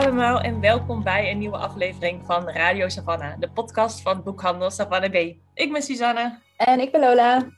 Allemaal 0.00 0.40
en 0.40 0.60
welkom 0.60 1.02
bij 1.02 1.30
een 1.30 1.38
nieuwe 1.38 1.56
aflevering 1.56 2.26
van 2.26 2.48
Radio 2.48 2.88
Savannah, 2.88 3.38
de 3.38 3.50
podcast 3.50 4.00
van 4.00 4.22
boekhandel 4.22 4.70
Savannah 4.70 5.10
B. 5.10 5.14
Ik 5.54 5.72
ben 5.72 5.82
Suzanne. 5.82 6.38
En 6.56 6.80
ik 6.80 6.92
ben 6.92 7.00
Lola. 7.00 7.48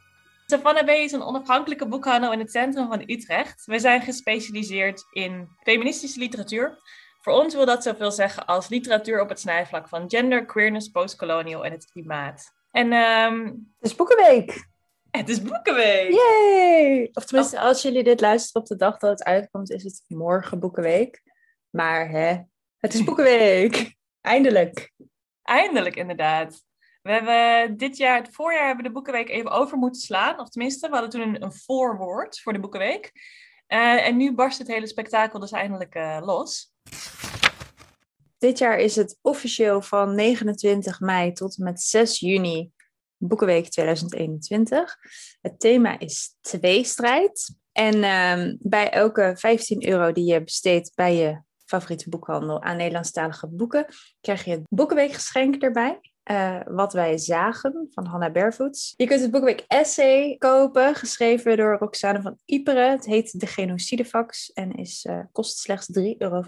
Savannah 0.47 0.84
B 0.84 0.89
is 0.89 1.12
een 1.12 1.23
onafhankelijke 1.23 1.89
boekhandel 1.89 2.33
in 2.33 2.39
het 2.39 2.51
centrum 2.51 2.89
van 2.89 3.03
Utrecht. 3.07 3.65
We 3.65 3.79
zijn 3.79 4.01
gespecialiseerd 4.03 5.05
in 5.12 5.48
feministische 5.62 6.19
literatuur. 6.19 6.79
Voor 7.20 7.33
ons 7.33 7.55
wil 7.55 7.67
dat 7.67 7.83
zoveel 7.83 8.11
zeggen 8.11 8.47
als 8.47 8.69
literatuur 8.69 9.20
op 9.20 9.29
het 9.29 9.41
snijvlak 9.41 9.89
van 9.89 10.11
gender, 10.11 10.45
queerness, 10.45 10.89
postcolonial 10.89 11.65
en 11.65 11.73
het 11.73 11.91
klimaat. 11.93 12.53
En 12.70 12.93
ehm, 12.93 13.45
Het 13.45 13.91
is 13.91 13.95
Boekenweek. 13.95 14.69
het 15.11 15.29
is 15.29 15.43
Boekenweek! 15.43 16.12
Yay! 16.12 17.11
Of 17.12 17.25
tenminste, 17.25 17.61
als 17.61 17.83
jullie 17.83 18.05
dit 18.05 18.20
luisteren 18.20 18.62
op 18.62 18.69
de 18.69 18.77
dag 18.77 18.98
dat 18.98 19.11
het 19.11 19.25
uitkomt, 19.25 19.70
is 19.70 19.83
het 19.83 20.05
morgen 20.09 20.59
Boekenweek. 20.59 21.23
Maar 21.73 22.09
hè, 22.09 22.41
het 22.77 22.95
is 22.95 23.05
Boekenweek. 23.05 23.95
Eindelijk. 24.21 24.93
Eindelijk 25.43 25.97
inderdaad. 25.97 26.65
We 27.03 27.12
hebben 27.12 27.77
dit 27.77 27.97
jaar, 27.97 28.19
het 28.23 28.34
voorjaar, 28.34 28.67
hebben 28.67 28.83
we 28.83 28.89
de 28.89 28.95
Boekenweek 28.95 29.28
even 29.28 29.51
over 29.51 29.78
moeten 29.78 30.00
slaan. 30.00 30.41
Of 30.41 30.48
tenminste, 30.48 30.89
we 30.89 30.93
hadden 30.93 31.11
toen 31.11 31.20
een, 31.20 31.43
een 31.43 31.53
voorwoord 31.53 32.41
voor 32.41 32.53
de 32.53 32.61
Boekenweek. 32.61 33.12
Eh, 33.67 34.06
en 34.06 34.17
nu 34.17 34.34
barst 34.34 34.59
het 34.59 34.69
hele 34.69 34.87
spektakel 34.87 35.39
dus 35.39 35.50
eindelijk 35.50 35.95
eh, 35.95 36.19
los. 36.20 36.73
Dit 38.39 38.59
jaar 38.59 38.78
is 38.78 38.97
het 38.97 39.19
officieel 39.20 39.83
van 39.83 40.15
29 40.15 41.00
mei 41.00 41.33
tot 41.33 41.56
en 41.59 41.65
met 41.65 41.81
6 41.81 42.19
juni 42.19 42.73
Boekenweek 43.17 43.69
2021. 43.69 44.97
Het 45.41 45.61
thema 45.61 45.98
is 45.98 46.37
tweestrijd. 46.41 47.55
En 47.73 48.03
ehm, 48.03 48.56
bij 48.59 48.91
elke 48.91 49.33
15 49.37 49.89
euro 49.89 50.12
die 50.12 50.25
je 50.25 50.45
besteedt 50.45 50.93
bij 50.95 51.17
je 51.17 51.41
favoriete 51.77 52.09
boekhandel 52.09 52.62
aan 52.62 52.77
Nederlandstalige 52.77 53.47
boeken, 53.48 53.87
krijg 54.20 54.45
je 54.45 54.51
het 54.51 54.62
Boekenweekgeschenk 54.69 55.62
erbij. 55.62 56.01
eh, 56.23 56.61
wat 56.65 56.92
wij 56.92 57.19
zagen 57.19 57.89
van 57.91 58.06
Hanna 58.06 58.31
Barefoots. 58.31 58.95
Je 58.97 59.06
kunt 59.06 59.20
het 59.20 59.31
Boekenweek 59.31 59.65
Essay 59.69 60.37
kopen, 60.39 60.95
geschreven 60.95 61.56
door 61.56 61.77
Roxane 61.78 62.23
van 62.23 62.39
Iperen. 62.45 62.91
Het 62.91 63.05
heet 63.06 63.41
De 63.41 63.47
Genocidefax 63.47 64.53
en 64.53 64.73
is, 64.73 65.05
eh, 65.05 65.19
kost 65.33 65.59
slechts 65.59 65.87
3,75 65.93 66.19
euro. 66.19 66.43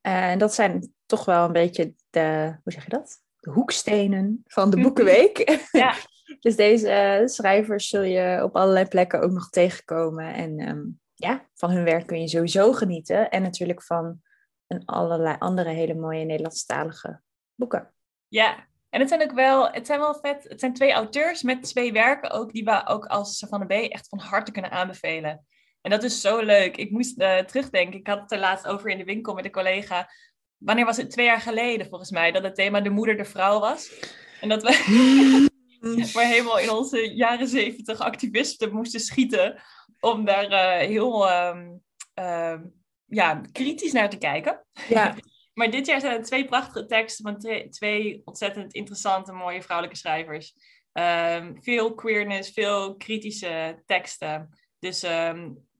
Eh, 0.00 0.30
en 0.30 0.38
dat 0.38 0.54
zijn 0.54 0.92
toch 1.06 1.24
wel 1.24 1.44
een 1.44 1.52
beetje 1.52 1.94
de, 2.10 2.56
hoe 2.62 2.72
zeg 2.72 2.84
je 2.84 2.90
dat? 2.90 3.20
De 3.40 3.50
hoekstenen 3.50 4.42
van 4.46 4.70
de 4.70 4.80
Boekenweek. 4.80 5.58
Ja. 5.72 5.94
dus 6.40 6.56
deze 6.56 7.22
schrijvers 7.24 7.88
zul 7.88 8.02
je 8.02 8.40
op 8.42 8.56
allerlei 8.56 8.86
plekken 8.86 9.20
ook 9.20 9.30
nog 9.32 9.50
tegenkomen. 9.50 10.34
En 10.34 10.58
ehm, 10.58 10.82
ja, 11.14 11.48
van 11.54 11.70
hun 11.70 11.84
werk 11.84 12.06
kun 12.06 12.20
je 12.20 12.28
sowieso 12.28 12.72
genieten. 12.72 13.30
En 13.30 13.42
natuurlijk 13.42 13.82
van 13.82 14.20
een 14.66 14.84
allerlei 14.84 15.36
andere 15.38 15.70
hele 15.70 15.94
mooie 15.94 16.24
Nederlandstalige 16.24 17.20
boeken. 17.54 17.94
Ja, 18.28 18.66
en 18.90 19.00
het 19.00 19.08
zijn 19.08 19.22
ook 19.22 19.32
wel, 19.32 19.70
het 19.70 19.86
zijn 19.86 20.00
wel 20.00 20.14
vet. 20.14 20.44
Het 20.48 20.60
zijn 20.60 20.74
twee 20.74 20.92
auteurs 20.92 21.42
met 21.42 21.62
twee 21.62 21.92
werken 21.92 22.30
ook, 22.30 22.52
die 22.52 22.64
we 22.64 22.86
ook 22.86 23.06
als 23.06 23.38
Savannah 23.38 23.68
B 23.68 23.72
echt 23.92 24.08
van 24.08 24.18
harte 24.18 24.52
kunnen 24.52 24.70
aanbevelen. 24.70 25.46
En 25.80 25.90
dat 25.90 26.02
is 26.02 26.20
zo 26.20 26.40
leuk. 26.40 26.76
Ik 26.76 26.90
moest 26.90 27.18
eh, 27.18 27.38
terugdenken. 27.38 27.98
Ik 27.98 28.06
had 28.06 28.20
het 28.20 28.32
er 28.32 28.38
laatst 28.38 28.66
over 28.66 28.90
in 28.90 28.98
de 28.98 29.04
winkel 29.04 29.34
met 29.34 29.44
een 29.44 29.50
collega. 29.50 30.10
Wanneer 30.56 30.84
was 30.84 30.96
het? 30.96 31.10
Twee 31.10 31.26
jaar 31.26 31.40
geleden 31.40 31.88
volgens 31.88 32.10
mij. 32.10 32.32
Dat 32.32 32.42
het 32.42 32.54
thema 32.54 32.80
de 32.80 32.90
moeder 32.90 33.16
de 33.16 33.24
vrouw 33.24 33.60
was. 33.60 33.92
En 34.40 34.48
dat 34.48 34.62
we 34.62 35.48
maar 36.14 36.26
helemaal 36.26 36.58
in 36.58 36.70
onze 36.70 37.14
jaren 37.14 37.48
zeventig 37.48 37.98
activisten 37.98 38.72
moesten 38.72 39.00
schieten. 39.00 39.62
Om 40.00 40.24
daar 40.24 40.44
eh, 40.44 40.86
heel 40.86 41.28
ehm, 41.28 41.68
ehm, 42.14 42.62
ja, 43.04 43.40
kritisch 43.52 43.92
naar 43.92 44.10
te 44.10 44.18
kijken. 44.18 44.66
Ja, 44.88 45.14
Maar 45.54 45.70
dit 45.70 45.86
jaar 45.86 46.00
zijn 46.00 46.12
het 46.12 46.26
twee 46.26 46.44
prachtige 46.44 46.86
teksten 46.86 47.24
van 47.24 47.68
twee, 47.70 48.22
ontzettend 48.24 48.72
interessante, 48.72 49.32
mooie 49.32 49.62
vrouwelijke 49.62 49.98
schrijvers. 49.98 50.54
Ehm, 50.92 51.54
veel 51.60 51.94
queerness, 51.94 52.50
veel 52.50 52.96
kritische 52.96 53.82
teksten. 53.86 54.48
Dus 54.78 55.02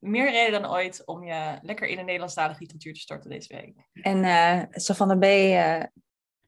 meer 0.05 0.31
reden 0.31 0.63
dan 0.63 0.71
ooit 0.71 1.07
om 1.07 1.25
je 1.25 1.59
lekker 1.63 1.89
in 1.89 1.97
de 1.97 2.03
Nederlandstalige 2.03 2.61
literatuur 2.61 2.95
te 2.95 3.01
storten 3.01 3.31
deze 3.31 3.55
week. 3.55 3.75
en 3.93 4.25
eh 4.25 4.63
Savannah 4.71 5.19
B 5.19 5.23
eh, 5.23 5.83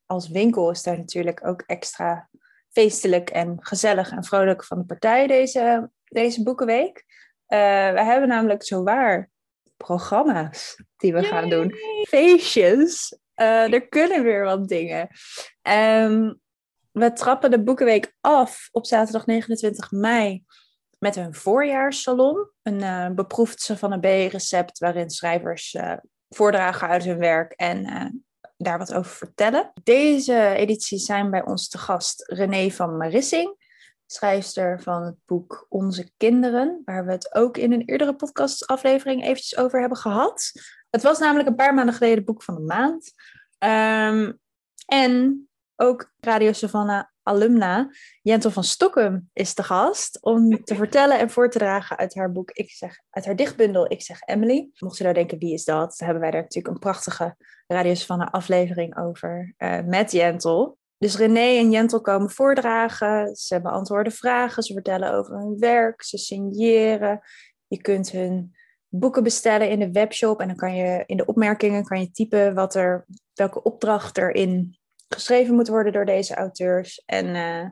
als 0.07 0.29
winkel 0.29 0.71
is 0.71 0.83
daar 0.83 0.99
natuurlijk 0.99 1.47
ook 1.47 1.63
extra 1.67 2.29
feestelijk 2.77 3.31
en 3.31 3.57
gezellig 3.61 4.11
en 4.11 4.25
vrolijk 4.25 4.65
van 4.65 4.79
de 4.79 4.85
partij 4.85 5.27
deze, 5.27 5.91
deze 6.05 6.43
boekenweek. 6.43 7.05
Eh, 7.47 7.59
we 7.93 8.03
hebben 8.03 8.29
namelijk 8.29 8.65
zowaar 8.65 9.31
programma's 9.77 10.83
die 10.97 11.13
we 11.13 11.23
gaan 11.23 11.49
doen. 11.49 11.75
feestjes. 12.09 13.19
Eh, 13.35 13.73
er 13.73 13.89
kunnen 13.89 14.23
weer 14.23 14.45
wat 14.45 14.69
dingen. 14.69 15.09
Ehm, 15.63 16.33
we 16.93 17.13
trappen 17.13 17.51
de 17.51 17.63
Boekenweek 17.63 18.17
af 18.21 18.69
op 18.73 18.87
zaterdag 18.87 19.27
29 19.27 19.91
mei 19.91 20.45
met 20.99 21.17
een 21.17 21.35
voorjaarssalon. 21.35 22.51
Een 22.63 22.81
eh, 22.83 23.11
beproefd 23.11 23.61
Savannah 23.61 24.01
B 24.01 24.33
recept 24.33 24.79
waarin 24.79 25.11
schrijvers 25.11 25.77
voordragen 26.29 26.89
uit 26.89 27.05
hun 27.05 27.19
werk 27.19 27.53
en 27.53 27.85
daar 28.57 28.79
wat 28.79 28.95
over 28.95 29.11
vertellen. 29.11 29.73
Deze 29.83 30.55
editie 30.55 30.99
zijn 30.99 31.31
bij 31.31 31.45
ons 31.45 31.69
te 31.69 31.79
gast 31.79 32.23
René 32.33 32.71
van 32.71 32.97
Marissing, 32.97 33.57
schrijfster 34.07 34.83
van 34.83 35.03
het 35.03 35.17
boek 35.25 35.67
Onze 35.69 36.11
Kinderen, 36.17 36.83
waar 36.85 37.07
we 37.07 37.13
het 37.13 37.35
ook 37.35 37.57
in 37.57 37.73
een 37.73 37.85
eerdere 37.85 38.15
podcastaflevering 38.15 39.23
eventjes 39.23 39.57
over 39.59 39.81
hebben 39.81 39.99
gehad. 39.99 40.53
Het 40.91 41.03
was 41.03 41.19
namelijk 41.19 41.49
een 41.49 41.55
paar 41.55 41.75
maanden 41.75 41.95
geleden 41.95 42.25
boek 42.25 42.43
van 42.43 42.55
de 42.55 42.61
maand. 42.61 43.13
Ehm, 43.59 44.33
en 44.87 45.49
ook 45.77 46.13
Radio 46.21 46.53
Savannah 46.53 47.05
alumna 47.27 47.91
Jentel 48.23 48.51
van 48.51 48.65
Stokkum 48.65 49.31
is 49.33 49.55
te 49.55 49.63
gast 49.63 50.23
om 50.23 50.65
te 50.65 50.75
vertellen 50.83 51.19
en 51.19 51.31
voor 51.31 51.51
te 51.51 51.59
dragen 51.59 51.97
uit 51.97 52.15
haar 52.15 52.33
boek, 52.33 52.51
ik 52.51 52.71
zeg, 52.71 53.01
uit 53.11 53.25
haar 53.25 53.37
dichtbundel 53.37 53.93
Ik 53.93 54.03
zeg 54.03 54.21
Emily. 54.21 54.71
Mocht 54.79 54.97
je 54.97 55.03
nou 55.03 55.15
denken, 55.15 55.39
wie 55.39 55.53
is 55.53 55.65
dat? 55.65 55.95
Dan 55.97 56.07
hebben 56.07 56.21
wij 56.21 56.31
daar 56.31 56.43
natuurlijk 56.43 56.75
een 56.75 56.81
prachtige 56.81 57.37
Radio 57.67 57.95
Savannah 57.95 58.33
aflevering 58.33 58.99
over 58.99 59.55
eh, 59.57 59.81
met 59.85 60.13
Jentel. 60.13 60.79
Dus 60.99 61.17
René 61.17 61.59
en 61.59 61.71
Jentel 61.71 62.01
komen 62.01 62.31
voordragen, 62.31 63.37
ze 63.37 63.61
beantwoorden 63.61 64.13
vragen, 64.13 64.63
ze 64.63 64.73
vertellen 64.73 65.13
over 65.13 65.39
hun 65.39 65.59
werk, 65.59 66.03
ze 66.03 66.19
signeren. 66.19 67.21
Je 67.67 67.81
kunt 67.81 68.11
hun 68.11 68.55
boeken 68.89 69.23
bestellen 69.23 69.71
in 69.71 69.79
de 69.79 69.91
webshop 69.91 70.41
en 70.41 70.47
dan 70.47 70.57
kan 70.57 70.75
je 70.75 71.03
in 71.07 71.17
de 71.17 71.27
opmerkingen 71.27 71.85
kan 71.85 72.01
je 72.01 72.11
typen 72.11 72.55
wat 72.55 72.75
er, 72.75 73.07
welke 73.35 73.63
opdracht 73.63 74.19
erin 74.19 74.79
geschreven 75.09 75.55
moet 75.55 75.69
worden 75.69 75.93
door 75.93 76.05
deze 76.05 76.35
auteurs. 76.35 77.03
En 77.07 77.27
eh, 77.35 77.71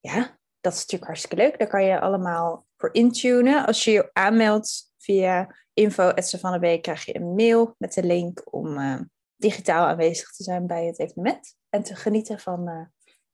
ja, 0.00 0.38
dat 0.60 0.72
is 0.72 0.78
natuurlijk 0.78 1.04
hartstikke 1.04 1.36
leuk. 1.36 1.58
Daar 1.58 1.68
kan 1.68 1.84
je 1.84 2.00
allemaal 2.00 2.66
voor 2.76 2.94
intunen. 2.94 3.66
Als 3.66 3.84
je 3.84 3.90
je 3.90 4.10
aanmeldt 4.12 4.92
via 4.96 5.54
info.savannahb 5.72 6.82
krijg 6.82 7.04
je 7.04 7.16
een 7.16 7.34
mail 7.34 7.74
met 7.78 7.92
de 7.92 8.02
link 8.02 8.54
om 8.54 8.78
eh, 8.78 9.00
digitaal 9.36 9.86
aanwezig 9.86 10.32
te 10.32 10.42
zijn 10.42 10.66
bij 10.66 10.86
het 10.86 10.98
evenement. 10.98 11.56
En 11.68 11.82
te 11.82 11.94
genieten 11.94 12.38
van 12.38 12.68
eh, 12.68 12.86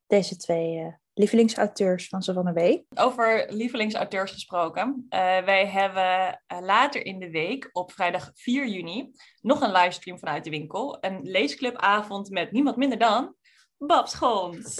deze 0.07 0.37
twee 0.37 0.97
lievelingsauteurs 1.15 2.09
van 2.09 2.23
Savannah 2.23 2.55
B. 2.55 2.83
Over 2.99 3.47
lievelingsauteurs 3.49 4.33
gesproken. 4.33 5.07
eh, 5.09 5.19
wij 5.45 5.67
hebben 5.67 6.43
eh, 6.47 6.61
later 6.61 7.05
in 7.07 7.19
de 7.19 7.31
week, 7.31 7.69
op 7.73 7.93
vrijdag 7.93 8.31
4 8.35 8.67
juni, 8.67 9.11
nog 9.41 9.61
een 9.61 9.73
livestream 9.73 10.19
vanuit 10.19 10.45
de 10.45 10.51
winkel. 10.51 10.99
Een 11.01 11.21
leesclubavond 11.23 12.31
met 12.31 12.53
niemand 12.53 12.77
minder 12.77 12.99
dan 12.99 13.35
Bab 13.79 14.09
Schons. 14.09 14.77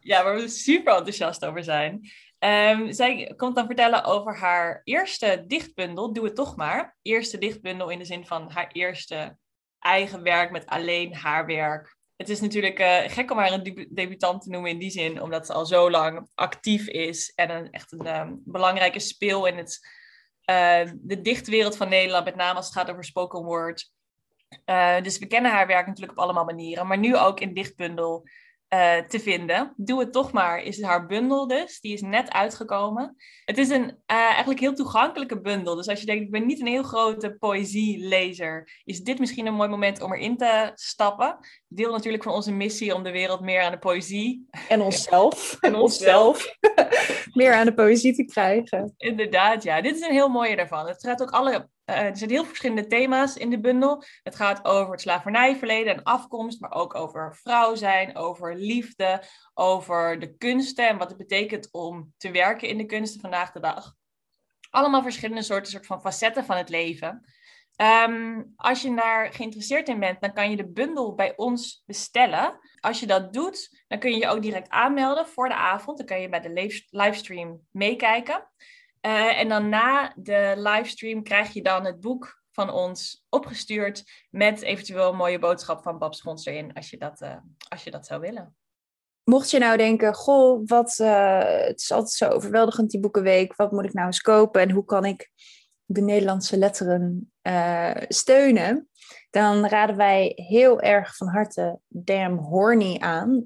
Ja, 0.00 0.24
waar 0.24 0.34
we 0.34 0.48
super 0.48 0.94
enthousiast 0.94 1.44
over 1.44 1.64
zijn. 1.64 2.10
Ehm, 2.38 2.92
zij 2.92 3.32
komt 3.36 3.56
dan 3.56 3.66
vertellen 3.66 4.04
over 4.04 4.36
haar 4.36 4.80
eerste 4.84 5.44
dichtbundel, 5.46 6.12
Doe 6.12 6.24
het 6.24 6.34
toch 6.34 6.56
maar. 6.56 6.96
Eerste 7.02 7.38
dichtbundel 7.38 7.88
in 7.88 7.98
de 7.98 8.04
zin 8.04 8.26
van 8.26 8.50
haar 8.50 8.70
eerste 8.72 9.36
eigen 9.78 10.22
werk 10.22 10.50
met 10.50 10.66
alleen 10.66 11.14
haar 11.14 11.46
werk. 11.46 11.93
Het 12.16 12.28
is 12.28 12.40
natuurlijk 12.40 12.78
eh, 12.78 12.98
gek 13.06 13.30
om 13.30 13.38
haar 13.38 13.52
een 13.52 13.62
debu- 13.62 13.88
debutant 13.90 14.42
te 14.42 14.50
noemen 14.50 14.70
in 14.70 14.78
die 14.78 14.90
zin, 14.90 15.22
omdat 15.22 15.46
ze 15.46 15.52
al 15.52 15.66
zo 15.66 15.90
lang 15.90 16.28
actief 16.34 16.88
is 16.88 17.32
en 17.34 17.50
een, 17.50 17.70
echt 17.70 17.92
een 17.92 18.06
ehm, 18.06 18.34
belangrijke 18.44 18.98
speel 18.98 19.46
in 19.46 19.56
het, 19.56 19.88
eh, 20.44 20.90
de 20.94 21.20
dichtwereld 21.20 21.76
van 21.76 21.88
Nederland, 21.88 22.24
met 22.24 22.36
name 22.36 22.56
als 22.56 22.66
het 22.66 22.74
gaat 22.74 22.90
over 22.90 23.04
spoken 23.04 23.44
word. 23.44 23.92
Uh, 24.66 25.02
dus 25.02 25.18
we 25.18 25.26
kennen 25.26 25.50
haar 25.50 25.66
werk 25.66 25.86
natuurlijk 25.86 26.18
op 26.18 26.24
allemaal 26.24 26.44
manieren, 26.44 26.86
maar 26.86 26.98
nu 26.98 27.16
ook 27.16 27.40
in 27.40 27.54
dichtbundel 27.54 28.28
uh, 28.74 28.96
te 28.96 29.20
vinden. 29.20 29.72
Doe 29.76 30.00
het 30.00 30.12
toch 30.12 30.32
maar, 30.32 30.62
is 30.62 30.82
haar 30.82 31.06
bundel 31.06 31.46
dus. 31.46 31.80
Die 31.80 31.92
is 31.92 32.00
net 32.00 32.30
uitgekomen. 32.30 33.16
Het 33.44 33.58
is 33.58 33.68
een 33.68 33.84
uh, 33.84 33.96
eigenlijk 34.06 34.60
heel 34.60 34.74
toegankelijke 34.74 35.40
bundel. 35.40 35.74
Dus 35.74 35.88
als 35.88 36.00
je 36.00 36.06
denkt, 36.06 36.24
ik 36.24 36.30
ben 36.30 36.46
niet 36.46 36.60
een 36.60 36.66
heel 36.66 36.82
grote 36.82 37.36
poëzielezer, 37.38 38.80
is 38.84 39.00
dit 39.00 39.18
misschien 39.18 39.46
een 39.46 39.54
mooi 39.54 39.68
moment 39.68 40.02
om 40.02 40.12
erin 40.12 40.36
te 40.36 40.70
stappen. 40.74 41.38
Deel 41.68 41.92
natuurlijk 41.92 42.22
van 42.22 42.32
onze 42.32 42.52
missie 42.52 42.94
om 42.94 43.02
de 43.02 43.10
wereld 43.10 43.40
meer 43.40 43.62
aan 43.62 43.72
de 43.72 43.78
poëzie... 43.78 44.48
En 44.68 44.80
onszelf. 44.80 45.56
en 45.60 45.74
onszelf. 45.74 46.56
meer 47.32 47.52
aan 47.52 47.66
de 47.66 47.74
poëzie 47.74 48.14
te 48.14 48.24
krijgen. 48.24 48.94
Inderdaad, 48.96 49.62
ja. 49.62 49.80
Dit 49.80 49.96
is 49.96 50.02
een 50.02 50.12
heel 50.12 50.28
mooie 50.28 50.56
daarvan. 50.56 50.86
Het 50.86 51.04
gaat 51.04 51.22
ook 51.22 51.30
alle 51.30 51.68
uh, 51.86 51.96
er 51.96 52.16
zijn 52.16 52.30
heel 52.30 52.44
verschillende 52.44 52.86
thema's 52.86 53.36
in 53.36 53.50
de 53.50 53.60
bundel. 53.60 54.02
Het 54.22 54.36
gaat 54.36 54.64
over 54.64 54.92
het 54.92 55.00
slavernijverleden 55.00 55.94
en 55.94 56.02
afkomst, 56.02 56.60
maar 56.60 56.72
ook 56.72 56.94
over 56.94 57.36
vrouw 57.42 57.74
zijn, 57.74 58.16
over 58.16 58.56
liefde, 58.56 59.22
over 59.54 60.18
de 60.18 60.36
kunsten 60.36 60.88
en 60.88 60.98
wat 60.98 61.08
het 61.08 61.18
betekent 61.18 61.68
om 61.72 62.12
te 62.16 62.30
werken 62.30 62.68
in 62.68 62.78
de 62.78 62.86
kunsten 62.86 63.20
vandaag 63.20 63.52
de 63.52 63.60
dag. 63.60 63.94
Allemaal 64.70 65.02
verschillende 65.02 65.42
soorten 65.42 65.72
soort 65.72 65.86
van 65.86 66.00
facetten 66.00 66.44
van 66.44 66.56
het 66.56 66.68
leven. 66.68 67.24
Um, 67.76 68.52
als 68.56 68.82
je 68.82 68.94
daar 68.94 69.32
geïnteresseerd 69.32 69.88
in 69.88 69.98
bent, 69.98 70.20
dan 70.20 70.32
kan 70.32 70.50
je 70.50 70.56
de 70.56 70.68
bundel 70.68 71.14
bij 71.14 71.36
ons 71.36 71.82
bestellen. 71.86 72.58
Als 72.80 73.00
je 73.00 73.06
dat 73.06 73.32
doet, 73.32 73.84
dan 73.88 73.98
kun 73.98 74.10
je 74.10 74.18
je 74.18 74.28
ook 74.28 74.42
direct 74.42 74.68
aanmelden 74.68 75.26
voor 75.26 75.48
de 75.48 75.54
avond. 75.54 75.98
Dan 75.98 76.06
kan 76.06 76.20
je 76.20 76.28
bij 76.28 76.40
de 76.40 76.82
livestream 76.90 77.60
meekijken. 77.70 78.48
Uh, 79.06 79.40
en 79.40 79.48
dan 79.48 79.68
na 79.68 80.12
de 80.16 80.54
livestream 80.56 81.22
krijg 81.22 81.52
je 81.52 81.62
dan 81.62 81.84
het 81.84 82.00
boek 82.00 82.42
van 82.52 82.70
ons 82.70 83.24
opgestuurd 83.28 84.04
met 84.30 84.62
eventueel 84.62 85.10
een 85.10 85.16
mooie 85.16 85.38
boodschap 85.38 85.82
van 85.82 85.98
Bab 85.98 86.14
Schons 86.14 86.46
erin, 86.46 86.72
als 86.72 86.90
je 86.90 86.98
dat, 86.98 87.20
uh, 87.20 87.36
als 87.68 87.84
je 87.84 87.90
dat 87.90 88.06
zou 88.06 88.20
willen. 88.20 88.56
Mocht 89.24 89.50
je 89.50 89.58
nou 89.58 89.76
denken, 89.76 90.14
goh, 90.14 90.62
wat, 90.64 90.98
uh, 91.00 91.38
het 91.44 91.80
is 91.80 91.92
altijd 91.92 92.12
zo 92.12 92.28
overweldigend 92.28 92.90
die 92.90 93.00
boekenweek, 93.00 93.56
wat 93.56 93.72
moet 93.72 93.84
ik 93.84 93.92
nou 93.92 94.06
eens 94.06 94.20
kopen 94.20 94.60
en 94.60 94.70
hoe 94.70 94.84
kan 94.84 95.04
ik 95.04 95.30
de 95.84 96.00
Nederlandse 96.00 96.58
letteren 96.58 97.32
steunen? 98.08 98.88
Dan 99.30 99.66
raden 99.66 99.96
wij 99.96 100.32
heel 100.34 100.80
erg 100.80 101.16
van 101.16 101.28
harte 101.28 101.78
Damn 101.88 102.38
Horny 102.38 102.98
aan, 102.98 103.44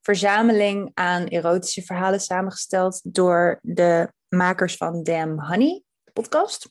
verzameling 0.00 0.90
aan 0.94 1.26
erotische 1.26 1.82
verhalen 1.82 2.20
samengesteld 2.20 3.00
door 3.14 3.58
de 3.62 4.12
makers 4.28 4.76
van 4.76 5.02
Damn 5.02 5.40
Honey, 5.40 5.82
podcast. 6.12 6.68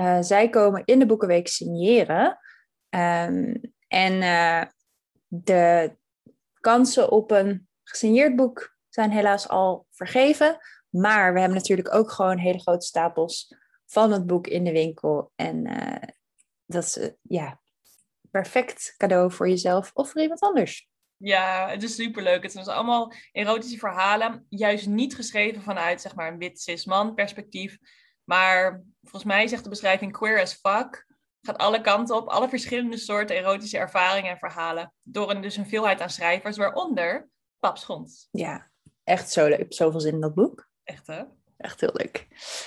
Uh, 0.00 0.18
zij 0.20 0.48
komen 0.48 0.82
in 0.84 0.98
de 0.98 1.06
Boekenweek 1.06 1.48
signeren. 1.48 2.38
Um, 2.88 3.60
en 3.88 4.12
uh, 4.22 4.62
de 5.26 5.96
kansen 6.60 7.10
op 7.10 7.30
een 7.30 7.68
gesigneerd 7.84 8.36
boek 8.36 8.76
zijn 8.88 9.10
helaas 9.10 9.48
al 9.48 9.86
vergeven. 9.90 10.58
Maar 10.88 11.32
we 11.32 11.38
hebben 11.38 11.58
natuurlijk 11.58 11.94
ook 11.94 12.10
gewoon 12.10 12.38
hele 12.38 12.60
grote 12.60 12.86
stapels 12.86 13.54
van 13.86 14.12
het 14.12 14.26
boek 14.26 14.46
in 14.46 14.64
de 14.64 14.72
winkel. 14.72 15.32
En 15.34 15.66
uh, 15.66 16.08
dat 16.66 16.84
is 16.84 17.10
ja, 17.22 17.60
perfect 18.30 18.94
cadeau 18.96 19.32
voor 19.32 19.48
jezelf 19.48 19.90
of 19.94 20.10
voor 20.10 20.20
iemand 20.20 20.40
anders. 20.40 20.88
Ja, 21.18 21.68
het 21.68 21.82
is 21.82 21.94
superleuk. 21.94 22.42
Het 22.42 22.52
zijn 22.52 22.64
dus 22.64 22.74
allemaal 22.74 23.12
erotische 23.32 23.78
verhalen. 23.78 24.46
Juist 24.48 24.86
niet 24.86 25.14
geschreven 25.14 25.62
vanuit 25.62 26.00
zeg 26.00 26.14
maar, 26.14 26.32
een 26.32 26.38
wit 26.38 26.60
cis-man 26.60 27.14
perspectief. 27.14 27.78
Maar 28.24 28.82
volgens 29.02 29.24
mij 29.24 29.46
zegt 29.46 29.64
de 29.64 29.70
beschrijving 29.70 30.12
queer 30.12 30.40
as 30.40 30.54
fuck. 30.54 31.06
Gaat 31.40 31.58
alle 31.58 31.80
kanten 31.80 32.16
op. 32.16 32.28
Alle 32.28 32.48
verschillende 32.48 32.96
soorten 32.96 33.36
erotische 33.36 33.78
ervaringen 33.78 34.30
en 34.30 34.38
verhalen. 34.38 34.94
Door 35.02 35.30
een, 35.30 35.42
dus 35.42 35.56
een 35.56 35.68
veelheid 35.68 36.00
aan 36.00 36.10
schrijvers, 36.10 36.56
waaronder 36.56 37.28
Pap 37.58 37.76
Schons. 37.76 38.28
Ja, 38.30 38.70
echt 39.04 39.30
zo 39.30 39.48
leuk. 39.48 39.74
Zoveel 39.74 40.00
zin 40.00 40.14
in 40.14 40.20
dat 40.20 40.34
boek. 40.34 40.68
Echt 40.84 41.06
hè? 41.06 41.22
Echt 41.56 41.80
heel 41.80 41.92
leuk. 41.92 42.26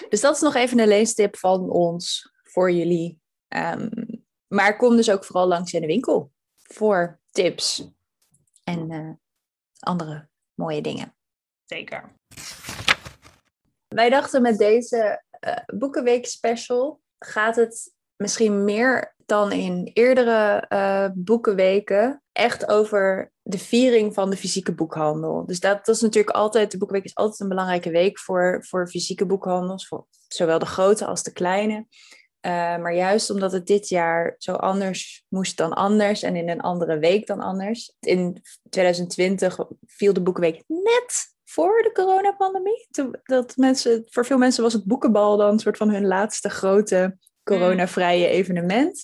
Dus 0.09 0.21
dat 0.21 0.35
is 0.35 0.41
nog 0.41 0.55
even 0.55 0.79
een 0.79 0.87
leestip 0.87 1.37
van 1.37 1.69
ons 1.69 2.31
voor 2.43 2.71
jullie. 2.71 3.19
Um, 3.47 4.23
maar 4.47 4.77
kom 4.77 4.95
dus 4.95 5.11
ook 5.11 5.25
vooral 5.25 5.47
langs 5.47 5.73
in 5.73 5.81
de 5.81 5.87
winkel 5.87 6.31
voor 6.55 7.19
tips 7.31 7.91
en 8.71 8.91
uh, 8.91 9.11
andere 9.79 10.29
mooie 10.53 10.81
dingen. 10.81 11.15
Zeker. 11.65 12.13
Wij 13.87 14.09
dachten 14.09 14.41
met 14.41 14.57
deze 14.57 15.23
uh, 15.47 15.77
Boekenweek 15.79 16.25
special 16.25 17.01
gaat 17.19 17.55
het 17.55 17.93
misschien 18.15 18.63
meer 18.63 19.15
dan 19.25 19.51
in 19.51 19.89
eerdere 19.93 20.65
uh, 20.69 21.07
boekenweken 21.13 22.23
echt 22.31 22.67
over 22.67 23.31
de 23.41 23.57
viering 23.57 24.13
van 24.13 24.29
de 24.29 24.37
fysieke 24.37 24.73
boekhandel. 24.73 25.45
Dus 25.45 25.59
dat, 25.59 25.85
dat 25.85 25.95
is 25.95 26.01
natuurlijk 26.01 26.35
altijd, 26.35 26.71
de 26.71 26.77
Boekenweek 26.77 27.05
is 27.05 27.15
altijd 27.15 27.39
een 27.39 27.47
belangrijke 27.47 27.89
week 27.89 28.19
voor, 28.19 28.65
voor 28.67 28.87
fysieke 28.87 29.25
boekhandels, 29.25 29.87
voor 29.87 30.07
zowel 30.27 30.59
de 30.59 30.65
grote 30.65 31.05
als 31.05 31.23
de 31.23 31.33
kleine. 31.33 31.87
Uh, 32.45 32.51
maar 32.51 32.93
juist 32.93 33.29
omdat 33.29 33.51
het 33.51 33.67
dit 33.67 33.89
jaar 33.89 34.35
zo 34.37 34.53
anders 34.53 35.25
moest 35.27 35.57
dan 35.57 35.73
anders 35.73 36.21
en 36.23 36.35
in 36.35 36.49
een 36.49 36.61
andere 36.61 36.97
week 36.97 37.27
dan 37.27 37.39
anders. 37.39 37.95
In 37.99 38.41
2020 38.69 39.59
viel 39.85 40.13
de 40.13 40.21
Boekenweek 40.21 40.63
net 40.67 41.35
voor 41.43 41.81
de 41.81 41.91
coronapandemie. 41.91 42.87
Dat 43.23 43.57
mensen, 43.57 44.05
voor 44.09 44.25
veel 44.25 44.37
mensen 44.37 44.63
was 44.63 44.73
het 44.73 44.85
boekenbal 44.85 45.37
dan 45.37 45.51
een 45.51 45.59
soort 45.59 45.77
van 45.77 45.89
hun 45.89 46.07
laatste 46.07 46.49
grote 46.49 47.17
coronavrije 47.43 48.27
evenement. 48.27 49.03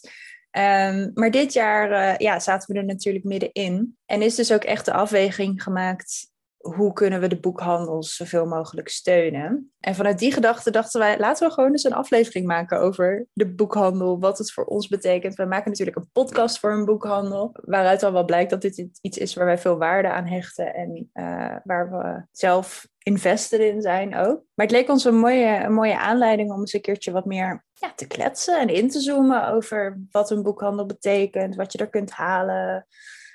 Um, 0.52 1.12
maar 1.14 1.32
dit 1.32 1.54
jaar 1.54 1.92
uh, 1.92 2.18
ja, 2.18 2.40
zaten 2.40 2.74
we 2.74 2.80
er 2.80 2.86
natuurlijk 2.86 3.26
middenin. 3.26 3.98
En 4.06 4.22
is 4.22 4.36
dus 4.36 4.54
ook 4.54 4.64
echt 4.64 4.86
de 4.86 4.94
afweging 4.94 5.64
gemaakt 5.64 6.32
hoe 6.76 6.94
kunnen 6.94 7.20
we 7.20 7.28
de 7.28 7.40
boekhandels 7.40 8.16
zoveel 8.16 8.46
mogelijk 8.46 8.90
steunen? 8.90 9.72
En 9.80 9.96
vanuit 9.96 10.20
die 10.20 10.32
gedachte 10.32 10.72
dachten 10.72 11.00
wij, 11.00 11.20
laten 11.20 11.48
we 11.48 11.54
gewoon 11.54 11.72
eens 11.72 11.84
een 11.84 11.94
aflevering 11.94 12.46
maken 12.46 12.80
over 12.80 13.26
de 13.34 13.54
boekhandel, 13.54 14.20
wat 14.20 14.38
het 14.38 14.52
voor 14.52 14.66
ons 14.66 14.88
betekent. 14.88 15.36
We 15.36 15.46
maken 15.46 15.70
natuurlijk 15.70 15.98
een 15.98 16.10
podcast 16.12 16.60
voor 16.60 16.72
een 16.72 16.86
boekhandel, 16.86 17.56
waaruit 17.62 18.04
al 18.04 18.12
wel 18.12 18.26
blijkt 18.26 18.50
dat 18.50 18.62
dit 18.62 18.90
iets 19.02 19.18
is 19.18 19.34
waar 19.34 19.46
wij 19.46 19.58
veel 19.58 19.78
waarde 19.78 20.10
aan 20.10 20.26
hechten 20.26 20.74
en 20.74 21.10
uh, 21.14 21.56
waar 21.64 21.92
we 21.92 22.26
zelf 22.32 22.88
invested 22.98 23.60
in 23.60 23.82
zijn 23.82 24.16
ook. 24.16 24.44
Maar 24.54 24.66
het 24.66 24.72
leek 24.72 24.90
ons 24.90 25.06
een 25.06 25.20
mooie, 25.20 25.64
een 25.64 25.74
mooie 25.74 26.00
aanleiding 26.00 26.52
om 26.52 26.60
eens 26.60 26.74
een 26.74 26.82
keertje 26.82 27.12
wat 27.12 27.26
meer 27.26 27.66
ja, 27.74 27.94
te 27.96 28.08
kletsen 28.08 28.60
en 28.60 28.70
in 28.70 28.90
te 28.90 29.00
zoomen 29.00 29.48
over 29.48 30.00
wat 30.12 30.32
een 30.32 30.44
boekhandel 30.44 30.86
betekent, 30.86 31.56
wat 31.56 31.72
je 31.72 31.78
er 31.78 31.90
kunt 31.90 32.12
halen, 32.12 32.88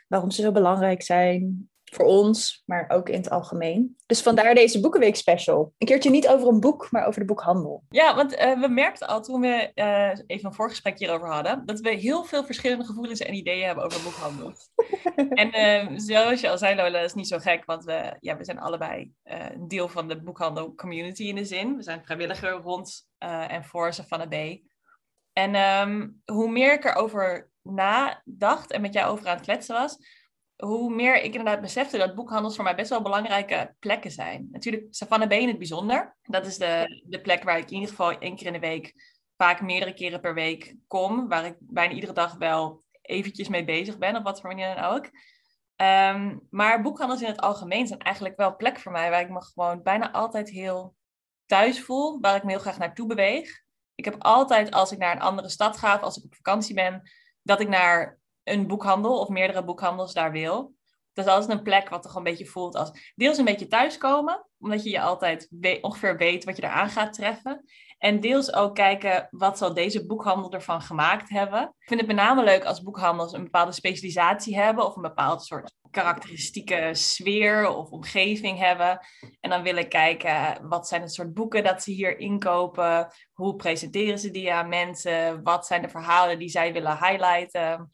waarom 0.09 0.31
ze 0.31 0.43
zo 0.43 0.53
belangrijk 0.53 1.03
zijn 1.03 1.71
voor 1.95 2.05
ons, 2.05 2.63
maar 2.67 2.85
ook 2.89 3.09
in 3.09 3.17
het 3.17 3.31
algemeen. 3.31 3.97
Dus 4.07 4.23
vandaar 4.23 4.55
deze 4.55 4.81
Boekenweek 4.81 5.17
special. 5.17 5.73
Een 5.79 5.87
keertje 5.87 6.11
niet 6.11 6.29
over 6.29 6.49
een 6.49 6.61
boek, 6.61 6.91
maar 6.91 7.07
over 7.07 7.21
de 7.21 7.27
boekhandel. 7.27 7.83
Ja, 7.89 8.15
want 8.15 8.33
uh, 8.33 8.61
we 8.61 8.69
merkten 8.69 9.07
al 9.07 9.23
toen 9.23 9.41
we 9.41 9.71
uh, 9.75 10.09
even 10.27 10.49
een 10.49 10.55
voorgesprek 10.55 10.99
hierover 10.99 11.29
hadden, 11.29 11.67
dat 11.67 11.81
we 11.81 11.91
heel 11.91 12.25
veel 12.25 12.45
verschillende 12.45 12.85
gevoelens 12.85 13.21
en 13.21 13.35
ideeën 13.35 13.67
hebben 13.67 13.85
over 13.85 14.03
boekhandel. 14.03 14.53
en 15.43 15.89
uh, 15.91 15.99
zoals 15.99 16.41
je 16.41 16.51
al 16.51 16.59
zei, 16.59 16.75
Lola, 16.75 16.91
dat 16.91 17.05
is 17.05 17.15
niet 17.15 17.29
zo 17.29 17.39
gek, 17.39 17.65
want 17.65 17.85
we, 17.85 18.17
ja, 18.21 18.37
we 18.37 18.45
zijn 18.45 18.59
allebei 18.61 19.13
een 19.23 19.69
deel 19.69 19.89
van 19.89 20.09
de 20.09 20.23
boekhandel 20.23 20.75
community 20.75 21.23
in 21.23 21.35
de 21.35 21.45
zin. 21.45 21.77
We 21.77 21.83
zijn 21.83 22.05
vrijwilliger 22.05 22.51
rond 22.51 23.09
en 23.19 23.65
voor 23.65 23.95
van 23.95 24.29
B. 24.29 24.35
En 25.33 25.55
um, 25.55 26.23
hoe 26.25 26.51
meer 26.51 26.73
ik 26.73 26.85
erover 26.85 27.51
nadacht 27.63 28.71
en 28.71 28.81
met 28.81 28.93
jou 28.93 29.13
over 29.13 29.27
aan 29.27 29.37
het 29.37 29.45
kletsen 29.45 29.75
was, 29.75 29.99
hoe 30.57 30.95
meer 30.95 31.17
ik 31.17 31.35
inderdaad 31.35 31.61
besefte 31.61 31.99
dat 31.99 32.15
boekhandels 32.15 32.55
voor 32.55 32.65
mij 32.65 32.75
best 32.75 32.91
wel 32.91 33.03
belangrijke 33.03 33.75
plekken 33.79 34.11
zijn. 34.11 34.49
Natuurlijk, 34.51 34.87
Savannah 34.91 35.29
B 35.29 35.33
in 35.33 35.49
het 35.49 35.59
bijzonder. 35.59 36.17
Dat 36.23 36.47
is 36.47 36.59
de, 36.59 37.03
de 37.07 37.21
plek 37.21 37.43
waar 37.43 37.59
ik 37.59 37.71
in 37.71 37.75
ieder 37.75 37.89
geval 37.89 38.19
één 38.19 38.37
keer 38.37 38.47
in 38.47 38.53
de 38.53 38.59
week, 38.59 38.95
vaak 39.37 39.61
meerdere 39.61 39.95
keren 39.95 40.21
per 40.21 40.35
week 40.35 40.75
kom. 40.87 41.29
Waar 41.29 41.45
ik 41.45 41.57
bijna 41.59 41.95
iedere 41.95 42.13
dag 42.13 42.35
wel 42.35 42.83
eventjes 43.03 43.49
mee 43.49 43.65
bezig 43.65 43.99
ben, 43.99 44.17
op 44.17 44.25
wat 44.25 44.41
voor 44.41 44.49
manier 44.49 44.75
dan 44.75 44.85
ook. 44.85 45.11
Um, 45.77 46.47
maar 46.51 46.83
boekhandels 46.83 47.21
in 47.21 47.29
het 47.29 47.41
algemeen 47.41 47.87
zijn 47.87 48.01
eigenlijk 48.01 48.37
wel 48.37 48.57
plek 48.57 48.79
voor 48.79 48.93
mij 48.93 49.11
waar 49.11 49.21
ik 49.21 49.31
me 49.31 49.43
gewoon 49.43 49.83
bijna 49.83 50.13
altijd 50.13 50.51
heel 50.51 50.95
thuis 51.47 51.81
voel, 51.81 52.21
waar 52.21 52.37
ik 52.37 52.43
me 52.43 52.51
heel 52.51 52.61
graag 52.61 52.79
naartoe 52.79 53.07
beweeg. 53.07 53.63
Ik 53.95 54.05
heb 54.05 54.17
altijd, 54.19 54.71
als 54.71 54.93
ik 54.93 54.99
naar 54.99 55.15
een 55.15 55.23
andere 55.23 55.49
stad 55.49 55.77
ga, 55.77 55.95
of 55.95 56.01
als 56.01 56.17
ik 56.17 56.25
op 56.25 56.35
vakantie 56.35 56.75
ben, 56.75 57.11
dat 57.43 57.61
ik 57.61 57.69
naar 57.69 58.19
een 58.45 58.67
boekhandel 58.67 59.19
of 59.19 59.29
meerdere 59.29 59.65
boekhandels 59.65 60.13
daar 60.13 60.33
wil. 60.33 60.75
Dat 61.13 61.27
is 61.27 61.31
altijd 61.31 61.59
een 61.59 61.65
plek 61.65 61.89
wat 61.89 62.03
toch 62.03 62.15
een 62.15 62.23
beetje 62.23 62.47
voelt 62.47 62.75
als 62.75 63.13
deels 63.15 63.39
een 63.39 63.45
beetje 63.45 63.67
thuiskomen, 63.67 64.47
omdat 64.59 64.83
je 64.83 64.91
je 64.91 65.01
altijd 65.01 65.49
ongeveer 65.81 66.17
weet 66.17 66.45
wat 66.45 66.57
je 66.57 66.63
eraan 66.63 66.89
gaat 66.89 67.13
treffen. 67.13 67.65
En 67.99 68.21
deels 68.21 68.53
ook 68.53 68.75
kijken 68.75 69.29
wat 69.31 69.59
zal 69.59 69.75
deze 69.75 70.07
boekhandel 70.07 70.53
ervan 70.53 70.83
gemaakt 70.83 71.29
hebben. 71.29 71.63
Ik 71.63 71.89
vind 71.89 72.01
het 72.01 72.09
met 72.09 72.19
name 72.19 72.45
leuk 72.45 72.65
als 72.65 72.83
boekhandels 72.83 73.33
een 73.33 73.43
bepaalde 73.43 73.73
specialisatie 73.73 74.57
hebben 74.57 74.87
of 74.87 74.97
een 74.97 75.03
bepaald 75.03 75.45
soort 75.45 75.75
karakteristieke 75.91 76.91
sfeer 76.93 77.69
of 77.69 77.91
omgeving 77.91 78.59
hebben. 78.59 79.07
En 79.41 79.51
dan 79.51 79.63
wil 79.63 79.77
ik 79.77 79.89
kijken, 79.89 80.69
wat 80.69 80.89
zijn 80.89 81.03
het 81.03 81.13
soort 81.13 81.35
boeken 81.35 81.65
dat 81.65 81.83
ze 81.83 81.91
hier 81.91 82.19
inkopen? 82.19 83.13
Hoe 83.33 83.57
presenteren 83.57 84.19
ze 84.19 84.31
die 84.31 84.53
aan 84.53 84.69
mensen? 84.69 85.43
Wat 85.43 85.67
zijn 85.67 85.83
de 85.83 85.89
verhalen 85.89 86.39
die 86.39 86.49
zij 86.49 86.73
willen 86.73 86.99
highlighten? 86.99 87.93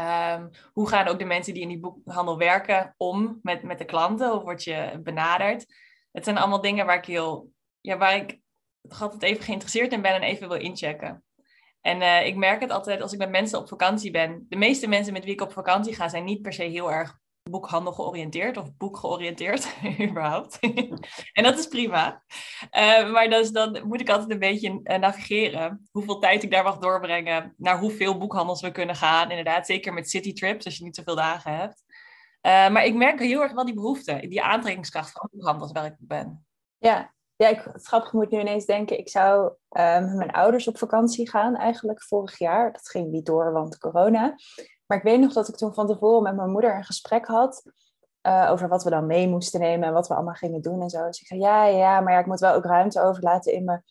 Ehm, 0.00 0.48
hoe 0.72 0.88
gaan 0.88 1.06
ook 1.06 1.18
de 1.18 1.24
mensen 1.24 1.54
die 1.54 1.62
in 1.62 1.68
die 1.68 1.78
boekhandel 1.78 2.38
werken 2.38 2.94
om 2.96 3.38
met, 3.42 3.62
met 3.62 3.78
de 3.78 3.84
klanten? 3.84 4.30
Hoe 4.30 4.42
word 4.42 4.64
je 4.64 5.00
benaderd? 5.02 5.74
Het 6.12 6.24
zijn 6.24 6.38
allemaal 6.38 6.60
dingen 6.60 6.86
waar 6.86 6.96
ik 6.96 7.04
heel, 7.04 7.50
ja, 7.80 7.96
waar 7.96 8.16
ik 8.16 8.38
altijd 8.98 9.22
even 9.22 9.44
geïnteresseerd 9.44 9.92
in 9.92 10.02
ben 10.02 10.14
en 10.14 10.22
even 10.22 10.48
wil 10.48 10.58
inchecken. 10.58 11.24
En 11.80 12.00
uh, 12.00 12.26
ik 12.26 12.36
merk 12.36 12.60
het 12.60 12.70
altijd 12.70 13.02
als 13.02 13.12
ik 13.12 13.18
met 13.18 13.30
mensen 13.30 13.58
op 13.58 13.68
vakantie 13.68 14.10
ben. 14.10 14.46
De 14.48 14.56
meeste 14.56 14.88
mensen 14.88 15.12
met 15.12 15.24
wie 15.24 15.32
ik 15.32 15.40
op 15.40 15.52
vakantie 15.52 15.94
ga 15.94 16.08
zijn 16.08 16.24
niet 16.24 16.42
per 16.42 16.52
se 16.52 16.62
heel 16.62 16.92
erg 16.92 17.18
boekhandel 17.50 17.92
georiënteerd 17.92 18.56
of 18.56 18.76
boek 18.76 18.96
georiënteerd, 18.96 19.76
überhaupt. 20.08 20.58
en 21.32 21.42
dat 21.42 21.58
is 21.58 21.66
prima. 21.66 22.22
Uh, 22.78 23.12
maar 23.12 23.28
dus, 23.28 23.50
dan 23.50 23.80
moet 23.86 24.00
ik 24.00 24.10
altijd 24.10 24.30
een 24.30 24.38
beetje 24.38 24.80
uh, 24.84 24.96
navigeren. 24.98 25.88
Hoeveel 25.90 26.18
tijd 26.18 26.42
ik 26.42 26.50
daar 26.50 26.64
mag 26.64 26.78
doorbrengen. 26.78 27.54
Naar 27.56 27.78
hoeveel 27.78 28.18
boekhandels 28.18 28.60
we 28.60 28.70
kunnen 28.70 28.96
gaan. 28.96 29.30
Inderdaad, 29.30 29.66
zeker 29.66 29.92
met 29.92 30.10
citytrips, 30.10 30.64
als 30.64 30.76
je 30.76 30.84
niet 30.84 30.96
zoveel 30.96 31.16
dagen 31.16 31.56
hebt. 31.56 31.84
Uh, 32.42 32.70
maar 32.70 32.84
ik 32.84 32.94
merk 32.94 33.18
heel 33.18 33.42
erg 33.42 33.52
wel 33.52 33.64
die 33.64 33.74
behoefte, 33.74 34.26
die 34.28 34.42
aantrekkingskracht 34.42 35.10
van 35.10 35.28
boekhandels 35.32 35.72
waar 35.72 35.84
ik 35.84 35.96
ben. 35.98 36.46
Ja, 36.78 37.12
ja, 37.36 37.48
ik, 37.48 37.62
het 37.72 37.86
grappige 37.86 38.16
moet 38.16 38.30
nu 38.30 38.40
ineens 38.40 38.64
denken, 38.64 38.98
ik 38.98 39.08
zou 39.08 39.52
met 39.68 40.14
mijn 40.14 40.30
ouders 40.30 40.68
op 40.68 40.78
vakantie 40.78 41.30
gaan 41.30 41.56
eigenlijk 41.56 42.02
vorig 42.02 42.38
jaar. 42.38 42.72
Dat 42.72 42.88
ging 42.88 43.10
niet 43.10 43.26
door, 43.26 43.52
want 43.52 43.78
corona. 43.78 44.36
Maar 44.90 44.98
ik 44.98 45.04
weet 45.04 45.20
nog 45.20 45.32
dat 45.32 45.48
ik 45.48 45.56
toen 45.56 45.74
van 45.74 45.86
tevoren 45.86 46.22
met 46.22 46.36
mijn 46.36 46.50
moeder 46.50 46.76
een 46.76 46.84
gesprek 46.84 47.26
had 47.26 47.62
uh, 48.26 48.48
over 48.50 48.68
wat 48.68 48.84
we 48.84 48.90
dan 48.90 49.06
mee 49.06 49.28
moesten 49.28 49.60
nemen 49.60 49.88
en 49.88 49.94
wat 49.94 50.08
we 50.08 50.14
allemaal 50.14 50.34
gingen 50.34 50.62
doen 50.62 50.82
en 50.82 50.90
zo. 50.90 51.06
Dus 51.06 51.20
ik 51.20 51.26
zei, 51.26 51.40
ja, 51.40 51.64
ja, 51.64 52.00
maar 52.00 52.12
ja, 52.12 52.18
ik 52.18 52.26
moet 52.26 52.40
wel 52.40 52.54
ook 52.54 52.64
ruimte 52.64 53.02
overlaten 53.02 53.52
in 53.52 53.64
mijn 53.64 53.84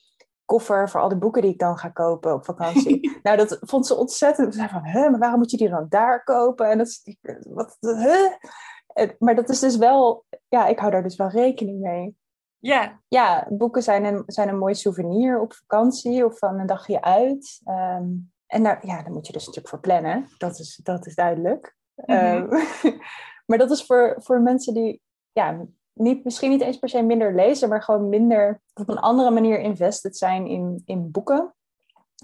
koffer 0.46 0.90
voor 0.90 1.02
al 1.02 1.10
die 1.10 1.18
boeken 1.18 1.42
die 1.42 1.52
ik 1.52 1.60
dan 1.60 1.78
ga 1.78 1.90
kopen 1.90 2.34
op 2.34 2.46
vakantie. 2.46 3.12
nou, 3.24 3.38
dat 3.38 3.58
vond 3.62 3.88
ze 3.88 3.96
ontzettend. 3.96 4.54
Ze 4.54 4.60
zei 4.60 4.72
van, 4.72 4.86
hè, 4.86 5.10
maar 5.10 5.20
waarom 5.20 5.40
moet 5.40 5.52
je 5.52 5.58
die 5.58 5.70
dan 5.70 5.86
daar 5.90 6.24
kopen? 6.24 6.70
En 6.70 6.78
dat 6.78 6.88
is, 6.88 7.16
wat, 7.48 7.78
huh? 7.80 9.12
Maar 9.20 9.36
dat 9.36 9.50
is 9.50 9.60
dus 9.60 9.78
wel, 9.78 10.26
ja, 10.48 10.68
ik 10.68 10.80
hou 10.80 10.92
daar 10.92 11.04
dus 11.04 11.16
wel 11.16 11.30
rekening 11.30 11.80
mee. 11.80 12.16
Ja. 12.58 13.02
Ja, 13.08 13.48
boeken 13.50 13.84
zijn 13.84 14.06
een, 14.06 14.24
zijn 14.26 14.50
een 14.50 14.58
mooi 14.58 14.76
souvenir 14.76 15.40
op 15.40 15.54
vakantie 15.54 16.26
of 16.26 16.38
van 16.38 16.60
een 16.60 16.68
dagje 16.68 17.02
uit. 17.02 17.62
Um, 17.66 18.32
en 18.50 18.64
daar, 18.64 18.88
ja, 18.88 19.02
daar 19.04 19.12
moet 19.12 19.28
je 19.28 19.34
dus 19.34 19.46
natuurlijk 19.46 19.70
voor 19.70 19.80
plannen. 19.80 20.28
Dat 20.38 20.60
is, 20.60 20.80
dat 20.84 21.06
is 21.06 21.16
duidelijk. 21.16 21.76
Mm 21.96 22.16
-hmm. 22.16 22.54
um, 22.54 23.00
maar 23.48 23.58
dat 23.58 23.72
is 23.72 23.86
voor, 23.86 24.16
voor 24.20 24.42
mensen 24.42 24.74
die 24.74 25.02
ja, 25.32 25.66
niet, 25.94 26.24
misschien 26.24 26.50
niet 26.50 26.62
eens 26.62 26.78
per 26.78 26.90
se 26.90 27.02
minder 27.02 27.36
lezen, 27.36 27.70
maar 27.70 27.84
gewoon 27.84 28.10
minder 28.10 28.62
op 28.74 28.90
een 28.90 29.00
andere 29.00 29.32
manier 29.32 29.60
invested 29.60 30.18
zijn 30.18 30.48
in, 30.48 30.82
in 30.86 31.12
boeken. 31.12 31.56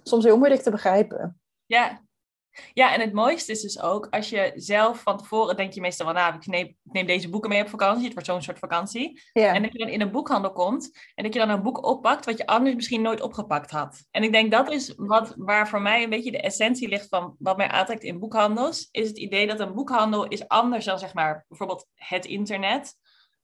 Soms 0.04 0.24
heel 0.24 0.38
moeilijk 0.38 0.62
te 0.62 0.72
begrijpen. 0.72 1.40
Ja, 1.66 2.02
ja, 2.74 2.94
en 2.94 3.02
het 3.02 3.14
mooiste 3.14 3.52
is 3.52 3.62
dus 3.62 3.82
ook 3.82 4.08
als 4.10 4.30
je 4.30 4.52
zelf 4.56 5.02
van 5.02 5.18
tevoren 5.18 5.56
denk 5.56 5.74
je 5.74 5.82
meestal 5.82 6.06
van, 6.06 6.16
nou, 6.16 6.36
ik 6.36 6.46
neem, 6.46 6.66
ik 6.66 6.92
neem 6.92 7.06
deze 7.06 7.30
boeken 7.30 7.50
mee 7.50 7.62
op 7.62 7.70
vakantie. 7.70 8.04
Het 8.04 8.14
wordt 8.14 8.28
zo'n 8.28 8.42
soort 8.42 8.60
vakantie. 8.60 9.22
Ja. 9.34 9.54
En 9.54 9.62
dat 9.62 9.72
je 9.72 9.78
dan 9.78 9.88
in 9.88 10.02
een 10.02 10.12
boekhandel 10.12 10.52
komt 10.52 11.12
en 11.16 11.24
dat 11.24 11.34
je 11.34 11.40
dan 11.40 11.50
een 11.50 11.62
boek 11.62 11.86
oppakt 11.86 12.26
wat 12.26 12.38
je 12.38 12.46
anders 12.46 12.76
misschien 12.76 13.02
nooit 13.02 13.22
opgepakt 13.22 13.72
had. 13.72 14.04
En 14.12 14.24
ik 14.24 14.32
denk 14.32 14.52
dat 14.52 14.72
is 14.72 14.94
wat, 14.96 15.34
waar 15.38 15.70
voor 15.70 15.82
mij 15.82 16.04
een 16.04 16.10
beetje 16.10 16.32
de 16.32 16.42
essentie 16.42 16.88
ligt 16.88 17.08
van 17.08 17.36
wat 17.40 17.58
mij 17.58 17.68
aantrekt 17.68 18.04
in 18.04 18.20
boekhandels, 18.20 18.88
is 18.92 19.08
het 19.08 19.18
idee 19.18 19.48
dat 19.48 19.60
een 19.60 19.74
boekhandel 19.74 20.28
is 20.28 20.48
anders 20.48 20.86
dan 20.86 21.00
zeg 21.00 21.14
maar 21.14 21.46
bijvoorbeeld 21.48 21.88
het 21.94 22.26
internet. 22.26 22.94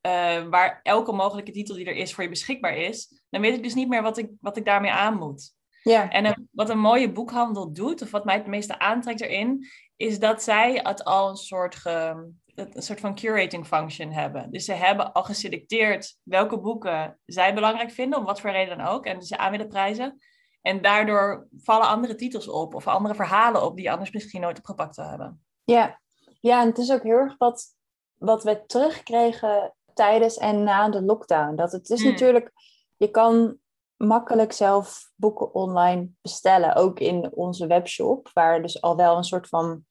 Uh, 0.07 0.11
waar 0.49 0.79
elke 0.83 1.11
mogelijke 1.11 1.51
titel 1.51 1.75
die 1.75 1.85
er 1.85 1.95
is 1.95 2.13
voor 2.13 2.23
je 2.23 2.29
beschikbaar 2.29 2.77
is, 2.77 3.21
dan 3.29 3.41
weet 3.41 3.55
ik 3.55 3.63
dus 3.63 3.73
niet 3.73 3.87
meer 3.87 4.01
wat 4.01 4.17
ik, 4.17 4.29
wat 4.39 4.57
ik 4.57 4.65
daarmee 4.65 4.91
aan 4.91 5.17
moet. 5.17 5.53
Ja. 5.81 6.09
En 6.09 6.25
een, 6.25 6.49
wat 6.51 6.69
een 6.69 6.79
mooie 6.79 7.11
boekhandel 7.11 7.73
doet, 7.73 8.01
of 8.01 8.11
wat 8.11 8.25
mij 8.25 8.35
het 8.35 8.47
meeste 8.47 8.79
aantrekt 8.79 9.21
erin, 9.21 9.67
is 9.95 10.19
dat 10.19 10.43
zij 10.43 10.79
het 10.83 11.03
al 11.03 11.29
een 11.29 11.35
soort, 11.35 11.75
ge, 11.75 12.31
een 12.55 12.81
soort 12.81 12.99
van 12.99 13.15
curating 13.15 13.67
function 13.67 14.11
hebben. 14.11 14.51
Dus 14.51 14.65
ze 14.65 14.73
hebben 14.73 15.13
al 15.13 15.23
geselecteerd 15.23 16.17
welke 16.23 16.59
boeken 16.59 17.19
zij 17.25 17.53
belangrijk 17.53 17.91
vinden, 17.91 18.19
om 18.19 18.25
wat 18.25 18.41
voor 18.41 18.51
reden 18.51 18.77
dan 18.77 18.87
ook, 18.87 19.05
en 19.05 19.21
ze 19.21 19.37
aan 19.37 19.51
willen 19.51 19.67
prijzen. 19.67 20.19
En 20.61 20.81
daardoor 20.81 21.47
vallen 21.57 21.87
andere 21.87 22.15
titels 22.15 22.47
op, 22.47 22.75
of 22.75 22.87
andere 22.87 23.15
verhalen 23.15 23.63
op, 23.63 23.75
die 23.77 23.91
anders 23.91 24.11
misschien 24.11 24.41
nooit 24.41 24.57
opgepakt 24.57 24.95
zou 24.95 25.09
hebben. 25.09 25.43
Ja, 25.63 25.99
ja 26.39 26.61
en 26.61 26.67
het 26.67 26.77
is 26.77 26.91
ook 26.91 27.03
heel 27.03 27.17
erg 27.17 27.37
wat, 27.37 27.75
wat 28.17 28.43
we 28.43 28.65
terugkregen 28.65 29.75
tijdens 29.93 30.37
en 30.37 30.63
na 30.63 30.89
de 30.89 31.01
lockdown. 31.01 31.55
Dat 31.55 31.71
het 31.71 31.89
is 31.89 32.03
mm. 32.03 32.09
natuurlijk, 32.09 32.51
je 32.97 33.11
kan 33.11 33.57
makkelijk 34.01 34.51
zelf 34.51 35.11
boeken 35.15 35.53
online 35.53 36.09
bestellen. 36.21 36.75
Ook 36.75 36.99
in 36.99 37.31
onze 37.33 37.67
webshop, 37.67 38.29
waar 38.33 38.61
dus 38.61 38.81
al 38.81 38.95
wel 38.95 39.17
een 39.17 39.23
soort 39.23 39.47
van 39.47 39.85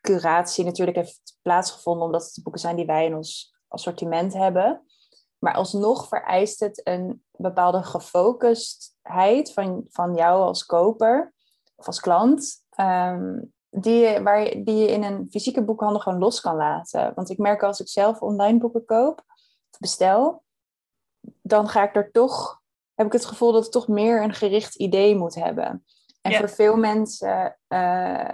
curatie 0.00 0.64
natuurlijk 0.64 0.96
heeft 0.96 1.38
plaatsgevonden, 1.42 2.04
omdat 2.04 2.24
het 2.24 2.34
de 2.34 2.42
boeken 2.42 2.60
zijn 2.60 2.76
die 2.76 2.86
wij 2.86 3.04
in 3.04 3.14
ons 3.14 3.54
assortiment 3.68 4.32
hebben. 4.32 4.84
Maar 5.38 5.54
alsnog 5.54 6.08
vereist 6.08 6.60
het 6.60 6.80
een 6.86 7.24
bepaalde 7.30 7.82
gefocustheid 7.82 9.52
van, 9.52 9.84
van 9.88 10.14
jou 10.14 10.42
als 10.42 10.66
koper 10.66 11.34
of 11.76 11.86
als 11.86 12.00
klant, 12.00 12.64
um, 12.80 13.52
die, 13.70 14.20
waar 14.20 14.44
die 14.44 14.76
je 14.76 14.88
in 14.88 15.02
een 15.02 15.26
fysieke 15.30 15.64
boekhandel 15.64 16.00
gewoon 16.00 16.18
los 16.18 16.40
kan 16.40 16.56
laten. 16.56 17.12
Want 17.14 17.30
ik 17.30 17.38
merk 17.38 17.62
als 17.62 17.80
ik 17.80 17.88
zelf 17.88 18.20
online 18.20 18.58
boeken 18.58 18.84
koop 18.84 19.22
of 19.70 19.78
bestel, 19.78 20.44
dan 21.42 21.68
ga 21.68 21.82
ik 21.82 21.96
er 21.96 22.10
toch 22.10 22.64
heb 22.96 23.06
ik 23.06 23.12
het 23.12 23.24
gevoel 23.24 23.52
dat 23.52 23.62
het 23.62 23.72
toch 23.72 23.88
meer 23.88 24.22
een 24.22 24.34
gericht 24.34 24.74
idee 24.74 25.16
moet 25.16 25.34
hebben. 25.34 25.84
En 26.20 26.30
ja. 26.30 26.38
voor 26.38 26.50
veel 26.50 26.76
mensen 26.76 27.58
uh, 27.68 28.28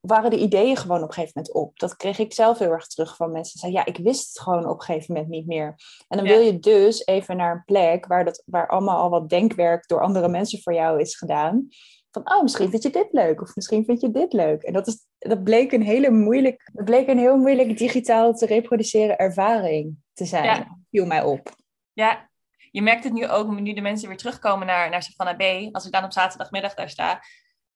waren 0.00 0.30
de 0.30 0.38
ideeën 0.38 0.76
gewoon 0.76 1.02
op 1.02 1.08
een 1.08 1.14
gegeven 1.14 1.32
moment 1.34 1.54
op. 1.54 1.78
Dat 1.78 1.96
kreeg 1.96 2.18
ik 2.18 2.32
zelf 2.32 2.58
heel 2.58 2.70
erg 2.70 2.86
terug 2.86 3.16
van 3.16 3.32
mensen. 3.32 3.58
Zeiden, 3.58 3.80
ja, 3.80 3.86
ik 3.86 4.04
wist 4.04 4.28
het 4.28 4.40
gewoon 4.40 4.68
op 4.68 4.78
een 4.78 4.84
gegeven 4.84 5.14
moment 5.14 5.32
niet 5.32 5.46
meer. 5.46 5.74
En 6.08 6.18
dan 6.18 6.26
ja. 6.26 6.32
wil 6.32 6.40
je 6.40 6.58
dus 6.58 7.06
even 7.06 7.36
naar 7.36 7.54
een 7.54 7.64
plek 7.64 8.06
waar, 8.06 8.24
dat, 8.24 8.42
waar 8.46 8.68
allemaal 8.68 8.98
al 8.98 9.10
wat 9.10 9.28
denkwerk 9.28 9.88
door 9.88 10.02
andere 10.02 10.28
mensen 10.28 10.62
voor 10.62 10.74
jou 10.74 11.00
is 11.00 11.16
gedaan. 11.16 11.66
Van, 12.10 12.32
oh, 12.32 12.42
misschien 12.42 12.70
vind 12.70 12.82
je 12.82 12.90
dit 12.90 13.08
leuk. 13.10 13.40
Of 13.40 13.54
misschien 13.54 13.84
vind 13.84 14.00
je 14.00 14.10
dit 14.10 14.32
leuk. 14.32 14.62
En 14.62 14.72
dat, 14.72 14.86
is, 14.86 15.06
dat 15.18 15.44
bleek 15.44 15.72
een 15.72 15.82
hele 15.82 16.10
moeilijk, 16.10 16.70
dat 16.72 16.84
bleek 16.84 17.08
een 17.08 17.18
heel 17.18 17.36
moeilijk 17.36 17.78
digitaal 17.78 18.34
te 18.34 18.46
reproduceren 18.46 19.18
ervaring 19.18 19.96
te 20.12 20.24
zijn. 20.24 20.44
Ja. 20.44 20.78
Viel 20.90 21.06
mij 21.06 21.22
op. 21.22 21.54
Ja, 21.92 22.30
je 22.74 22.82
merkt 22.82 23.04
het 23.04 23.12
nu 23.12 23.28
ook, 23.28 23.60
nu 23.60 23.72
de 23.72 23.80
mensen 23.80 24.08
weer 24.08 24.16
terugkomen 24.16 24.66
naar, 24.66 24.90
naar 24.90 25.02
Savannah 25.02 25.36
B. 25.36 25.74
Als 25.74 25.86
ik 25.86 25.92
dan 25.92 26.04
op 26.04 26.12
zaterdagmiddag 26.12 26.74
daar 26.74 26.90
sta. 26.90 27.22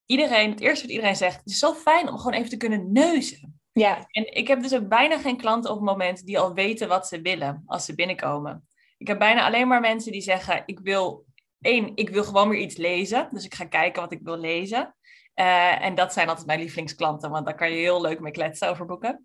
Iedereen, 0.07 0.51
het 0.51 0.61
eerste 0.61 0.83
wat 0.83 0.95
iedereen 0.95 1.17
zegt, 1.17 1.37
het 1.37 1.47
is 1.47 1.59
zo 1.59 1.75
fijn 1.75 2.09
om 2.09 2.17
gewoon 2.17 2.33
even 2.33 2.51
te 2.51 2.57
kunnen 2.57 2.93
neuzen. 2.93 3.61
Ja. 3.73 4.07
En 4.11 4.35
ik 4.35 4.49
heb 4.49 4.63
dus 4.63 4.75
ook 4.75 4.89
bijna 4.89 5.19
geen 5.19 5.37
klanten 5.37 5.71
op 5.71 5.77
het 5.77 5.87
moment 5.87 6.27
die 6.27 6.39
al 6.39 6.55
weten 6.55 6.89
wat 6.89 7.07
ze 7.09 7.21
willen 7.21 7.63
als 7.67 7.85
ze 7.85 7.95
binnenkomen. 7.95 8.69
Ik 8.97 9.07
heb 9.07 9.19
bijna 9.19 9.47
alleen 9.47 9.69
maar 9.69 9.81
mensen 9.81 10.13
die 10.13 10.21
zeggen, 10.21 10.63
ik 10.67 10.81
wil, 10.81 11.27
één, 11.61 11.93
ik 11.95 12.11
wil 12.11 12.25
gewoon 12.25 12.49
weer 12.49 12.61
iets 12.61 12.77
lezen. 12.77 13.29
Dus 13.33 13.45
ik 13.45 13.55
ga 13.55 13.65
kijken 13.65 14.03
wat 14.03 14.13
ik 14.13 14.21
wil 14.23 14.39
lezen. 14.39 14.97
Uh, 15.41 15.85
en 15.85 15.95
dat 15.95 16.13
zijn 16.13 16.29
altijd 16.29 16.47
mijn 16.47 16.61
lievelingsklanten, 16.61 17.31
want 17.31 17.47
daar 17.47 17.55
kan 17.55 17.71
je 17.71 17.77
heel 17.77 18.01
leuk 18.01 18.21
mee 18.21 18.33
kletsen 18.33 18.69
over 18.69 18.87
boeken. 18.87 19.25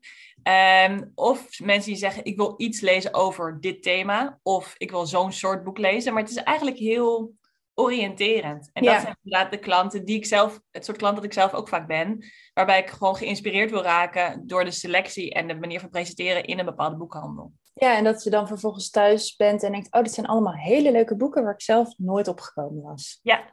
Um, 0.88 1.12
of 1.16 1.60
mensen 1.60 1.92
die 1.92 2.00
zeggen, 2.00 2.26
ik 2.26 2.38
wil 2.38 2.54
iets 2.58 2.82
lezen 2.82 3.14
over 3.14 3.58
dit 3.60 3.84
thema, 3.84 4.40
of 4.44 4.76
ik 4.78 4.92
wil 4.92 5.06
zo'n 5.06 5.32
soort 5.32 5.64
boek 5.64 5.78
lezen. 5.78 6.14
Maar 6.14 6.22
het 6.22 6.32
is 6.32 6.38
eigenlijk 6.38 6.78
heel 6.78 7.34
oriënterend. 7.74 8.70
En 8.74 8.84
dat 8.84 9.02
zijn 9.02 9.18
inderdaad 9.24 9.52
de 9.52 9.58
klanten 9.60 10.06
die 10.06 10.16
ik 10.16 10.26
zelf, 10.26 10.60
het 10.72 10.86
soort 10.86 10.98
klant 10.98 11.16
dat 11.16 11.26
ik 11.26 11.34
zelf 11.34 11.54
ook 11.54 11.68
vaak 11.68 11.88
ben, 11.88 12.26
waarbij 12.54 12.80
ik 12.80 12.90
gewoon 12.90 13.16
geïnspireerd 13.16 13.72
wil 13.72 13.84
raken 13.84 14.48
door 14.48 14.64
de 14.64 14.72
selectie 14.72 15.34
en 15.34 15.48
de 15.48 15.56
manier 15.56 15.80
van 15.80 15.90
presenteren 15.90 16.44
in 16.44 16.60
een 16.60 16.66
bepaalde 16.66 16.96
boekhandel. 16.96 17.52
Ja, 17.74 17.98
en 17.98 18.04
dat 18.04 18.24
je 18.24 18.30
dan 18.30 18.48
vervolgens 18.48 18.90
thuis 18.90 19.36
bent 19.36 19.64
en 19.64 19.72
denkt, 19.72 19.94
oh, 19.94 20.02
dit 20.02 20.14
zijn 20.14 20.28
allemaal 20.28 20.54
hele 20.54 20.92
leuke 20.92 21.16
boeken 21.16 21.44
waar 21.44 21.54
ik 21.54 21.62
zelf 21.62 21.98
nooit 21.98 22.28
op 22.28 22.40
gekomen 22.40 22.84
was. 22.84 23.20
Ja. 23.24 23.52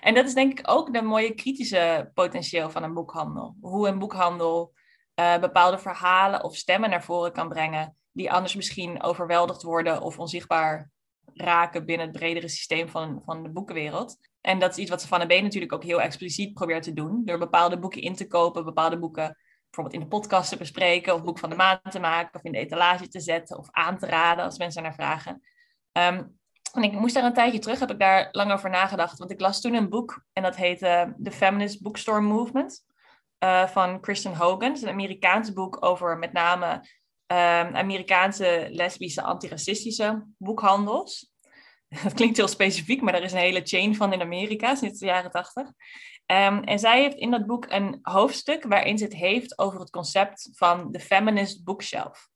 En 0.00 0.14
dat 0.14 0.26
is 0.26 0.34
denk 0.34 0.58
ik 0.58 0.70
ook 0.70 0.92
de 0.92 1.02
mooie 1.02 1.34
kritische 1.34 2.10
potentieel 2.14 2.70
van 2.70 2.82
een 2.82 2.94
boekhandel. 2.94 3.56
Hoe 3.60 3.88
een 3.88 3.98
boekhandel 3.98 4.72
uh, 5.14 5.38
bepaalde 5.38 5.78
verhalen 5.78 6.44
of 6.44 6.56
stemmen 6.56 6.90
naar 6.90 7.04
voren 7.04 7.32
kan 7.32 7.48
brengen, 7.48 7.96
die 8.12 8.32
anders 8.32 8.54
misschien 8.54 9.02
overweldigd 9.02 9.62
worden 9.62 10.00
of 10.00 10.18
onzichtbaar 10.18 10.90
raken 11.34 11.86
binnen 11.86 12.06
het 12.06 12.16
bredere 12.16 12.48
systeem 12.48 12.88
van, 12.88 13.22
van 13.24 13.42
de 13.42 13.50
boekenwereld. 13.50 14.16
En 14.40 14.58
dat 14.58 14.70
is 14.70 14.76
iets 14.76 14.90
wat 14.90 15.00
Savannah 15.00 15.38
B 15.38 15.42
natuurlijk 15.42 15.72
ook 15.72 15.84
heel 15.84 16.00
expliciet 16.00 16.54
probeert 16.54 16.82
te 16.82 16.92
doen, 16.92 17.24
door 17.24 17.38
bepaalde 17.38 17.78
boeken 17.78 18.02
in 18.02 18.14
te 18.14 18.26
kopen, 18.26 18.64
bepaalde 18.64 18.98
boeken 18.98 19.36
bijvoorbeeld 19.70 20.02
in 20.02 20.10
de 20.10 20.16
podcast 20.16 20.48
te 20.48 20.56
bespreken, 20.56 21.14
of 21.14 21.22
boek 21.22 21.38
van 21.38 21.50
de 21.50 21.56
maand 21.56 21.90
te 21.90 22.00
maken, 22.00 22.34
of 22.34 22.44
in 22.44 22.52
de 22.52 22.58
etalage 22.58 23.08
te 23.08 23.20
zetten, 23.20 23.58
of 23.58 23.68
aan 23.70 23.98
te 23.98 24.06
raden 24.06 24.44
als 24.44 24.58
mensen 24.58 24.82
naar 24.82 24.94
vragen. 24.94 25.42
Um, 25.92 26.40
en 26.72 26.82
ik 26.82 26.92
moest 26.92 27.14
daar 27.14 27.24
een 27.24 27.32
tijdje 27.32 27.58
terug, 27.58 27.78
heb 27.78 27.90
ik 27.90 27.98
daar 27.98 28.28
lang 28.32 28.52
over 28.52 28.70
nagedacht. 28.70 29.18
Want 29.18 29.30
ik 29.30 29.40
las 29.40 29.60
toen 29.60 29.74
een 29.74 29.88
boek 29.88 30.24
en 30.32 30.42
dat 30.42 30.56
heette 30.56 31.14
The 31.22 31.30
Feminist 31.30 31.82
Bookstore 31.82 32.20
Movement. 32.20 32.84
uh, 33.44 33.66
van 33.66 34.00
Kristen 34.00 34.34
Hogan. 34.34 34.68
Het 34.68 34.76
is 34.76 34.82
een 34.82 34.88
Amerikaans 34.88 35.52
boek 35.52 35.84
over 35.84 36.18
met 36.18 36.32
name 36.32 36.74
um, 37.26 37.76
Amerikaanse 37.76 38.68
lesbische 38.70 39.22
antiracistische 39.22 40.26
boekhandels. 40.38 41.30
Dat 42.02 42.14
klinkt 42.14 42.36
heel 42.36 42.48
specifiek, 42.48 43.00
maar 43.00 43.14
er 43.14 43.22
is 43.22 43.32
een 43.32 43.38
hele 43.38 43.60
chain 43.64 43.96
van 43.96 44.12
in 44.12 44.20
Amerika 44.20 44.74
sinds 44.74 44.98
de 44.98 45.06
jaren 45.06 45.30
tachtig. 45.30 45.66
Um, 46.26 46.64
en 46.64 46.78
zij 46.78 47.02
heeft 47.02 47.16
in 47.16 47.30
dat 47.30 47.46
boek 47.46 47.66
een 47.68 47.98
hoofdstuk 48.02 48.64
waarin 48.64 48.98
ze 48.98 49.04
het 49.04 49.14
heeft 49.14 49.58
over 49.58 49.80
het 49.80 49.90
concept 49.90 50.48
van 50.52 50.92
de 50.92 51.00
feminist 51.00 51.64
bookshelf. 51.64 52.28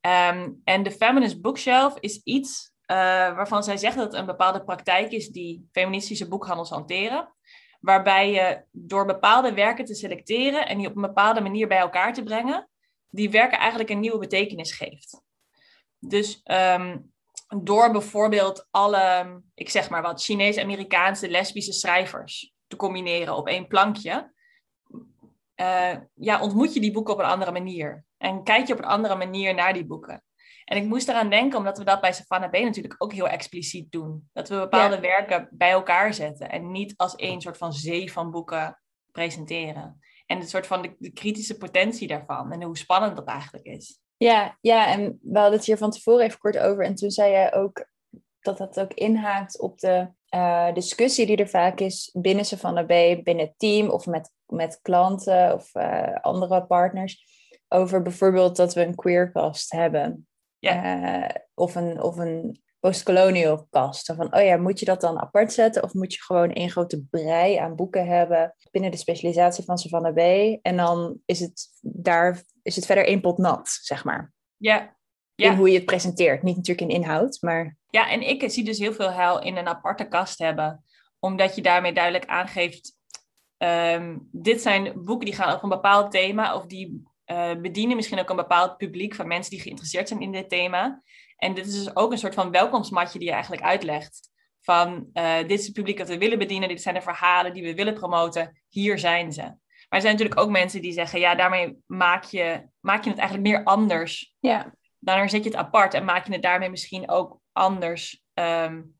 Um, 0.00 0.60
en 0.64 0.82
de 0.82 0.90
feminist 0.90 1.40
bookshelf 1.40 1.98
is 2.00 2.20
iets 2.24 2.71
uh, 2.92 2.98
waarvan 3.36 3.62
zij 3.62 3.76
zegt 3.76 3.96
dat 3.96 4.04
het 4.04 4.14
een 4.14 4.26
bepaalde 4.26 4.64
praktijk 4.64 5.12
is 5.12 5.28
die 5.28 5.68
feministische 5.72 6.28
boekhandels 6.28 6.70
hanteren. 6.70 7.34
Waarbij 7.80 8.30
je 8.30 8.64
door 8.70 9.06
bepaalde 9.06 9.54
werken 9.54 9.84
te 9.84 9.94
selecteren 9.94 10.66
en 10.68 10.78
die 10.78 10.86
op 10.86 10.96
een 10.96 11.02
bepaalde 11.02 11.40
manier 11.40 11.68
bij 11.68 11.78
elkaar 11.78 12.12
te 12.12 12.22
brengen, 12.22 12.68
die 13.08 13.30
werken 13.30 13.58
eigenlijk 13.58 13.90
een 13.90 14.00
nieuwe 14.00 14.18
betekenis 14.18 14.72
geeft. 14.72 15.22
Dus 15.98 16.40
um, 16.44 17.12
door 17.62 17.90
bijvoorbeeld 17.90 18.66
alle, 18.70 19.40
ik 19.54 19.70
zeg 19.70 19.90
maar 19.90 20.02
wat, 20.02 20.22
Chinees-Amerikaanse 20.22 21.30
lesbische 21.30 21.72
schrijvers 21.72 22.54
te 22.66 22.76
combineren 22.76 23.36
op 23.36 23.48
één 23.48 23.66
plankje, 23.66 24.32
uh, 25.56 25.96
ja, 26.14 26.40
ontmoet 26.40 26.74
je 26.74 26.80
die 26.80 26.92
boeken 26.92 27.14
op 27.14 27.20
een 27.20 27.24
andere 27.24 27.52
manier. 27.52 28.04
En 28.16 28.44
kijk 28.44 28.66
je 28.66 28.72
op 28.72 28.78
een 28.78 28.84
andere 28.84 29.16
manier 29.16 29.54
naar 29.54 29.72
die 29.72 29.86
boeken. 29.86 30.22
En 30.64 30.76
ik 30.76 30.84
moest 30.84 31.08
eraan 31.08 31.30
denken, 31.30 31.58
omdat 31.58 31.78
we 31.78 31.84
dat 31.84 32.00
bij 32.00 32.12
Savannah 32.12 32.50
B 32.50 32.52
natuurlijk 32.52 32.94
ook 32.98 33.12
heel 33.12 33.28
expliciet 33.28 33.92
doen. 33.92 34.28
Dat 34.32 34.48
we 34.48 34.56
bepaalde 34.56 35.00
werken 35.00 35.48
bij 35.50 35.70
elkaar 35.70 36.14
zetten 36.14 36.50
en 36.50 36.70
niet 36.70 36.94
als 36.96 37.14
één 37.14 37.40
soort 37.40 37.56
van 37.56 37.72
zee 37.72 38.12
van 38.12 38.30
boeken 38.30 38.80
presenteren. 39.12 40.00
En 40.26 40.38
het 40.38 40.50
soort 40.50 40.66
van 40.66 40.82
de, 40.82 40.94
de 40.98 41.12
kritische 41.12 41.56
potentie 41.56 42.08
daarvan 42.08 42.52
en 42.52 42.62
hoe 42.62 42.78
spannend 42.78 43.16
dat 43.16 43.26
eigenlijk 43.26 43.66
is. 43.66 44.00
Ja, 44.16 44.58
ja, 44.60 44.86
en 44.86 45.18
we 45.22 45.38
hadden 45.38 45.58
het 45.58 45.66
hier 45.66 45.76
van 45.76 45.90
tevoren 45.90 46.24
even 46.24 46.38
kort 46.38 46.58
over. 46.58 46.84
En 46.84 46.94
toen 46.94 47.10
zei 47.10 47.30
jij 47.30 47.54
ook 47.54 47.86
dat 48.40 48.58
dat 48.58 48.80
ook 48.80 48.92
inhaakt 48.92 49.60
op 49.60 49.78
de 49.78 50.08
uh, 50.34 50.74
discussie 50.74 51.26
die 51.26 51.36
er 51.36 51.48
vaak 51.48 51.80
is 51.80 52.10
binnen 52.12 52.44
Savannah 52.44 52.84
B, 52.84 53.24
binnen 53.24 53.46
het 53.46 53.54
team 53.56 53.88
of 53.88 54.06
met, 54.06 54.30
met 54.46 54.78
klanten 54.82 55.54
of 55.54 55.74
uh, 55.74 56.14
andere 56.20 56.66
partners. 56.66 57.24
Over 57.68 58.02
bijvoorbeeld 58.02 58.56
dat 58.56 58.74
we 58.74 58.84
een 58.84 58.94
queercast 58.94 59.72
hebben. 59.72 60.26
Uh, 60.62 61.28
of 61.54 61.74
een, 61.74 62.02
of 62.02 62.16
een 62.16 62.62
postcolonial 62.80 63.66
kast. 63.70 64.12
Van, 64.16 64.34
oh 64.34 64.42
ja, 64.42 64.56
moet 64.56 64.78
je 64.78 64.84
dat 64.84 65.00
dan 65.00 65.20
apart 65.20 65.52
zetten? 65.52 65.82
Of 65.82 65.94
moet 65.94 66.14
je 66.14 66.22
gewoon 66.22 66.52
één 66.52 66.70
grote 66.70 67.02
brei 67.10 67.56
aan 67.56 67.76
boeken 67.76 68.06
hebben 68.06 68.54
binnen 68.70 68.90
de 68.90 68.96
specialisatie 68.96 69.64
van 69.64 69.78
Savannah 69.78 70.14
B? 70.14 70.58
En 70.62 70.76
dan 70.76 71.18
is 71.24 71.40
het 71.40 71.68
daar 71.80 72.42
is 72.62 72.76
het 72.76 72.86
verder 72.86 73.06
één 73.06 73.20
pot 73.20 73.38
nat, 73.38 73.68
zeg 73.68 74.04
maar. 74.04 74.32
Ja. 74.56 74.96
ja. 75.34 75.50
In 75.50 75.56
hoe 75.56 75.68
je 75.68 75.76
het 75.76 75.84
presenteert. 75.84 76.42
Niet 76.42 76.56
natuurlijk 76.56 76.90
in 76.90 76.96
inhoud, 76.96 77.38
maar... 77.40 77.76
Ja, 77.88 78.10
en 78.10 78.28
ik 78.28 78.50
zie 78.50 78.64
dus 78.64 78.78
heel 78.78 78.92
veel 78.92 79.12
heil 79.12 79.40
in 79.40 79.56
een 79.56 79.68
aparte 79.68 80.04
kast 80.04 80.38
hebben. 80.38 80.84
Omdat 81.18 81.54
je 81.54 81.62
daarmee 81.62 81.92
duidelijk 81.92 82.26
aangeeft... 82.26 82.96
Um, 83.58 84.28
dit 84.32 84.62
zijn 84.62 85.04
boeken 85.04 85.26
die 85.26 85.34
gaan 85.34 85.50
over 85.50 85.62
een 85.62 85.68
bepaald 85.68 86.10
thema... 86.10 86.54
of 86.56 86.66
die 86.66 87.02
uh, 87.32 87.60
bedienen 87.60 87.96
misschien 87.96 88.18
ook 88.18 88.30
een 88.30 88.36
bepaald 88.36 88.76
publiek... 88.76 89.14
van 89.14 89.26
mensen 89.26 89.50
die 89.50 89.60
geïnteresseerd 89.60 90.08
zijn 90.08 90.20
in 90.20 90.32
dit 90.32 90.48
thema... 90.48 91.02
En 91.42 91.54
dit 91.54 91.66
is 91.66 91.84
dus 91.84 91.96
ook 91.96 92.12
een 92.12 92.18
soort 92.18 92.34
van 92.34 92.50
welkomstmatje 92.50 93.18
die 93.18 93.28
je 93.28 93.34
eigenlijk 93.34 93.62
uitlegt. 93.62 94.30
Van 94.60 95.08
uh, 95.14 95.36
dit 95.36 95.58
is 95.58 95.64
het 95.64 95.74
publiek 95.74 95.98
dat 95.98 96.08
we 96.08 96.18
willen 96.18 96.38
bedienen, 96.38 96.68
dit 96.68 96.82
zijn 96.82 96.94
de 96.94 97.00
verhalen 97.00 97.52
die 97.52 97.62
we 97.62 97.74
willen 97.74 97.94
promoten, 97.94 98.62
hier 98.68 98.98
zijn 98.98 99.32
ze. 99.32 99.42
Maar 99.42 100.00
er 100.00 100.00
zijn 100.00 100.12
natuurlijk 100.12 100.40
ook 100.40 100.50
mensen 100.50 100.82
die 100.82 100.92
zeggen, 100.92 101.20
ja, 101.20 101.34
daarmee 101.34 101.76
maak 101.86 102.24
je, 102.24 102.68
maak 102.80 103.04
je 103.04 103.10
het 103.10 103.18
eigenlijk 103.18 103.48
meer 103.48 103.64
anders. 103.64 104.34
Ja. 104.40 104.74
Dan 104.98 105.28
zet 105.28 105.44
je 105.44 105.50
het 105.50 105.58
apart 105.58 105.94
en 105.94 106.04
maak 106.04 106.26
je 106.26 106.32
het 106.32 106.42
daarmee 106.42 106.70
misschien 106.70 107.10
ook 107.10 107.40
anders. 107.52 108.22
Um, 108.34 108.94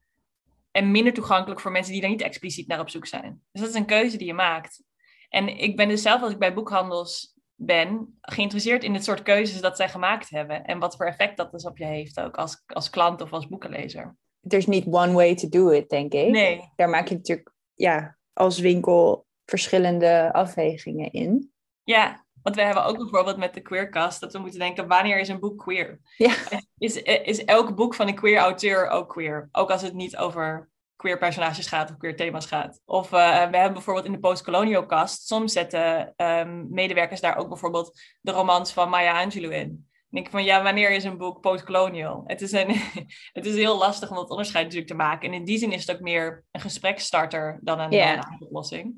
en 0.70 0.90
minder 0.90 1.12
toegankelijk 1.12 1.60
voor 1.60 1.72
mensen 1.72 1.92
die 1.92 2.00
daar 2.00 2.10
niet 2.10 2.22
expliciet 2.22 2.66
naar 2.66 2.80
op 2.80 2.90
zoek 2.90 3.06
zijn. 3.06 3.42
Dus 3.52 3.60
dat 3.60 3.70
is 3.70 3.76
een 3.76 3.86
keuze 3.86 4.16
die 4.16 4.26
je 4.26 4.34
maakt. 4.34 4.82
En 5.28 5.48
ik 5.48 5.76
ben 5.76 5.88
dus 5.88 6.02
zelf, 6.02 6.22
als 6.22 6.32
ik 6.32 6.38
bij 6.38 6.54
boekhandels 6.54 7.31
ben 7.64 8.18
geïnteresseerd 8.20 8.84
in 8.84 8.94
het 8.94 9.04
soort 9.04 9.22
keuzes 9.22 9.60
dat 9.60 9.76
zij 9.76 9.88
gemaakt 9.88 10.30
hebben. 10.30 10.64
En 10.64 10.78
wat 10.78 10.96
voor 10.96 11.06
effect 11.06 11.36
dat 11.36 11.52
dus 11.52 11.66
op 11.66 11.78
je 11.78 11.84
heeft 11.84 12.20
ook 12.20 12.36
als, 12.36 12.62
als 12.66 12.90
klant 12.90 13.20
of 13.20 13.32
als 13.32 13.48
boekenlezer. 13.48 14.16
Er 14.40 14.56
is 14.56 14.66
niet 14.66 14.86
one 14.86 15.12
way 15.12 15.34
to 15.34 15.48
do 15.48 15.70
it, 15.70 15.88
denk 15.88 16.12
ik. 16.12 16.30
Nee. 16.30 16.72
Daar 16.76 16.88
maak 16.88 17.08
je 17.08 17.14
natuurlijk 17.14 17.52
ja, 17.74 18.16
als 18.32 18.58
winkel 18.58 19.26
verschillende 19.44 20.32
afwegingen 20.32 21.12
in. 21.12 21.52
Ja, 21.82 22.24
want 22.42 22.56
we 22.56 22.62
hebben 22.62 22.84
ook 22.84 22.96
bijvoorbeeld 22.96 23.36
met 23.36 23.54
de 23.54 23.60
queercast 23.60 24.20
dat 24.20 24.32
we 24.32 24.38
moeten 24.38 24.58
denken, 24.58 24.88
wanneer 24.88 25.18
is 25.18 25.28
een 25.28 25.40
boek 25.40 25.58
queer? 25.58 26.00
Ja. 26.16 26.34
Is, 26.78 27.02
is 27.02 27.44
elk 27.44 27.74
boek 27.74 27.94
van 27.94 28.08
een 28.08 28.14
queer 28.14 28.38
auteur 28.38 28.88
ook 28.88 29.08
queer? 29.08 29.48
Ook 29.52 29.70
als 29.70 29.82
het 29.82 29.94
niet 29.94 30.16
over 30.16 30.70
queer 31.02 31.18
personages 31.18 31.66
gaat 31.66 31.90
of 31.90 31.96
queer 31.96 32.16
thema's 32.16 32.46
gaat. 32.46 32.80
Of 32.84 33.12
uh, 33.12 33.50
we 33.50 33.56
hebben 33.56 33.72
bijvoorbeeld 33.72 34.06
in 34.06 34.12
de 34.12 34.18
postcolonial 34.18 34.86
cast, 34.86 35.26
soms 35.26 35.52
zetten 35.52 36.14
um, 36.16 36.66
medewerkers 36.70 37.20
daar 37.20 37.36
ook 37.36 37.48
bijvoorbeeld 37.48 38.00
de 38.20 38.32
romans 38.32 38.72
van 38.72 38.88
Maya 38.88 39.22
Angelou 39.22 39.54
in. 39.54 39.90
En 40.10 40.18
ik 40.18 40.30
van 40.30 40.44
ja, 40.44 40.62
wanneer 40.62 40.90
is 40.90 41.04
een 41.04 41.18
boek 41.18 41.40
postcolonial? 41.40 42.22
Het 42.26 42.40
is, 42.40 42.52
een, 42.52 42.68
het 43.38 43.46
is 43.46 43.54
heel 43.54 43.78
lastig 43.78 44.10
om 44.10 44.16
dat 44.16 44.30
onderscheid 44.30 44.64
natuurlijk 44.64 44.90
te 44.90 44.96
maken. 44.96 45.28
En 45.28 45.34
in 45.34 45.44
die 45.44 45.58
zin 45.58 45.72
is 45.72 45.86
het 45.86 45.96
ook 45.96 46.02
meer 46.02 46.44
een 46.50 46.60
gesprekstarter 46.60 47.58
dan 47.62 47.80
een, 47.80 47.90
yeah. 47.90 48.22
dan 48.22 48.32
een 48.32 48.46
oplossing. 48.46 48.94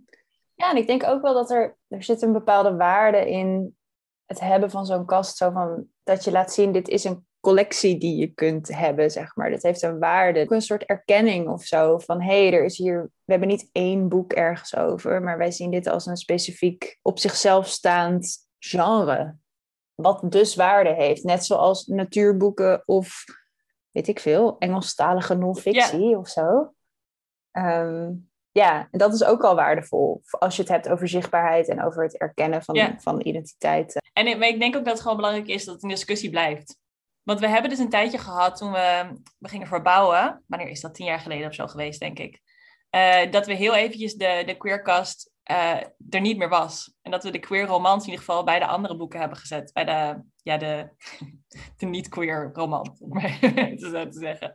Ja, 0.54 0.70
en 0.70 0.76
ik 0.76 0.86
denk 0.86 1.04
ook 1.04 1.22
wel 1.22 1.34
dat 1.34 1.50
er, 1.50 1.76
er 1.88 2.02
zit 2.02 2.22
een 2.22 2.32
bepaalde 2.32 2.76
waarde 2.76 3.30
in 3.30 3.76
het 4.26 4.40
hebben 4.40 4.70
van 4.70 4.86
zo'n 4.86 5.06
kast. 5.06 5.36
Zo 5.36 5.50
van, 5.50 5.86
dat 6.02 6.24
je 6.24 6.30
laat 6.30 6.52
zien, 6.52 6.72
dit 6.72 6.88
is 6.88 7.04
een 7.04 7.26
collectie 7.44 7.98
die 7.98 8.16
je 8.16 8.26
kunt 8.26 8.68
hebben, 8.68 9.10
zeg 9.10 9.36
maar. 9.36 9.50
Dat 9.50 9.62
heeft 9.62 9.82
een 9.82 9.98
waarde. 9.98 10.52
een 10.52 10.60
soort 10.60 10.84
erkenning 10.84 11.48
of 11.48 11.64
zo. 11.64 11.98
Van 11.98 12.20
hé, 12.20 12.46
hey, 12.46 12.52
er 12.52 12.64
is 12.64 12.78
hier. 12.78 13.02
We 13.02 13.32
hebben 13.32 13.48
niet 13.48 13.68
één 13.72 14.08
boek 14.08 14.32
ergens 14.32 14.76
over, 14.76 15.22
maar 15.22 15.38
wij 15.38 15.50
zien 15.50 15.70
dit 15.70 15.86
als 15.86 16.06
een 16.06 16.16
specifiek 16.16 16.98
op 17.02 17.18
zichzelf 17.18 17.66
staand 17.66 18.48
genre. 18.58 19.36
Wat 19.94 20.32
dus 20.32 20.54
waarde 20.54 20.94
heeft. 20.94 21.22
Net 21.22 21.44
zoals 21.44 21.86
natuurboeken 21.86 22.82
of 22.84 23.24
weet 23.90 24.08
ik 24.08 24.20
veel, 24.20 24.58
Engelstalige 24.58 25.34
non-fictie 25.34 26.08
ja. 26.08 26.18
of 26.18 26.28
zo. 26.28 26.74
Um, 27.52 28.30
ja, 28.50 28.88
en 28.90 28.98
dat 28.98 29.14
is 29.14 29.24
ook 29.24 29.44
al 29.44 29.54
waardevol. 29.54 30.22
Als 30.30 30.56
je 30.56 30.62
het 30.62 30.70
hebt 30.70 30.88
over 30.88 31.08
zichtbaarheid 31.08 31.68
en 31.68 31.82
over 31.82 32.02
het 32.02 32.18
erkennen 32.18 32.62
van, 32.62 32.74
ja. 32.74 32.94
van 32.98 33.20
identiteit. 33.26 34.02
En 34.12 34.26
ik, 34.26 34.42
ik 34.42 34.58
denk 34.58 34.76
ook 34.76 34.84
dat 34.84 34.92
het 34.92 35.02
gewoon 35.02 35.16
belangrijk 35.16 35.48
is 35.48 35.64
dat 35.64 35.74
het 35.74 35.82
een 35.82 35.88
discussie 35.88 36.30
blijft. 36.30 36.82
Want 37.24 37.40
we 37.40 37.48
hebben 37.48 37.70
dus 37.70 37.78
een 37.78 37.88
tijdje 37.88 38.18
gehad 38.18 38.56
toen 38.56 38.72
we, 38.72 39.18
we 39.38 39.48
gingen 39.48 39.66
verbouwen. 39.66 40.42
Wanneer 40.46 40.68
is 40.68 40.80
dat? 40.80 40.94
Tien 40.94 41.06
jaar 41.06 41.20
geleden 41.20 41.48
of 41.48 41.54
zo 41.54 41.66
geweest, 41.66 42.00
denk 42.00 42.18
ik. 42.18 42.40
Uh, 42.90 43.30
dat 43.30 43.46
we 43.46 43.54
heel 43.54 43.74
eventjes 43.74 44.14
de, 44.14 44.42
de 44.46 44.56
queercast 44.56 45.32
uh, 45.50 45.80
er 46.10 46.20
niet 46.20 46.36
meer 46.36 46.48
was. 46.48 46.94
En 47.02 47.10
dat 47.10 47.24
we 47.24 47.30
de 47.30 47.38
queer 47.38 47.66
romans 47.66 48.04
in 48.04 48.10
ieder 48.10 48.24
geval 48.24 48.44
bij 48.44 48.58
de 48.58 48.66
andere 48.66 48.96
boeken 48.96 49.20
hebben 49.20 49.38
gezet. 49.38 49.72
Bij 49.72 49.84
de, 49.84 50.22
ja, 50.42 50.56
de, 50.56 50.88
de 51.76 51.86
niet-queer 51.86 52.50
roman, 52.52 52.96
om 52.98 53.18
het 53.18 53.80
zo 53.92 54.08
te 54.08 54.18
zeggen. 54.18 54.52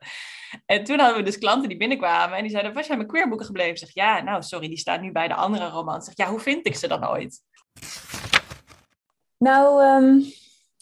En 0.65 0.83
toen 0.83 0.99
hadden 0.99 1.17
we 1.17 1.23
dus 1.23 1.37
klanten 1.37 1.69
die 1.69 1.77
binnenkwamen 1.77 2.37
en 2.37 2.41
die 2.41 2.51
zeiden, 2.51 2.73
waar 2.73 2.83
zijn 2.83 2.97
mijn 2.97 3.09
queer 3.09 3.27
boeken 3.27 3.45
gebleven? 3.45 3.77
Zeg, 3.77 3.93
ja, 3.93 4.21
nou 4.21 4.43
sorry, 4.43 4.67
die 4.67 4.77
staan 4.77 5.01
nu 5.01 5.11
bij 5.11 5.27
de 5.27 5.35
andere 5.35 5.69
romans. 5.69 6.05
Zeg, 6.05 6.17
ja, 6.17 6.27
hoe 6.27 6.39
vind 6.39 6.67
ik 6.67 6.75
ze 6.75 6.87
dan 6.87 7.07
ooit? 7.07 7.41
Nou, 9.37 9.83
um 9.83 10.23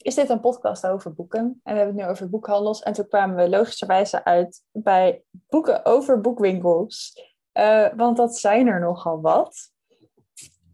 is 0.01 0.15
dit 0.15 0.29
een 0.29 0.39
podcast 0.39 0.87
over 0.87 1.13
boeken. 1.13 1.41
En 1.63 1.73
we 1.73 1.79
hebben 1.79 1.95
het 1.95 2.05
nu 2.05 2.11
over 2.11 2.29
boekhandels. 2.29 2.81
En 2.81 2.93
toen 2.93 3.07
kwamen 3.07 3.35
we 3.35 3.49
logischerwijze 3.49 4.23
uit 4.23 4.63
bij 4.71 5.23
boeken 5.31 5.85
over 5.85 6.21
boekwinkels. 6.21 7.21
Uh, 7.53 7.93
want 7.95 8.17
dat 8.17 8.37
zijn 8.37 8.67
er 8.67 8.79
nogal 8.79 9.21
wat. 9.21 9.71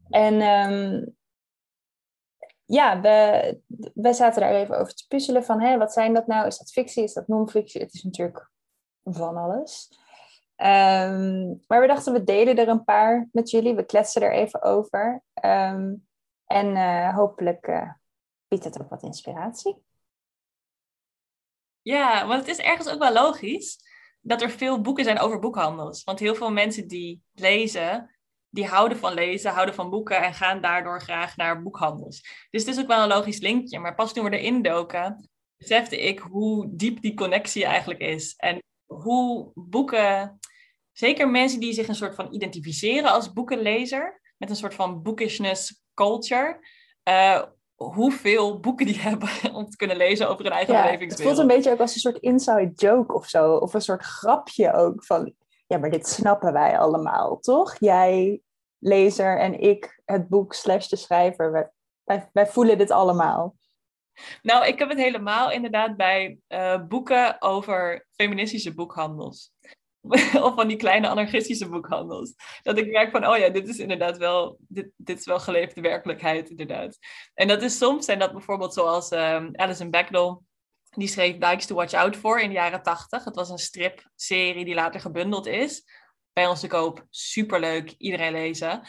En 0.10 0.42
um, 0.42 1.16
ja, 2.66 3.02
we, 3.02 3.60
we 3.94 4.14
zaten 4.14 4.42
daar 4.42 4.52
even 4.52 4.80
over 4.80 4.94
te 4.94 5.06
puzzelen 5.08 5.44
van, 5.44 5.62
hé, 5.62 5.78
wat 5.78 5.94
zijn 5.94 6.14
dat 6.14 6.28
nou? 6.28 6.48
Is 6.48 6.58
dat 6.58 6.72
fictie? 6.72 7.04
Is 7.04 7.14
dat 7.14 7.28
non-fictie? 7.28 7.82
Het 7.82 7.94
is 7.94 8.04
natuurlijk 8.04 8.52
van 9.04 9.38
alles. 9.38 9.90
Um, 10.58 11.62
maar 11.68 11.82
we 11.82 11.88
dachten, 11.88 12.14
we 12.14 12.24
delen 12.24 12.58
er 12.58 12.68
een 12.68 12.84
paar 12.84 13.30
met 13.32 13.50
jullie. 13.50 13.76
We 13.76 13.86
kletsen 13.86 14.22
er 14.22 14.34
even 14.34 14.62
over. 14.62 15.24
Um, 15.46 16.08
en 16.46 16.68
uh, 16.68 17.16
hopelijk 17.16 17.68
uh, 17.68 17.92
biedt 18.54 18.66
het 18.66 18.82
ook 18.82 18.90
wat 18.90 19.04
inspiratie. 19.04 19.76
Ja, 21.82 22.28
want 22.28 22.40
het 22.40 22.50
is 22.50 22.66
ergens 22.66 22.90
ook 22.90 23.00
wel 23.00 23.14
logisch 23.14 23.78
dat 24.22 24.42
er 24.42 24.50
veel 24.50 24.82
boeken 24.82 25.04
zijn 25.04 25.20
over 25.20 25.40
boekhandels. 25.40 26.04
Want 26.04 26.20
heel 26.20 26.36
veel 26.36 26.52
mensen 26.52 26.88
die 26.88 27.22
lezen, 27.34 28.16
die 28.50 28.66
houden 28.66 28.98
van 28.98 29.14
lezen, 29.14 29.52
houden 29.52 29.76
van 29.76 29.90
boeken 29.90 30.24
en 30.24 30.34
gaan 30.34 30.62
daardoor 30.62 31.02
graag 31.02 31.36
naar 31.38 31.62
boekhandels. 31.64 32.22
Dus 32.50 32.66
het 32.66 32.76
is 32.76 32.82
ook 32.82 32.88
wel 32.88 33.02
een 33.02 33.08
logisch 33.08 33.40
linkje. 33.40 33.80
Maar 33.80 33.96
pas 33.96 34.14
toen 34.14 34.30
we 34.30 34.38
erin 34.38 34.62
doken, 34.62 35.30
besefte 35.58 36.02
ik 36.02 36.20
hoe 36.20 36.68
diep 36.72 37.02
die 37.02 37.14
connectie 37.14 37.66
eigenlijk 37.66 38.00
is. 38.00 38.36
En 38.36 38.62
hoe 38.86 39.52
boeken, 39.54 40.40
zeker 40.92 41.30
mensen 41.30 41.60
die 41.60 41.74
zich 41.74 41.88
een 41.88 41.96
soort 41.96 42.16
van 42.16 42.34
identificeren 42.34 43.12
als 43.12 43.34
boekenlezer, 43.34 44.22
met 44.38 44.50
een 44.50 44.56
soort 44.56 44.74
van 44.74 45.02
boekishness 45.02 45.84
culture. 45.94 46.60
Uh, 47.10 47.44
hoeveel 47.76 48.60
boeken 48.60 48.86
die 48.86 49.00
hebben 49.10 49.30
om 49.54 49.70
te 49.70 49.78
kunnen 49.78 49.98
lezen 49.98 50.30
over 50.30 50.44
hun 50.44 50.54
eigen 50.54 50.74
ja. 50.74 50.98
Het 50.98 51.22
voelt 51.22 51.38
een 51.38 51.48
beetje 51.48 51.72
ook 51.72 51.80
als 51.80 51.94
een 51.94 52.00
soort 52.00 52.18
inside 52.18 52.72
joke 52.76 53.14
of 53.14 53.28
zo. 53.28 53.56
Of 53.56 53.74
een 53.74 53.82
soort 53.82 54.04
grapje 54.04 54.74
ook 54.74 55.06
van... 55.06 55.34
Ja, 55.68 55.78
maar 55.78 55.90
dit 55.90 56.08
snappen 56.08 56.54
wij 56.54 56.80
allemaal, 56.80 57.40
toch? 57.40 57.76
Jij, 57.80 58.42
lezer 58.84 59.40
en 59.40 59.60
ik, 59.60 60.02
het 60.06 60.28
boek 60.28 60.54
slash 60.54 60.88
de 60.88 60.96
schrijver. 60.96 61.72
Wij, 62.04 62.30
wij, 62.34 62.48
voelen 62.48 62.78
dit 62.78 62.92
allemaal. 62.92 63.56
Nou, 64.42 64.66
ik 64.68 64.80
heb 64.80 64.90
het 64.90 64.98
helemaal 64.98 65.52
inderdaad 65.52 65.98
bij 65.98 66.40
uh, 66.48 66.84
boeken 66.88 67.42
over 67.42 68.08
feministische 68.12 68.74
boekhandels. 68.74 69.52
of 70.46 70.54
van 70.56 70.68
die 70.68 70.78
kleine 70.78 71.08
anarchistische 71.08 71.70
boekhandels. 71.70 72.34
Dat 72.62 72.78
ik 72.78 72.92
merk 72.92 73.12
van, 73.12 73.28
oh 73.28 73.38
ja, 73.38 73.50
dit 73.50 73.68
is 73.68 73.80
inderdaad 73.80 74.18
wel, 74.18 74.58
dit, 74.60 74.90
dit 74.96 75.20
is 75.20 75.26
wel 75.26 75.40
geleefde 75.40 75.82
werkelijkheid, 75.82 76.50
inderdaad. 76.50 76.98
En 77.34 77.48
dat 77.48 77.62
is 77.62 77.78
soms, 77.78 78.06
zijn 78.06 78.20
dat 78.20 78.32
bijvoorbeeld 78.32 78.74
zoals 78.74 79.12
um, 79.12 79.50
Alison 79.56 79.90
Bechdel, 79.90 80.44
die 80.90 81.08
schreef 81.08 81.38
Bikes 81.38 81.66
to 81.66 81.76
Watch 81.76 81.94
Out 81.94 82.16
voor 82.16 82.40
in 82.40 82.48
de 82.48 82.54
jaren 82.54 82.84
tachtig. 82.84 83.24
Het 83.24 83.36
was 83.36 83.50
een 83.50 83.58
stripserie 83.58 84.66
die 84.66 84.74
later 84.74 85.00
gebundeld 85.00 85.46
is. 85.46 85.84
Bij 86.34 86.48
ons 86.48 86.60
te 86.60 86.68
koop, 86.68 87.06
superleuk, 87.10 87.96
iedereen 87.98 88.32
lezen. 88.32 88.82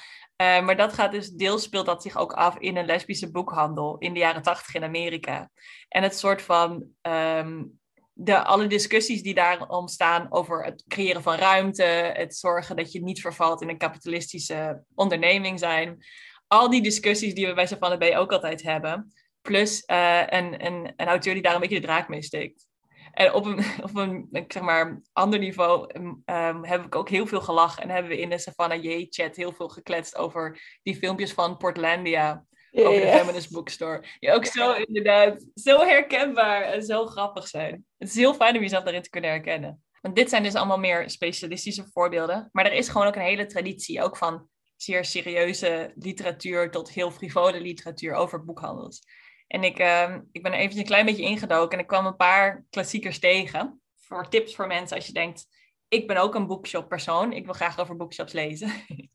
Uh, 0.42 0.64
maar 0.64 0.77
dat 0.77 0.92
gaat 0.92 1.12
dus, 1.12 1.31
deels 1.31 1.62
speelt 1.62 1.87
dat 1.87 2.03
zich 2.03 2.16
ook 2.16 2.33
af 2.33 2.59
in 2.59 2.77
een 2.77 2.87
lesbische 2.87 3.31
boekhandel 3.31 3.98
in 3.98 4.12
de 4.12 4.18
jaren 4.18 4.42
tachtig 4.42 4.74
in 4.74 4.85
Amerika. 4.85 5.50
En 5.88 6.03
het 6.03 6.18
soort 6.18 6.42
van 6.42 6.85
um, 7.03 7.81
de, 8.14 8.44
alle 8.44 8.66
discussies 8.66 9.22
die 9.22 9.35
daar 9.35 9.68
ontstaan 9.68 10.27
over 10.31 10.64
het 10.64 10.85
creëren 10.88 11.22
van 11.22 11.35
ruimte, 11.35 11.83
het 12.14 12.37
zorgen 12.37 12.77
dat 12.77 12.92
je 12.92 13.03
niet 13.03 13.20
vervalt 13.20 13.62
in 13.62 13.68
een 13.68 13.79
kapitalistische 13.79 14.85
onderneming 14.94 15.59
zijn. 15.59 16.05
Al 16.46 16.70
die 16.70 16.83
discussies 16.83 17.35
die 17.35 17.46
we 17.46 17.55
bij 17.55 17.66
Savannah 17.66 17.98
B 17.98 18.16
ook 18.16 18.33
altijd 18.33 18.62
hebben. 18.62 19.12
Plus 19.40 19.83
uh, 19.87 20.20
een, 20.27 20.66
een, 20.66 20.92
een 20.96 21.07
auteur 21.07 21.35
die 21.35 21.42
daar 21.42 21.55
een 21.55 21.61
beetje 21.61 21.81
de 21.81 21.87
draak 21.87 22.09
mee 22.09 22.22
steekt. 22.22 22.66
En 23.12 23.33
op 23.33 23.44
een, 23.44 23.59
op 23.88 23.96
een 23.96 24.29
zeg 24.48 24.62
maar, 24.62 25.03
ander 25.12 25.38
niveau 25.38 25.90
um, 26.24 26.64
heb 26.64 26.85
ik 26.85 26.94
ook 26.94 27.09
heel 27.09 27.27
veel 27.27 27.40
gelachen. 27.40 27.83
En 27.83 27.90
hebben 27.90 28.11
we 28.11 28.20
in 28.20 28.31
de 28.31 28.38
Savannah 28.38 28.83
J-chat 28.83 29.37
heel 29.37 29.53
veel 29.53 29.68
gekletst 29.68 30.16
over 30.16 30.61
die 30.83 30.96
filmpjes 30.96 31.33
van 31.33 31.57
Portlandia 31.57 32.44
over 32.74 33.00
de 33.00 33.12
Feminist 33.18 33.50
Bookstore. 33.50 34.04
Die 34.20 34.32
ook 34.32 34.46
zo 34.46 34.72
inderdaad 34.72 35.44
zo 35.54 35.78
herkenbaar 35.78 36.62
en 36.62 36.82
zo 36.82 37.06
grappig 37.06 37.48
zijn. 37.48 37.87
Het 37.98 38.08
is 38.08 38.14
heel 38.14 38.34
fijn 38.34 38.56
om 38.56 38.62
jezelf 38.62 38.84
daarin 38.84 39.02
te 39.02 39.10
kunnen 39.10 39.30
herkennen. 39.30 39.82
Want 40.00 40.16
dit 40.16 40.28
zijn 40.28 40.42
dus 40.42 40.54
allemaal 40.54 40.78
meer 40.78 41.10
specialistische 41.10 41.87
voorbeelden. 41.92 42.48
Maar 42.52 42.66
er 42.66 42.72
is 42.72 42.88
gewoon 42.88 43.06
ook 43.06 43.16
een 43.16 43.22
hele 43.22 43.46
traditie, 43.46 44.02
ook 44.02 44.16
van 44.16 44.48
zeer 44.76 45.04
serieuze 45.04 45.92
literatuur 45.94 46.70
tot 46.70 46.90
heel 46.90 47.10
frivole 47.10 47.60
literatuur 47.60 48.14
over 48.14 48.44
boekhandels. 48.44 49.02
En 49.46 49.64
ik, 49.64 49.78
uh, 49.78 50.16
ik 50.32 50.42
ben 50.42 50.52
even 50.52 50.78
een 50.78 50.84
klein 50.84 51.06
beetje 51.06 51.22
ingedoken 51.22 51.72
en 51.72 51.82
ik 51.82 51.87
kwam 51.87 52.06
een 52.06 52.16
paar 52.16 52.64
klassiekers 52.70 53.18
tegen. 53.18 53.80
Voor 53.96 54.28
tips 54.28 54.54
voor 54.54 54.66
mensen 54.66 54.96
als 54.96 55.06
je 55.06 55.12
denkt, 55.12 55.46
ik 55.88 56.06
ben 56.06 56.16
ook 56.16 56.34
een 56.34 56.46
bookshop 56.46 56.88
persoon, 56.88 57.32
ik 57.32 57.44
wil 57.44 57.54
graag 57.54 57.78
over 57.78 57.96
bookshops 57.96 58.32
lezen. 58.32 58.72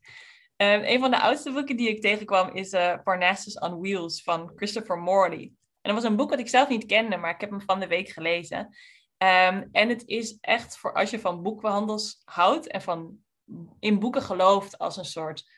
Um, 0.62 0.82
een 0.84 1.00
van 1.00 1.10
de 1.10 1.20
oudste 1.20 1.52
boeken 1.52 1.76
die 1.76 1.88
ik 1.88 2.00
tegenkwam 2.00 2.54
is 2.54 2.72
uh, 2.72 2.94
Parnassus 3.04 3.58
on 3.58 3.80
Wheels 3.80 4.22
van 4.22 4.52
Christopher 4.54 4.98
Morley. 4.98 5.52
En 5.80 5.94
dat 5.94 5.94
was 5.94 6.04
een 6.04 6.16
boek 6.16 6.30
wat 6.30 6.38
ik 6.38 6.48
zelf 6.48 6.68
niet 6.68 6.86
kende, 6.86 7.16
maar 7.16 7.34
ik 7.34 7.40
heb 7.40 7.50
hem 7.50 7.62
van 7.62 7.80
de 7.80 7.86
week 7.86 8.08
gelezen. 8.08 8.58
Um, 8.58 9.68
en 9.72 9.88
het 9.88 10.02
is 10.06 10.38
echt 10.40 10.78
voor 10.78 10.94
als 10.94 11.10
je 11.10 11.20
van 11.20 11.42
boekhandels 11.42 12.22
houdt 12.24 12.66
en 12.66 12.82
van 12.82 13.18
in 13.78 13.98
boeken 13.98 14.22
gelooft 14.22 14.78
als 14.78 14.96
een 14.96 15.04
soort 15.04 15.50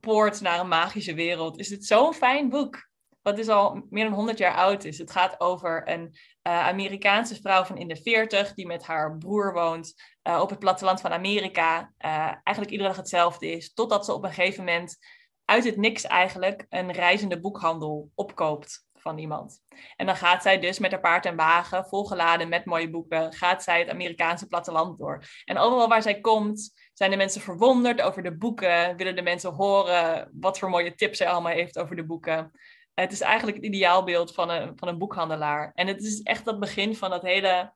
poort 0.00 0.40
naar 0.40 0.60
een 0.60 0.68
magische 0.68 1.14
wereld, 1.14 1.58
is 1.58 1.70
het 1.70 1.84
zo'n 1.84 2.14
fijn 2.14 2.48
boek. 2.48 2.89
Wat 3.22 3.36
dus 3.36 3.48
al 3.48 3.86
meer 3.90 4.04
dan 4.04 4.12
100 4.12 4.38
jaar 4.38 4.54
oud 4.54 4.84
is. 4.84 4.98
Het 4.98 5.10
gaat 5.10 5.40
over 5.40 5.88
een 5.88 6.14
uh, 6.42 6.66
Amerikaanse 6.66 7.40
vrouw 7.40 7.64
van 7.64 7.76
in 7.76 7.88
de 7.88 7.96
40 7.96 8.54
die 8.54 8.66
met 8.66 8.84
haar 8.86 9.18
broer 9.18 9.52
woont 9.52 9.94
uh, 10.28 10.40
op 10.40 10.50
het 10.50 10.58
platteland 10.58 11.00
van 11.00 11.12
Amerika. 11.12 11.92
Uh, 12.04 12.10
eigenlijk 12.26 12.70
iedere 12.70 12.88
dag 12.88 12.96
hetzelfde 12.96 13.50
is. 13.50 13.72
Totdat 13.72 14.04
ze 14.04 14.12
op 14.12 14.24
een 14.24 14.32
gegeven 14.32 14.64
moment 14.64 14.98
uit 15.44 15.64
het 15.64 15.76
niks 15.76 16.04
eigenlijk 16.04 16.66
een 16.68 16.92
reizende 16.92 17.40
boekhandel 17.40 18.10
opkoopt 18.14 18.88
van 19.00 19.18
iemand. 19.18 19.62
En 19.96 20.06
dan 20.06 20.16
gaat 20.16 20.42
zij 20.42 20.58
dus 20.58 20.78
met 20.78 20.90
haar 20.90 21.00
paard 21.00 21.26
en 21.26 21.36
wagen, 21.36 21.86
volgeladen 21.86 22.48
met 22.48 22.64
mooie 22.64 22.90
boeken, 22.90 23.32
gaat 23.32 23.62
zij 23.62 23.78
het 23.78 23.88
Amerikaanse 23.88 24.46
platteland 24.46 24.98
door. 24.98 25.24
En 25.44 25.58
overal 25.58 25.88
waar 25.88 26.02
zij 26.02 26.20
komt, 26.20 26.72
zijn 26.92 27.10
de 27.10 27.16
mensen 27.16 27.40
verwonderd 27.40 28.00
over 28.00 28.22
de 28.22 28.36
boeken, 28.36 28.96
willen 28.96 29.16
de 29.16 29.22
mensen 29.22 29.52
horen 29.52 30.30
wat 30.32 30.58
voor 30.58 30.70
mooie 30.70 30.94
tips 30.94 31.18
zij 31.18 31.28
allemaal 31.28 31.52
heeft 31.52 31.78
over 31.78 31.96
de 31.96 32.06
boeken. 32.06 32.52
Het 32.94 33.12
is 33.12 33.20
eigenlijk 33.20 33.56
het 33.56 33.66
ideaalbeeld 33.66 34.34
van 34.34 34.50
een, 34.50 34.78
van 34.78 34.88
een 34.88 34.98
boekhandelaar. 34.98 35.72
En 35.74 35.86
het 35.86 36.02
is 36.02 36.22
echt 36.22 36.44
dat 36.44 36.60
begin 36.60 36.96
van 36.96 37.10
dat 37.10 37.22
hele, 37.22 37.72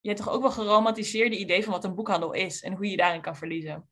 je 0.00 0.08
hebt 0.08 0.22
toch 0.22 0.32
ook 0.32 0.42
wel 0.42 0.50
geromantiseerde 0.50 1.38
idee 1.38 1.64
van 1.64 1.72
wat 1.72 1.84
een 1.84 1.94
boekhandel 1.94 2.32
is 2.32 2.62
en 2.62 2.72
hoe 2.72 2.90
je 2.90 2.96
daarin 2.96 3.20
kan 3.20 3.36
verliezen. 3.36 3.88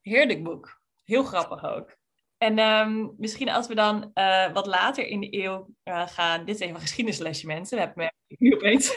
Heerlijk 0.00 0.42
boek. 0.42 0.80
Heel 1.04 1.24
grappig 1.24 1.64
ook. 1.64 1.98
En 2.38 2.58
um, 2.58 3.14
misschien 3.18 3.48
als 3.48 3.66
we 3.66 3.74
dan 3.74 4.10
uh, 4.14 4.52
wat 4.52 4.66
later 4.66 5.06
in 5.06 5.20
de 5.20 5.42
eeuw 5.42 5.68
uh, 5.84 6.06
gaan. 6.06 6.44
Dit 6.44 6.54
is 6.54 6.60
even 6.60 6.74
een 6.74 6.80
geschiedenislesje, 6.80 7.46
mensen. 7.46 7.78
We 7.78 7.84
hebben 7.84 8.12
nu 8.28 8.54
opeens. 8.54 8.96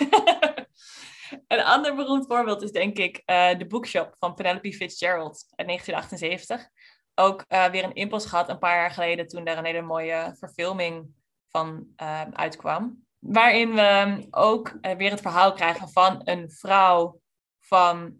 een 1.47 1.63
ander 1.63 1.95
beroemd 1.95 2.25
voorbeeld 2.27 2.61
is 2.61 2.71
denk 2.71 2.97
ik 2.97 3.21
uh, 3.25 3.57
de 3.57 3.67
bookshop 3.67 4.15
van 4.19 4.33
Penelope 4.33 4.73
Fitzgerald 4.73 5.45
uit 5.55 5.67
1978 5.67 6.69
ook 7.15 7.45
uh, 7.47 7.65
weer 7.65 7.83
een 7.83 7.93
impuls 7.93 8.25
gehad 8.25 8.49
een 8.49 8.59
paar 8.59 8.75
jaar 8.75 8.91
geleden 8.91 9.27
toen 9.27 9.43
daar 9.43 9.57
een 9.57 9.65
hele 9.65 9.81
mooie 9.81 10.35
verfilming 10.39 11.07
van 11.49 11.87
uh, 12.01 12.21
uitkwam. 12.21 13.05
Waarin 13.19 13.73
we 13.73 14.27
ook 14.29 14.77
uh, 14.81 14.91
weer 14.91 15.11
het 15.11 15.21
verhaal 15.21 15.53
krijgen 15.53 15.89
van 15.89 16.21
een 16.23 16.51
vrouw 16.51 17.19
van, 17.59 18.17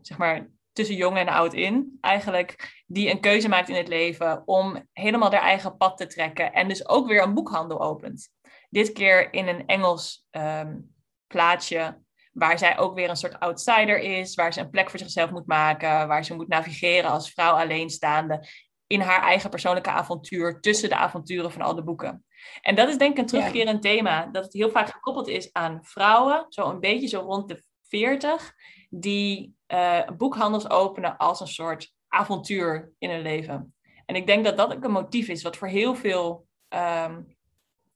zeg 0.00 0.18
maar, 0.18 0.48
tussen 0.72 0.96
jong 0.96 1.16
en 1.16 1.28
oud 1.28 1.54
in. 1.54 1.98
Eigenlijk 2.00 2.82
die 2.86 3.10
een 3.10 3.20
keuze 3.20 3.48
maakt 3.48 3.68
in 3.68 3.74
het 3.74 3.88
leven 3.88 4.42
om 4.44 4.88
helemaal 4.92 5.30
haar 5.30 5.42
eigen 5.42 5.76
pad 5.76 5.96
te 5.96 6.06
trekken. 6.06 6.52
En 6.52 6.68
dus 6.68 6.88
ook 6.88 7.08
weer 7.08 7.22
een 7.22 7.34
boekhandel 7.34 7.80
opent. 7.80 8.28
Dit 8.70 8.92
keer 8.92 9.32
in 9.32 9.48
een 9.48 9.66
Engels 9.66 10.26
um, 10.30 10.94
plaatsje 11.26 11.98
waar 12.40 12.58
zij 12.58 12.78
ook 12.78 12.94
weer 12.94 13.08
een 13.08 13.16
soort 13.16 13.40
outsider 13.40 13.98
is, 13.98 14.34
waar 14.34 14.52
ze 14.52 14.60
een 14.60 14.70
plek 14.70 14.90
voor 14.90 14.98
zichzelf 14.98 15.30
moet 15.30 15.46
maken, 15.46 16.08
waar 16.08 16.24
ze 16.24 16.34
moet 16.34 16.48
navigeren 16.48 17.10
als 17.10 17.32
vrouw 17.32 17.52
alleenstaande 17.52 18.46
in 18.86 19.00
haar 19.00 19.22
eigen 19.22 19.50
persoonlijke 19.50 19.90
avontuur 19.90 20.60
tussen 20.60 20.88
de 20.88 20.96
avonturen 20.96 21.52
van 21.52 21.62
al 21.62 21.74
de 21.74 21.82
boeken. 21.82 22.24
En 22.60 22.74
dat 22.74 22.88
is 22.88 22.98
denk 22.98 23.12
ik 23.12 23.18
een 23.18 23.26
terugkerend 23.26 23.82
thema, 23.82 24.26
dat 24.26 24.44
het 24.44 24.52
heel 24.52 24.70
vaak 24.70 24.88
gekoppeld 24.88 25.28
is 25.28 25.52
aan 25.52 25.78
vrouwen, 25.82 26.46
zo 26.48 26.68
een 26.68 26.80
beetje 26.80 27.06
zo 27.06 27.20
rond 27.20 27.48
de 27.48 27.62
40, 27.88 28.54
die 28.90 29.54
uh, 29.68 30.00
boekhandels 30.16 30.70
openen 30.70 31.16
als 31.16 31.40
een 31.40 31.48
soort 31.48 31.92
avontuur 32.08 32.92
in 32.98 33.10
hun 33.10 33.22
leven. 33.22 33.74
En 34.06 34.14
ik 34.16 34.26
denk 34.26 34.44
dat 34.44 34.56
dat 34.56 34.74
ook 34.74 34.84
een 34.84 34.90
motief 34.90 35.28
is 35.28 35.42
wat 35.42 35.56
voor 35.56 35.68
heel 35.68 35.94
veel, 35.94 36.46
um, 36.68 37.36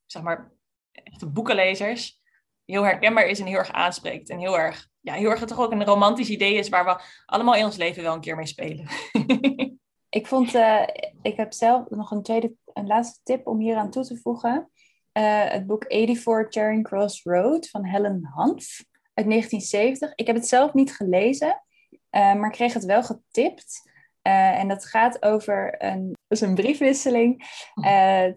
zeg 0.07 0.23
maar, 0.23 0.53
echte 0.93 1.27
boekenlezers 1.27 2.23
heel 2.67 2.83
herkenbaar 2.83 3.27
is 3.27 3.41
en 3.41 3.47
heel 3.47 3.59
erg 3.59 3.73
aanspreekt. 3.73 4.29
En 4.29 4.39
heel 4.39 4.59
erg, 4.59 4.89
ja, 5.01 5.15
heel 5.15 5.31
erg 5.31 5.45
toch 5.45 5.61
ook 5.61 5.73
een 5.73 5.85
romantisch 5.85 6.29
idee 6.29 6.55
is 6.55 6.69
waar 6.69 6.85
we 6.85 7.03
allemaal 7.27 7.55
in 7.55 7.65
ons 7.65 7.77
leven 7.77 8.03
wel 8.03 8.15
een 8.15 8.21
keer 8.21 8.37
mee 8.37 8.47
spelen. 8.47 8.89
ik 10.19 10.27
vond, 10.27 10.55
uh, 10.55 10.83
ik 11.23 11.37
heb 11.37 11.53
zelf 11.53 11.89
nog 11.89 12.11
een 12.11 12.23
tweede, 12.23 12.55
een 12.73 12.87
laatste 12.87 13.21
tip 13.23 13.47
om 13.47 13.59
hier 13.59 13.77
aan 13.77 13.91
toe 13.91 14.05
te 14.05 14.17
voegen. 14.17 14.71
Uh, 15.19 15.45
het 15.45 15.67
boek 15.67 15.85
84 15.89 16.47
Charing 16.49 16.85
Cross 16.85 17.23
Road 17.23 17.69
van 17.69 17.85
Helen 17.85 18.31
Hanf 18.35 18.85
uit 19.15 19.29
1970. 19.29 20.13
Ik 20.15 20.27
heb 20.27 20.37
het 20.37 20.49
zelf 20.49 20.73
niet 20.73 20.97
gelezen, 20.97 21.65
uh, 21.91 22.35
maar 22.35 22.51
kreeg 22.51 22.73
het 22.73 22.85
wel 22.85 23.03
getipt. 23.03 23.93
en 24.23 24.69
dat 24.69 24.87
gaat 24.87 25.23
over 25.23 25.83
een, 25.83 26.17
dus 26.27 26.41
een 26.41 26.55
briefwisseling 26.55 27.45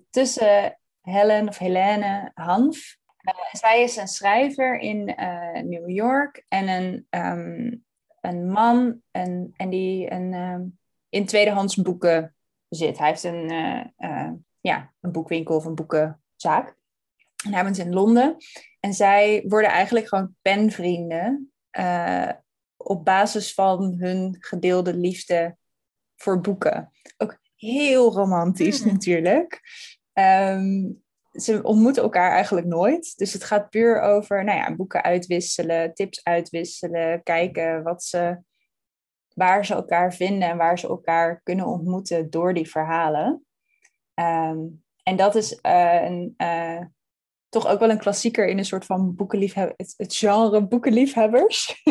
tussen 0.09 0.79
Helen 1.01 1.47
of 1.47 1.57
Helene 1.57 2.31
Hanf 2.33 2.97
zij 3.51 3.83
is 3.83 3.95
een 3.95 4.07
schrijver 4.07 4.79
in 4.79 5.15
uh, 5.19 5.61
New 5.61 5.89
York 5.89 6.45
en 6.47 6.67
een, 6.67 7.07
um, 7.09 7.85
een 8.21 8.51
man 8.51 9.01
en, 9.11 9.53
en 9.55 9.69
die 9.69 10.11
een, 10.11 10.33
um, 10.33 10.79
in 11.09 11.25
tweedehands 11.25 11.75
boeken 11.75 12.35
zit. 12.69 12.97
Hij 12.97 13.07
heeft 13.07 13.23
een, 13.23 13.51
uh, 13.97 14.31
ja, 14.61 14.93
een 15.01 15.11
boekwinkel 15.11 15.55
of 15.55 15.65
een 15.65 15.75
boekenzaak. 15.75 16.75
En 17.45 17.53
hij 17.53 17.63
woont 17.63 17.77
in 17.77 17.93
Londen. 17.93 18.35
En 18.79 18.93
zij 18.93 19.43
worden 19.47 19.69
eigenlijk 19.69 20.07
gewoon 20.07 20.35
penvrienden 20.41 21.51
op 22.77 23.05
basis 23.05 23.53
van 23.53 23.95
hun 23.99 24.35
gedeelde 24.39 24.93
liefde 24.93 25.57
voor 26.15 26.41
boeken. 26.41 26.91
Ook 27.17 27.39
heel 27.55 28.11
romantisch 28.13 28.81
hmm. 28.81 28.91
natuurlijk. 28.91 29.61
Um, 30.13 31.05
ze 31.37 31.63
ontmoeten 31.63 32.03
elkaar 32.03 32.31
eigenlijk 32.31 32.67
nooit. 32.67 33.17
Dus 33.17 33.33
het 33.33 33.43
gaat 33.43 33.69
puur 33.69 34.01
over 34.01 34.43
nou 34.43 34.57
ja, 34.57 34.75
boeken 34.75 35.03
uitwisselen, 35.03 35.93
tips 35.93 36.23
uitwisselen, 36.23 37.23
kijken 37.23 37.83
wat 37.83 38.03
ze, 38.03 38.37
waar 39.33 39.65
ze 39.65 39.73
elkaar 39.73 40.13
vinden 40.13 40.49
en 40.49 40.57
waar 40.57 40.79
ze 40.79 40.87
elkaar 40.87 41.41
kunnen 41.43 41.65
ontmoeten 41.65 42.29
door 42.29 42.53
die 42.53 42.69
verhalen. 42.69 43.45
Ehm, 44.13 44.59
en 45.03 45.15
dat 45.15 45.35
is 45.35 45.55
eh, 45.61 46.03
een, 46.03 46.33
eh, 46.37 46.81
toch 47.49 47.67
ook 47.67 47.79
wel 47.79 47.89
een 47.89 47.99
klassieker 47.99 48.47
in 48.47 48.57
een 48.57 48.65
soort 48.65 48.85
van 48.85 49.15
boekenliefhebber, 49.15 49.73
het, 49.77 50.15
genre 50.15 50.67
boekenliefhebbers. 50.67 51.83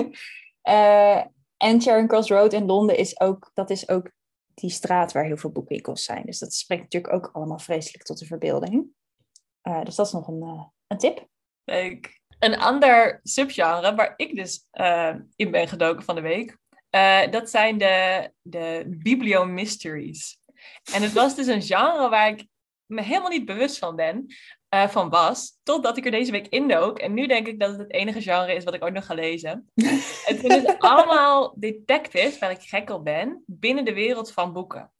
uh, 0.62 1.16
en 1.66 1.80
Charing 1.80 2.08
Cross 2.08 2.28
Road 2.28 2.52
in 2.52 2.66
Londen 2.66 2.96
is 2.96 3.20
ook, 3.20 3.50
dat 3.54 3.70
is 3.70 3.88
ook 3.88 4.10
die 4.54 4.70
straat 4.70 5.12
waar 5.12 5.24
heel 5.24 5.36
veel 5.36 5.50
boekwinkels 5.50 6.04
zijn. 6.04 6.22
Dus 6.26 6.38
dat 6.38 6.52
spreekt 6.52 6.82
natuurlijk 6.82 7.12
ook 7.12 7.30
allemaal 7.32 7.58
vreselijk 7.58 8.04
tot 8.04 8.18
de 8.18 8.26
verbeelding. 8.26 8.94
Dus 9.84 9.94
dat 9.94 10.06
is 10.06 10.12
nog 10.12 10.28
een, 10.28 10.72
een 10.86 10.98
tip. 10.98 11.26
Leuk. 11.64 12.20
Een 12.38 12.58
ander 12.58 13.20
subgenre 13.22 13.94
waar 13.94 14.14
ik 14.16 14.36
dus 14.36 14.66
in 15.36 15.50
ben 15.50 15.68
gedoken 15.68 16.04
van 16.04 16.14
de 16.14 16.20
week, 16.20 16.58
dat 17.30 17.50
zijn 17.50 17.78
de, 17.78 18.30
de 18.42 18.84
bibliomysteries. 18.86 20.38
En 20.92 21.02
het 21.02 21.12
was 21.12 21.34
dus 21.34 21.46
een 21.46 21.62
genre 21.62 22.08
waar 22.08 22.28
ik 22.28 22.46
me 22.86 23.02
helemaal 23.02 23.30
niet 23.30 23.44
bewust 23.44 23.78
van 23.78 23.96
ben, 23.96 24.26
van 24.88 25.08
was, 25.08 25.58
totdat 25.62 25.96
ik 25.96 26.04
er 26.04 26.10
deze 26.10 26.32
week 26.32 26.46
indook. 26.46 26.98
En 26.98 27.14
nu 27.14 27.26
denk 27.26 27.46
ik 27.46 27.60
dat 27.60 27.70
het 27.70 27.78
het 27.78 27.92
enige 27.92 28.22
genre 28.22 28.54
is 28.54 28.64
wat 28.64 28.74
ik 28.74 28.82
ooit 28.82 28.94
nog 28.94 29.06
ga 29.06 29.14
lezen. 29.14 29.70
het 30.28 30.40
zijn 30.40 30.64
dus 30.64 30.78
allemaal 30.78 31.54
detectives, 31.58 32.38
waar 32.38 32.50
ik 32.50 32.62
gek 32.62 32.90
op 32.90 33.04
ben, 33.04 33.42
binnen 33.46 33.84
de 33.84 33.94
wereld 33.94 34.32
van 34.32 34.52
boeken. 34.52 34.90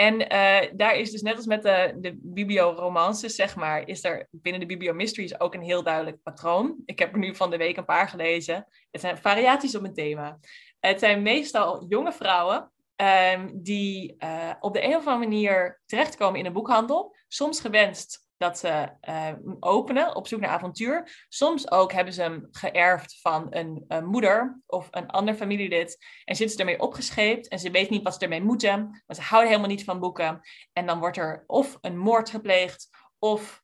En 0.00 0.20
uh, 0.20 0.70
daar 0.76 0.96
is 0.96 1.10
dus 1.10 1.22
net 1.22 1.36
als 1.36 1.46
met 1.46 1.62
de, 1.62 1.94
de 1.96 2.18
biblioromances, 2.22 3.34
zeg 3.34 3.56
maar, 3.56 3.88
is 3.88 4.04
er 4.04 4.28
binnen 4.30 4.60
de 4.60 4.66
bibliomysteries 4.66 5.40
ook 5.40 5.54
een 5.54 5.62
heel 5.62 5.82
duidelijk 5.82 6.22
patroon. 6.22 6.76
Ik 6.84 6.98
heb 6.98 7.12
er 7.12 7.18
nu 7.18 7.34
van 7.34 7.50
de 7.50 7.56
week 7.56 7.76
een 7.76 7.84
paar 7.84 8.08
gelezen. 8.08 8.66
Het 8.90 9.00
zijn 9.00 9.18
variaties 9.18 9.76
op 9.76 9.84
een 9.84 9.94
thema. 9.94 10.38
Het 10.80 10.98
zijn 10.98 11.22
meestal 11.22 11.86
jonge 11.88 12.12
vrouwen 12.12 12.72
um, 12.96 13.62
die 13.62 14.16
uh, 14.18 14.52
op 14.60 14.72
de 14.72 14.82
een 14.82 14.96
of 14.96 15.06
andere 15.06 15.28
manier 15.28 15.80
terechtkomen 15.86 16.38
in 16.38 16.46
een 16.46 16.52
boekhandel. 16.52 17.16
Soms 17.28 17.60
gewenst 17.60 18.27
dat 18.38 18.58
ze 18.58 18.88
uh, 19.08 19.32
openen 19.60 20.16
op 20.16 20.26
zoek 20.28 20.40
naar 20.40 20.50
avontuur. 20.50 21.26
Soms 21.28 21.70
ook 21.70 21.92
hebben 21.92 22.14
ze 22.14 22.22
hem 22.22 22.48
geërfd 22.50 23.20
van 23.20 23.46
een, 23.50 23.84
een, 23.88 24.06
moeder 24.06 24.60
of 24.66 24.88
een 24.90 25.06
ander 25.06 25.34
familielid. 25.34 26.04
En 26.24 26.36
zitten 26.36 26.56
ze 26.56 26.62
ermee 26.62 26.80
opgescheept 26.80 27.48
en 27.48 27.58
ze 27.58 27.70
weten 27.70 27.92
niet 27.92 28.02
wat 28.02 28.14
ze 28.14 28.20
ermee 28.20 28.42
moeten. 28.42 29.02
Want 29.06 29.18
ze 29.18 29.22
houden 29.22 29.50
helemaal 29.50 29.70
niet 29.70 29.84
van 29.84 30.00
boeken. 30.00 30.40
En 30.72 30.86
dan 30.86 30.98
wordt 30.98 31.16
er 31.16 31.44
of 31.46 31.78
een 31.80 31.98
moord 31.98 32.30
gepleegd 32.30 32.88
of 33.18 33.62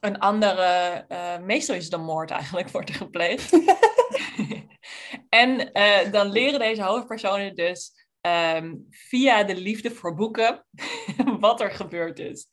een 0.00 0.18
andere, 0.18 1.04
uh, 1.08 1.38
meestal 1.38 1.74
is 1.74 1.84
het 1.84 1.92
een 1.92 2.04
moord 2.04 2.30
eigenlijk, 2.30 2.70
wordt 2.76 2.88
er 2.88 2.94
gepleegd. 2.94 3.52
en 5.28 5.70
uh, 5.72 6.12
dan 6.12 6.30
leren 6.30 6.58
deze 6.58 6.82
hoofdpersonen 6.82 7.54
dus 7.54 8.00
Ehm, 8.20 8.74
via 8.90 9.44
de 9.44 9.56
liefde 9.56 9.90
voor 9.90 10.14
boeken 10.14 10.64
wat 11.40 11.60
er 11.60 11.70
gebeurd 11.70 12.18
is. 12.18 12.48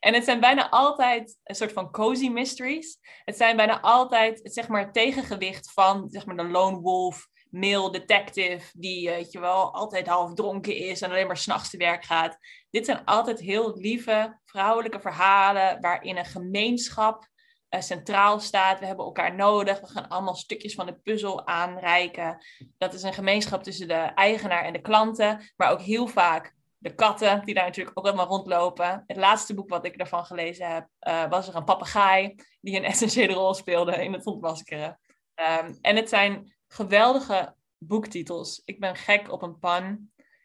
En 0.00 0.14
het 0.14 0.24
zijn 0.24 0.40
bijna 0.40 0.70
altijd 0.70 1.38
een 1.44 1.54
soort 1.54 1.72
van 1.72 1.90
cozy 1.90 2.28
mysteries. 2.28 2.98
Het 3.24 3.36
zijn 3.36 3.56
bijna 3.56 3.80
altijd 3.80 4.40
het 4.42 4.54
zeg 4.54 4.68
maar, 4.68 4.92
tegengewicht 4.92 5.72
van 5.72 6.08
zeg 6.10 6.26
maar, 6.26 6.36
de 6.36 6.48
lone 6.48 6.80
wolf, 6.80 7.28
male 7.50 7.90
detective, 7.90 8.70
die 8.72 9.08
weet 9.08 9.32
je 9.32 9.40
wel, 9.40 9.74
altijd 9.74 10.06
half 10.06 10.34
dronken 10.34 10.76
is 10.76 11.00
en 11.00 11.10
alleen 11.10 11.26
maar 11.26 11.36
s'nachts 11.36 11.70
te 11.70 11.76
werk 11.76 12.04
gaat. 12.04 12.38
Dit 12.70 12.84
zijn 12.84 13.04
altijd 13.04 13.40
heel 13.40 13.76
lieve 13.76 14.40
vrouwelijke 14.44 15.00
verhalen 15.00 15.80
waarin 15.80 16.16
een 16.16 16.24
gemeenschap 16.24 17.30
uh, 17.74 17.80
centraal 17.80 18.40
staat. 18.40 18.80
We 18.80 18.86
hebben 18.86 19.04
elkaar 19.04 19.34
nodig. 19.34 19.80
We 19.80 19.86
gaan 19.86 20.08
allemaal 20.08 20.34
stukjes 20.34 20.74
van 20.74 20.86
de 20.86 20.98
puzzel 21.02 21.46
aanreiken. 21.46 22.44
Dat 22.78 22.94
is 22.94 23.02
een 23.02 23.12
gemeenschap 23.12 23.62
tussen 23.62 23.88
de 23.88 23.94
eigenaar 23.94 24.64
en 24.64 24.72
de 24.72 24.80
klanten. 24.80 25.52
Maar 25.56 25.70
ook 25.70 25.80
heel 25.80 26.06
vaak 26.06 26.54
de 26.82 26.94
katten, 26.94 27.44
die 27.44 27.54
daar 27.54 27.64
natuurlijk 27.64 27.98
ook 27.98 28.06
allemaal 28.06 28.26
rondlopen. 28.26 29.04
Het 29.06 29.16
laatste 29.16 29.54
boek 29.54 29.68
wat 29.68 29.84
ik 29.84 29.96
ervan 29.96 30.24
gelezen 30.24 30.72
heb, 30.72 30.88
uh, 31.08 31.28
was 31.28 31.48
er 31.48 31.54
een 31.54 31.64
papegaai 31.64 32.34
die 32.60 32.76
een 32.76 32.84
essentiële 32.92 33.32
rol 33.32 33.54
speelde 33.54 34.04
in 34.04 34.12
het 34.12 34.26
ontmaskeren. 34.26 35.00
Um, 35.34 35.78
en 35.80 35.96
het 35.96 36.08
zijn 36.08 36.54
geweldige 36.68 37.54
boektitels. 37.78 38.62
Ik 38.64 38.80
ben 38.80 38.96
gek 38.96 39.32
op 39.32 39.42
een 39.42 39.58
pan. 39.58 39.84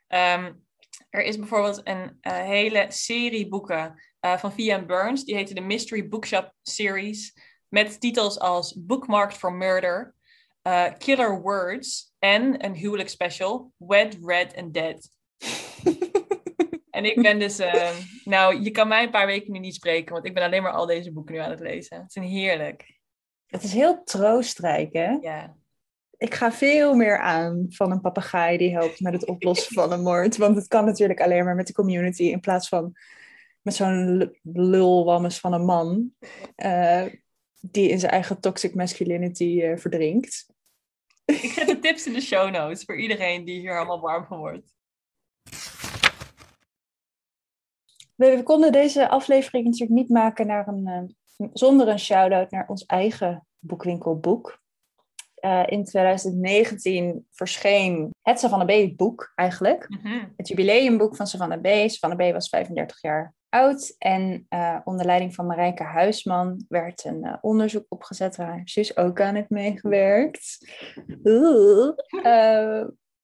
Um, 0.08 0.66
er 1.10 1.24
is 1.24 1.38
bijvoorbeeld 1.38 1.82
een 1.84 2.18
uh, 2.22 2.34
hele 2.34 2.86
serie 2.90 3.48
boeken 3.48 4.04
uh, 4.22 4.38
van 4.38 4.52
V.M. 4.54 4.86
Burns. 4.86 5.24
Die 5.24 5.36
heette 5.36 5.54
de 5.54 5.62
Mystery 5.62 6.08
Bookshop 6.08 6.54
Series. 6.62 7.34
Met 7.68 8.00
titels 8.00 8.40
als 8.40 8.76
Bookmarked 8.80 9.38
for 9.38 9.54
Murder, 9.54 10.16
Killer 10.98 11.42
Words 11.42 12.14
en 12.20 12.66
een 12.66 12.74
huwelijksspecial, 12.74 13.72
Wed, 13.78 14.18
Red 14.22 14.56
and 14.56 14.74
Dead. 14.74 15.12
en 16.98 17.06
ik 17.06 17.22
ben 17.22 17.40
dus, 17.40 17.60
uh, 17.60 17.90
nou, 18.24 18.62
je 18.62 18.72
kan 18.72 18.88
mij 18.88 19.04
een 19.04 19.10
paar 19.10 19.26
weken 19.26 19.52
nu 19.52 19.60
niet 19.60 19.76
spreken, 19.76 20.14
want 20.14 20.26
ik 20.26 20.34
ben 20.34 20.44
alleen 20.44 20.62
maar 20.62 20.72
al 20.72 20.86
deze 20.86 21.12
boeken 21.12 21.34
nu 21.34 21.40
aan 21.40 21.50
het 21.50 21.60
lezen. 21.60 22.02
Het 22.02 22.16
is 22.16 22.30
heerlijk. 22.30 23.00
Het 23.46 23.64
is 23.64 23.74
heel 23.74 24.04
troostrijk, 24.04 24.94
hè? 24.94 25.10
Ja. 25.10 25.56
Ik 26.18 26.34
ga 26.34 26.52
veel 26.52 26.96
meer 26.96 27.20
aan 27.20 27.66
van 27.70 27.92
een 27.92 28.02
papegaai 28.02 28.58
die 28.58 28.72
helpt 28.72 29.00
met 29.00 29.14
het 29.14 29.26
oplossen 29.26 29.74
van 29.74 29.92
een 29.92 30.02
moord. 30.02 30.38
Want 30.38 30.56
het 30.56 30.68
kan 30.68 30.86
natuurlijk 30.86 31.22
alleen 31.22 31.44
maar 31.46 31.56
met 31.56 31.68
de 31.68 31.74
community 31.74 32.24
in 32.24 32.40
plaats 32.40 32.68
van 32.68 32.94
met 33.62 33.76
zo'n 33.76 34.38
lulwammes 34.44 35.40
van 35.40 35.54
een 35.54 35.66
man, 35.66 36.12
uh, 36.56 37.06
die 37.62 37.90
in 37.90 38.00
zijn 38.00 38.12
eigen 38.12 38.40
toxic 38.40 38.76
masculinity 38.76 39.62
uh, 39.64 39.78
verdrinkt. 39.78 40.48
Ik 41.26 41.52
zet 41.52 41.68
de 41.68 41.80
tips 41.80 42.08
in 42.08 42.14
de 42.14 42.22
show 42.22 42.52
notes 42.52 42.84
voor 42.84 43.00
iedereen 43.00 43.46
die 43.46 43.60
hier 43.60 43.78
allemaal 43.78 44.00
warm 44.00 44.26
van 44.26 44.38
wordt. 44.38 44.77
We, 48.18 48.44
konden 48.44 48.72
deze 48.72 49.10
aflevering 49.10 49.66
natuurlijk 49.66 50.00
niet 50.00 50.10
maken 50.10 50.48
naar 50.48 50.68
een, 50.68 51.10
uh, 51.38 51.48
zonder 51.54 51.88
een 51.88 52.00
shout-out 52.00 52.52
naar 52.52 52.68
ons 52.68 52.86
eigen 52.86 53.48
boekwinkelboek. 53.60 54.60
Uh, 55.46 55.64
in 55.66 55.84
2019 55.84 57.26
verscheen 57.32 58.14
het 58.22 58.40
Savannah 58.40 58.68
B 58.68 58.98
boek 58.98 59.32
eigenlijk. 59.36 59.88
-hmm. 60.02 60.34
Het 60.38 60.48
jubileumboek 60.48 61.16
van 61.16 61.28
Savannah 61.28 61.62
B. 61.62 61.90
Savannah 61.90 62.30
B 62.30 62.34
was 62.34 62.50
35 62.50 63.02
jaar 63.02 63.34
oud. 63.50 63.96
En 63.98 64.46
uh, 64.50 64.80
onder 64.84 65.06
leiding 65.06 65.36
van 65.36 65.46
Marijke 65.46 65.84
Huisman 65.84 66.66
werd 66.68 67.06
een 67.06 67.38
onderzoek 67.42 67.86
opgezet 67.90 68.36
waar 68.36 68.62
zus 68.64 68.98
ook 68.98 69.22
aan 69.22 69.36
heeft 69.36 69.50
meegewerkt. 69.50 70.58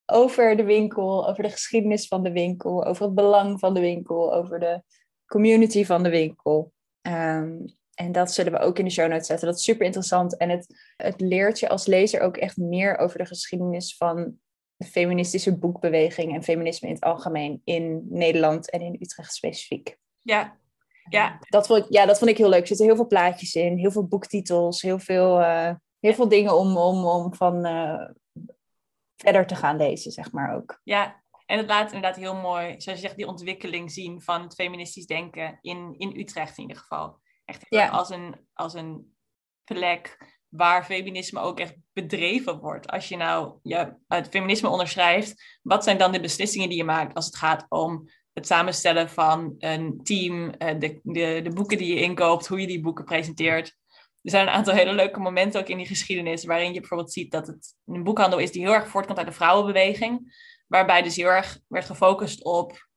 Over 0.06 0.56
de 0.56 0.64
winkel, 0.64 1.28
over 1.28 1.44
de 1.44 1.50
geschiedenis 1.50 2.08
van 2.08 2.24
de 2.24 2.32
winkel, 2.32 2.86
over 2.86 3.06
het 3.06 3.16
belang 3.16 3.60
van 3.60 3.74
de 3.74 3.80
winkel, 3.80 4.34
over 4.34 4.60
de 4.60 4.84
community 5.26 5.86
van 5.86 6.04
de 6.04 6.10
winkel. 6.10 6.72
Um, 7.02 7.76
en 7.94 8.12
dat 8.12 8.32
zullen 8.32 8.52
we 8.52 8.60
ook 8.60 8.80
in 8.80 8.86
de 8.86 8.92
show 8.92 9.10
notes 9.10 9.28
zetten. 9.28 9.48
Dat 9.48 9.58
is 9.58 9.64
super 9.64 9.86
interessant. 9.86 10.38
En 10.38 10.50
het, 10.50 10.94
het 10.98 11.22
leert 11.22 11.60
je 11.60 11.70
als 11.70 11.86
lezer 11.86 12.22
ook 12.22 12.38
echt 12.38 12.58
meer 12.58 12.98
over 12.98 13.18
de 13.18 13.26
geschiedenis 13.26 13.98
van 13.98 14.38
de 14.76 14.86
feministische 14.86 15.58
boekbeweging 15.58 16.34
en 16.34 16.44
feminisme 16.44 16.88
in 16.88 16.94
het 16.94 17.04
algemeen 17.04 17.62
in 17.64 18.06
Nederland 18.10 18.70
en 18.70 18.82
in 18.82 18.98
Utrecht 19.00 19.34
specifiek. 19.34 19.98
Ja. 20.22 20.58
Ja. 21.10 21.40
Dat 21.50 21.68
vond 21.68 21.86
ik, 21.86 21.94
ja, 21.94 22.06
dat 22.06 22.18
vond 22.18 22.30
ik 22.30 22.38
heel 22.38 22.50
leuk. 22.50 22.62
Er 22.62 22.68
zitten 22.68 22.86
heel 22.86 22.96
veel 22.96 23.08
plaatjes 23.08 23.56
in, 23.56 23.78
heel 23.78 23.92
veel 23.92 24.08
boektitels, 24.08 24.82
heel 24.82 25.00
veel, 25.00 25.40
uh, 25.40 25.72
heel 26.00 26.14
veel 26.14 26.28
dingen 26.28 26.58
om, 26.58 26.78
om, 26.78 27.06
om 27.06 27.36
van 27.36 27.66
uh, 27.66 28.10
verder 29.24 29.48
te 29.48 29.56
gaan 29.56 29.78
lezen, 29.78 30.12
zeg 30.12 30.32
maar 30.32 30.56
ook. 30.56 30.80
Ja, 30.84 31.24
en 31.46 31.58
het 31.58 31.68
laat 31.68 31.92
inderdaad 31.92 32.16
heel 32.16 32.36
mooi, 32.36 32.66
zoals 32.82 33.00
je 33.00 33.06
zegt, 33.06 33.16
die 33.16 33.28
ontwikkeling 33.28 33.92
zien 33.92 34.22
van 34.22 34.42
het 34.42 34.54
feministisch 34.54 35.06
denken 35.06 35.58
in, 35.62 35.96
in 35.98 36.20
Utrecht 36.20 36.58
in 36.58 36.64
ieder 36.64 36.78
geval. 36.78 37.20
Echt 37.46 37.66
ja. 37.70 37.88
als, 37.88 38.10
een, 38.10 38.48
als 38.54 38.74
een 38.74 39.16
plek 39.64 40.18
waar 40.50 40.86
feminisme 40.86 41.40
ook 41.40 41.60
echt 41.60 41.76
bedreven 41.94 42.60
wordt. 42.60 42.88
Als 42.88 43.08
je 43.08 43.18
nou 43.18 43.60
ja, 43.64 43.98
het 44.08 44.28
feminisme 44.28 44.70
onderschrijft, 44.70 45.60
wat 45.62 45.84
zijn 45.84 45.98
dan 45.98 46.12
de 46.12 46.20
beslissingen 46.20 46.70
die 46.70 46.78
je 46.78 46.84
maakt 46.84 47.16
als 47.16 47.26
het 47.26 47.36
gaat 47.36 47.66
om 47.70 48.10
het 48.34 48.48
samenstellen 48.48 49.10
van 49.10 49.56
een 49.58 50.00
team, 50.04 50.50
eh, 50.50 50.80
de, 50.80 51.00
de, 51.04 51.40
de 51.44 51.54
boeken 51.54 51.78
die 51.78 51.94
je 51.96 52.02
inkoopt, 52.02 52.48
hoe 52.48 52.62
je 52.62 52.68
die 52.68 52.82
boeken 52.82 53.06
presenteert. 53.06 53.78
Er 54.24 54.32
zijn 54.32 54.48
een 54.48 54.54
aantal 54.54 54.74
hele 54.74 54.94
leuke 54.94 55.20
momenten 55.20 55.60
ook 55.60 55.68
in 55.68 55.78
die 55.78 55.88
geschiedenis, 55.88 56.46
waarin 56.46 56.74
je 56.74 56.80
bijvoorbeeld 56.80 57.14
ziet 57.14 57.32
dat 57.32 57.48
het 57.48 57.76
een 57.86 58.04
boekhandel 58.04 58.40
is 58.40 58.52
die 58.52 58.62
heel 58.62 58.74
erg 58.74 58.88
voortkomt 58.88 59.18
uit 59.18 59.28
de 59.28 59.34
vrouwenbeweging, 59.34 60.36
waarbij 60.68 61.02
dus 61.02 61.16
heel 61.16 61.28
erg 61.28 61.60
werd 61.68 61.86
gefocust 61.86 62.44
op 62.44 62.88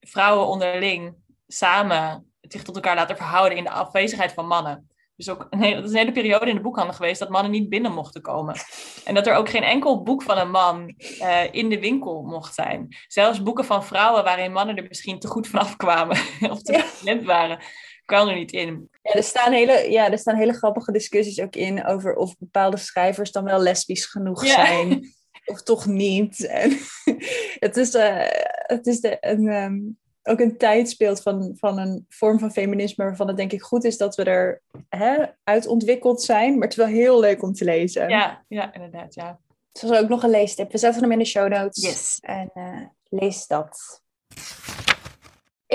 vrouwen 0.00 0.46
onderling 0.46 1.14
samen 1.46 2.32
zich 2.40 2.62
tot 2.62 2.74
elkaar 2.74 2.96
laten 2.96 3.16
verhouden 3.16 3.58
in 3.58 3.64
de 3.64 3.70
afwezigheid 3.70 4.32
van 4.32 4.46
mannen. 4.46 4.88
Dus 5.16 5.28
ook 5.28 5.46
een 5.50 5.62
hele, 5.62 5.74
dat 5.74 5.84
is 5.84 5.90
een 5.90 5.96
hele 5.96 6.12
periode 6.12 6.50
in 6.50 6.56
de 6.56 6.62
boekhandel 6.62 6.94
geweest 6.94 7.18
dat 7.18 7.28
mannen 7.28 7.50
niet 7.50 7.68
binnen 7.68 7.92
mochten 7.92 8.22
komen. 8.22 8.56
En 9.04 9.14
dat 9.14 9.26
er 9.26 9.34
ook 9.34 9.48
geen 9.48 9.62
enkel 9.62 10.02
boek 10.02 10.22
van 10.22 10.38
een 10.38 10.50
man 10.50 10.94
uh, 10.98 11.52
in 11.52 11.68
de 11.68 11.80
winkel 11.80 12.22
mocht 12.22 12.54
zijn. 12.54 12.96
Zelfs 13.06 13.42
boeken 13.42 13.64
van 13.64 13.84
vrouwen 13.84 14.24
waarin 14.24 14.52
mannen 14.52 14.76
er 14.76 14.84
misschien 14.88 15.18
te 15.18 15.28
goed 15.28 15.48
vanaf 15.48 15.76
kwamen 15.76 16.16
of 16.52 16.62
te 16.62 16.84
ja. 17.02 17.22
waren, 17.22 17.58
kwam 18.04 18.28
er 18.28 18.34
niet 18.34 18.52
in. 18.52 18.88
Ja 19.02 19.12
er, 19.12 19.22
staan 19.22 19.52
hele, 19.52 19.90
ja, 19.90 20.10
er 20.10 20.18
staan 20.18 20.36
hele 20.36 20.52
grappige 20.52 20.92
discussies 20.92 21.40
ook 21.40 21.56
in 21.56 21.84
over 21.84 22.14
of 22.14 22.38
bepaalde 22.38 22.76
schrijvers 22.76 23.32
dan 23.32 23.44
wel 23.44 23.60
lesbisch 23.60 24.06
genoeg 24.06 24.44
ja. 24.44 24.66
zijn. 24.66 25.00
Of 25.46 25.62
toch 25.62 25.86
niet. 25.86 26.46
En 26.46 26.78
het 27.66 27.76
is, 27.76 27.94
uh, 27.94 28.26
het 28.50 28.86
is 28.86 29.00
de, 29.00 29.16
een, 29.20 29.46
um, 29.46 29.98
ook 30.22 30.40
een 30.40 30.58
tijd 30.58 30.88
speelt 30.88 31.22
van, 31.22 31.56
van 31.58 31.78
een 31.78 32.06
vorm 32.08 32.38
van 32.38 32.52
feminisme 32.52 33.04
waarvan 33.04 33.28
het 33.28 33.36
denk 33.36 33.52
ik 33.52 33.62
goed 33.62 33.84
is 33.84 33.96
dat 33.96 34.14
we 34.14 34.24
er 34.24 34.62
hè, 34.88 35.24
uit 35.42 35.66
ontwikkeld 35.66 36.22
zijn. 36.22 36.52
Maar 36.52 36.62
het 36.62 36.70
is 36.70 36.84
wel 36.84 36.86
heel 36.86 37.20
leuk 37.20 37.42
om 37.42 37.52
te 37.52 37.64
lezen. 37.64 38.08
Ja, 38.08 38.44
ja 38.48 38.74
inderdaad, 38.74 39.14
ja. 39.14 39.38
Dus 39.72 39.92
ook 39.92 40.08
nog 40.08 40.22
een 40.22 40.30
leestip. 40.30 40.72
We 40.72 40.78
zetten 40.78 41.02
hem 41.02 41.12
in 41.12 41.18
de 41.18 41.24
show 41.24 41.48
notes. 41.48 41.82
Yes. 41.82 42.18
En 42.20 42.50
uh, 42.54 42.80
lees 43.08 43.46
dat. 43.46 44.02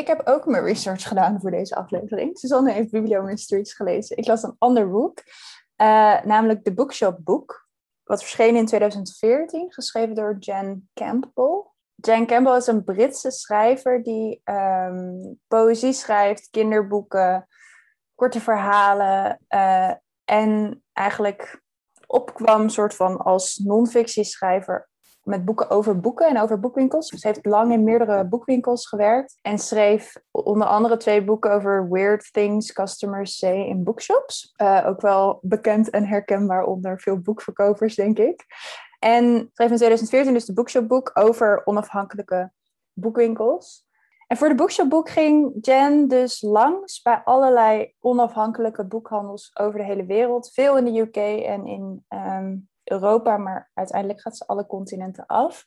Ik 0.10 0.18
heb 0.18 0.28
ook 0.28 0.46
mijn 0.46 0.64
research 0.64 1.08
gedaan 1.08 1.40
voor 1.42 1.52
deze 1.52 1.76
aflevering. 1.76 2.38
Susanne 2.38 2.72
heeft 2.72 2.92
Bibliomysteries 2.92 3.74
gelezen. 3.74 4.18
Ik 4.18 4.28
las 4.28 4.44
een 4.44 4.56
ander 4.58 4.90
boek, 4.90 5.24
uh, 5.82 6.24
namelijk 6.24 6.64
de 6.64 6.74
Bookshop 6.74 7.18
Boek. 7.24 7.68
Wat 8.04 8.20
verscheen 8.20 8.56
in 8.56 8.66
2014, 8.66 9.74
geschreven 9.74 10.16
door 10.16 10.36
Jen 10.40 10.90
Campbell. 10.94 11.64
Jen 11.96 12.26
Campbell 12.26 12.56
is 12.56 12.68
een 12.68 12.84
Britse 12.84 13.32
schrijver 13.32 14.04
die 14.04 14.42
um, 14.46 15.40
poëzie 15.48 15.94
schrijft, 15.94 16.50
kinderboeken, 16.50 17.48
korte 18.16 18.40
verhalen. 18.40 19.40
Uh, 19.50 19.94
en 20.26 20.84
eigenlijk 20.94 21.62
opkwam 22.08 22.70
soort 22.70 22.96
van 22.96 23.18
als 23.18 23.58
non-fictieschrijver 23.58 24.89
met 25.30 25.46
boeken 25.46 25.70
over 25.70 26.00
boeken 26.00 26.28
en 26.28 26.40
over 26.40 26.60
boekwinkels. 26.60 27.08
Ze 27.08 27.28
heeft 27.28 27.46
lang 27.46 27.72
in 27.72 27.84
meerdere 27.84 28.28
boekwinkels 28.28 28.88
gewerkt 28.88 29.38
en 29.42 29.58
schreef 29.58 30.16
onder 30.32 30.68
andere 30.68 30.98
twee 30.98 31.24
boeken 31.24 31.52
over 31.52 31.90
weird 31.90 32.34
things 32.34 32.74
customers 32.74 33.38
say 33.38 33.66
in 33.68 33.84
bookshops. 33.84 34.54
Uh, 34.58 34.84
ook 34.88 35.02
wel 35.02 35.40
bekend 35.42 35.90
en 35.90 36.06
herkenbaar 36.06 36.64
onder 36.64 37.00
veel 37.00 37.18
boekverkopers, 37.18 37.96
denk 37.96 38.18
ik. 38.18 38.46
En 39.00 39.50
schreef 39.54 39.70
in 39.70 39.76
2014 39.76 40.34
dus 40.34 40.46
de 40.46 40.54
bookshopboek 40.54 41.12
over 41.14 41.62
onafhankelijke 41.66 42.52
boekwinkels. 42.94 43.88
En 44.28 44.38
voor 44.38 44.50
de 44.50 44.56
bookshopboek 44.56 45.10
ging 45.10 45.58
Jen 45.62 46.08
dus 46.08 46.42
langs 46.42 47.02
bij 47.02 47.22
allerlei 47.24 47.94
onafhankelijke 48.00 48.86
boekhandels 48.86 49.52
over 49.54 49.80
de 49.80 49.86
hele 49.86 50.06
wereld. 50.06 50.52
Veel 50.54 50.78
in 50.78 50.86
de 50.86 51.00
UK 51.00 51.16
en 51.46 51.66
in 51.66 52.06
um, 52.10 52.69
Europa, 52.92 53.38
maar 53.38 53.72
uiteindelijk 53.74 54.22
gaat 54.22 54.38
ze 54.38 54.48
alle 54.48 54.66
continenten 54.66 55.26
af. 55.26 55.66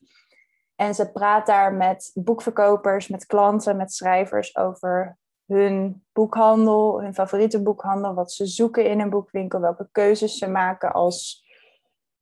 En 0.74 0.94
ze 0.94 1.12
praat 1.12 1.46
daar 1.46 1.74
met 1.74 2.10
boekverkopers, 2.14 3.08
met 3.08 3.26
klanten, 3.26 3.76
met 3.76 3.92
schrijvers 3.92 4.56
over 4.56 5.18
hun 5.46 6.04
boekhandel, 6.12 7.02
hun 7.02 7.14
favoriete 7.14 7.62
boekhandel, 7.62 8.14
wat 8.14 8.32
ze 8.32 8.46
zoeken 8.46 8.86
in 8.86 9.00
een 9.00 9.10
boekwinkel, 9.10 9.60
welke 9.60 9.88
keuzes 9.92 10.38
ze 10.38 10.48
maken 10.48 10.92
als 10.92 11.44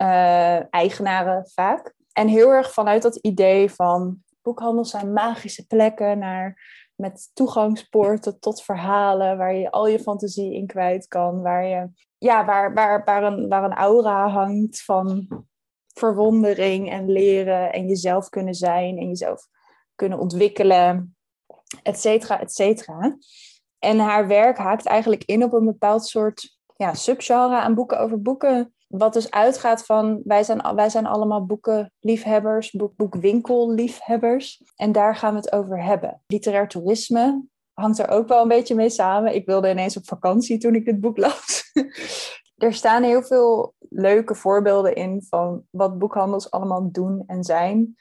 uh, 0.02 0.74
eigenaren 0.74 1.48
vaak. 1.54 1.94
En 2.12 2.28
heel 2.28 2.50
erg 2.50 2.72
vanuit 2.72 3.02
dat 3.02 3.16
idee 3.16 3.70
van 3.70 4.22
boekhandels 4.42 4.90
zijn 4.90 5.12
magische 5.12 5.66
plekken 5.66 6.18
naar, 6.18 6.58
met 6.94 7.30
toegangspoorten 7.32 8.40
tot 8.40 8.62
verhalen 8.62 9.38
waar 9.38 9.54
je 9.54 9.70
al 9.70 9.86
je 9.86 9.98
fantasie 9.98 10.54
in 10.54 10.66
kwijt 10.66 11.06
kan, 11.06 11.42
waar 11.42 11.66
je 11.66 11.88
ja, 12.20 12.44
waar, 12.44 12.74
waar, 12.74 13.04
waar, 13.04 13.22
een, 13.22 13.48
waar 13.48 13.64
een 13.64 13.74
aura 13.74 14.28
hangt 14.28 14.83
van 14.83 15.28
verwondering 15.94 16.90
en 16.90 17.11
leren 17.12 17.72
en 17.72 17.87
jezelf 17.87 18.28
kunnen 18.28 18.54
zijn 18.54 18.98
en 18.98 19.06
jezelf 19.06 19.46
kunnen 19.94 20.18
ontwikkelen, 20.18 21.16
et 21.83 22.00
cetera, 22.00 22.40
et 22.40 22.52
cetera. 22.52 23.16
En 23.78 23.98
haar 23.98 24.26
werk 24.26 24.59
haakt 24.59 24.87
eigenlijk 24.87 25.24
in 25.24 25.44
op 25.44 25.52
een 25.52 25.64
bepaald 25.64 26.06
soort 26.06 26.59
ja, 26.76 26.94
subgenre 26.94 27.56
aan 27.56 27.74
boeken 27.74 28.00
over 28.00 28.22
boeken. 28.22 28.74
Wat 28.88 29.12
dus 29.12 29.30
uitgaat 29.30 29.85
van, 29.85 30.20
wij 30.24 30.42
zijn, 30.42 30.74
wij 30.74 30.88
zijn 30.88 31.06
allemaal 31.06 31.46
boekenliefhebbers, 31.46 32.70
boek, 32.70 32.96
boekwinkelliefhebbers. 32.96 34.62
En 34.76 34.92
daar 34.92 35.16
gaan 35.16 35.35
we 35.35 35.40
het 35.40 35.52
over 35.52 35.83
hebben. 35.83 36.22
Literair 36.26 36.68
toerisme 36.68 37.44
hangt 37.72 37.98
er 37.98 38.09
ook 38.09 38.28
wel 38.28 38.42
een 38.42 38.48
beetje 38.48 38.74
mee 38.74 38.90
samen. 38.90 39.35
Ik 39.35 39.46
wilde 39.46 39.70
ineens 39.70 39.96
op 39.96 40.06
vakantie 40.06 40.59
toen 40.59 40.74
ik 40.74 40.85
dit 40.85 41.00
boek 41.00 41.16
las. 41.16 41.59
er 42.66 42.74
staan 42.74 43.02
heel 43.02 43.22
veel 43.22 43.74
leuke 43.88 44.35
voorbeelden 44.35 44.94
in 44.94 45.22
van 45.28 45.64
wat 45.70 45.98
boekhandels 45.98 46.50
allemaal 46.50 46.90
doen 46.92 47.22
en 47.26 47.44
zijn. 47.44 47.96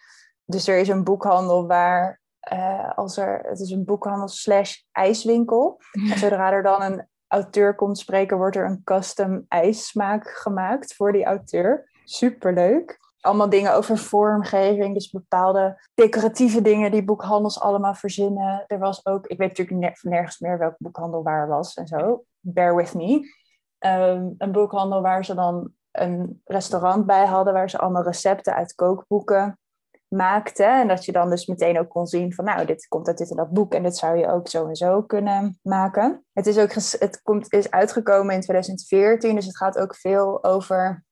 Dus 0.45 0.67
er 0.67 0.77
is 0.77 0.87
een 0.87 1.03
boekhandel 1.03 1.67
waar, 1.67 2.21
uh, 2.53 2.91
als 2.97 3.17
er, 3.17 3.39
het 3.43 3.59
is 3.59 3.71
een 3.71 3.85
boekhandel 3.85 4.27
slash 4.27 4.81
ijswinkel. 4.91 5.81
En 5.91 6.17
zodra 6.17 6.51
er 6.51 6.63
dan 6.63 6.81
een 6.81 7.07
auteur 7.27 7.75
komt 7.75 7.97
spreken, 7.97 8.37
wordt 8.37 8.55
er 8.55 8.65
een 8.65 8.83
custom 8.83 9.45
ijssmaak 9.47 10.27
gemaakt 10.29 10.95
voor 10.95 11.11
die 11.11 11.25
auteur. 11.25 11.91
Superleuk 12.03 12.99
allemaal 13.21 13.49
dingen 13.49 13.73
over 13.73 13.97
vormgeving, 13.97 14.93
dus 14.93 15.09
bepaalde 15.09 15.89
decoratieve 15.93 16.61
dingen 16.61 16.91
die 16.91 17.03
boekhandels 17.03 17.59
allemaal 17.59 17.93
verzinnen. 17.93 18.63
Er 18.67 18.79
was 18.79 19.05
ook, 19.05 19.27
ik 19.27 19.37
weet 19.37 19.57
natuurlijk 19.57 20.01
nergens 20.01 20.39
meer 20.39 20.57
welke 20.57 20.75
boekhandel 20.77 21.23
waar 21.23 21.47
was 21.47 21.73
en 21.73 21.87
zo. 21.87 22.23
Bear 22.39 22.75
with 22.75 22.93
me. 22.93 23.37
Um, 23.79 24.35
een 24.37 24.51
boekhandel 24.51 25.01
waar 25.01 25.25
ze 25.25 25.33
dan 25.33 25.71
een 25.91 26.41
restaurant 26.45 27.05
bij 27.05 27.25
hadden, 27.25 27.53
waar 27.53 27.69
ze 27.69 27.77
allemaal 27.77 28.03
recepten 28.03 28.55
uit 28.55 28.75
kookboeken 28.75 29.59
maakten. 30.07 30.79
En 30.81 30.87
dat 30.87 31.05
je 31.05 31.11
dan 31.11 31.29
dus 31.29 31.45
meteen 31.45 31.79
ook 31.79 31.89
kon 31.89 32.07
zien 32.07 32.33
van, 32.33 32.45
nou, 32.45 32.65
dit 32.65 32.87
komt 32.87 33.07
uit 33.07 33.17
dit 33.17 33.29
en 33.29 33.37
dat 33.37 33.49
boek 33.49 33.73
en 33.73 33.83
dit 33.83 33.97
zou 33.97 34.17
je 34.17 34.27
ook 34.27 34.47
zo 34.47 34.67
en 34.67 34.75
zo 34.75 35.01
kunnen 35.01 35.59
maken. 35.61 36.25
Het 36.33 36.47
is 36.47 36.57
ook 36.57 36.73
het 36.73 37.19
komt, 37.23 37.53
is 37.53 37.71
uitgekomen 37.71 38.35
in 38.35 38.41
2014, 38.41 39.35
dus 39.35 39.45
het 39.45 39.57
gaat 39.57 39.77
ook 39.77 39.95
veel 39.95 40.43
over 40.43 41.05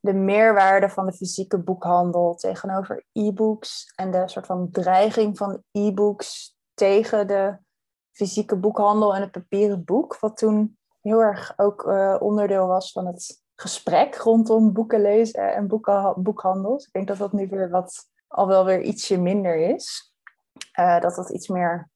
de 0.00 0.12
meerwaarde 0.12 0.88
van 0.88 1.06
de 1.06 1.12
fysieke 1.12 1.58
boekhandel 1.58 2.34
tegenover 2.34 3.04
e-books 3.12 3.92
en 3.96 4.10
de 4.10 4.28
soort 4.28 4.46
van 4.46 4.70
dreiging 4.70 5.38
van 5.38 5.62
e-books 5.70 6.56
tegen 6.74 7.26
de 7.26 7.58
fysieke 8.12 8.56
boekhandel 8.56 9.14
en 9.14 9.20
het 9.20 9.30
papieren 9.30 9.84
boek, 9.84 10.18
wat 10.18 10.36
toen 10.36 10.78
heel 11.00 11.20
erg 11.20 11.52
ook 11.56 11.84
uh, 11.86 12.16
onderdeel 12.18 12.66
was 12.66 12.92
van 12.92 13.06
het 13.06 13.42
gesprek 13.54 14.16
rondom 14.16 14.72
boeken 14.72 15.00
lezen 15.00 15.54
en 15.54 15.66
boeken, 15.66 16.14
boekhandels. 16.16 16.86
Ik 16.86 16.92
denk 16.92 17.08
dat 17.08 17.18
dat 17.18 17.32
nu 17.32 17.48
weer 17.48 17.70
wat 17.70 18.08
al 18.28 18.46
wel 18.46 18.64
weer 18.64 18.80
ietsje 18.80 19.18
minder 19.18 19.56
is. 19.56 20.14
Uh, 20.78 21.00
dat 21.00 21.14
dat 21.14 21.30
iets 21.30 21.48
meer, 21.48 21.90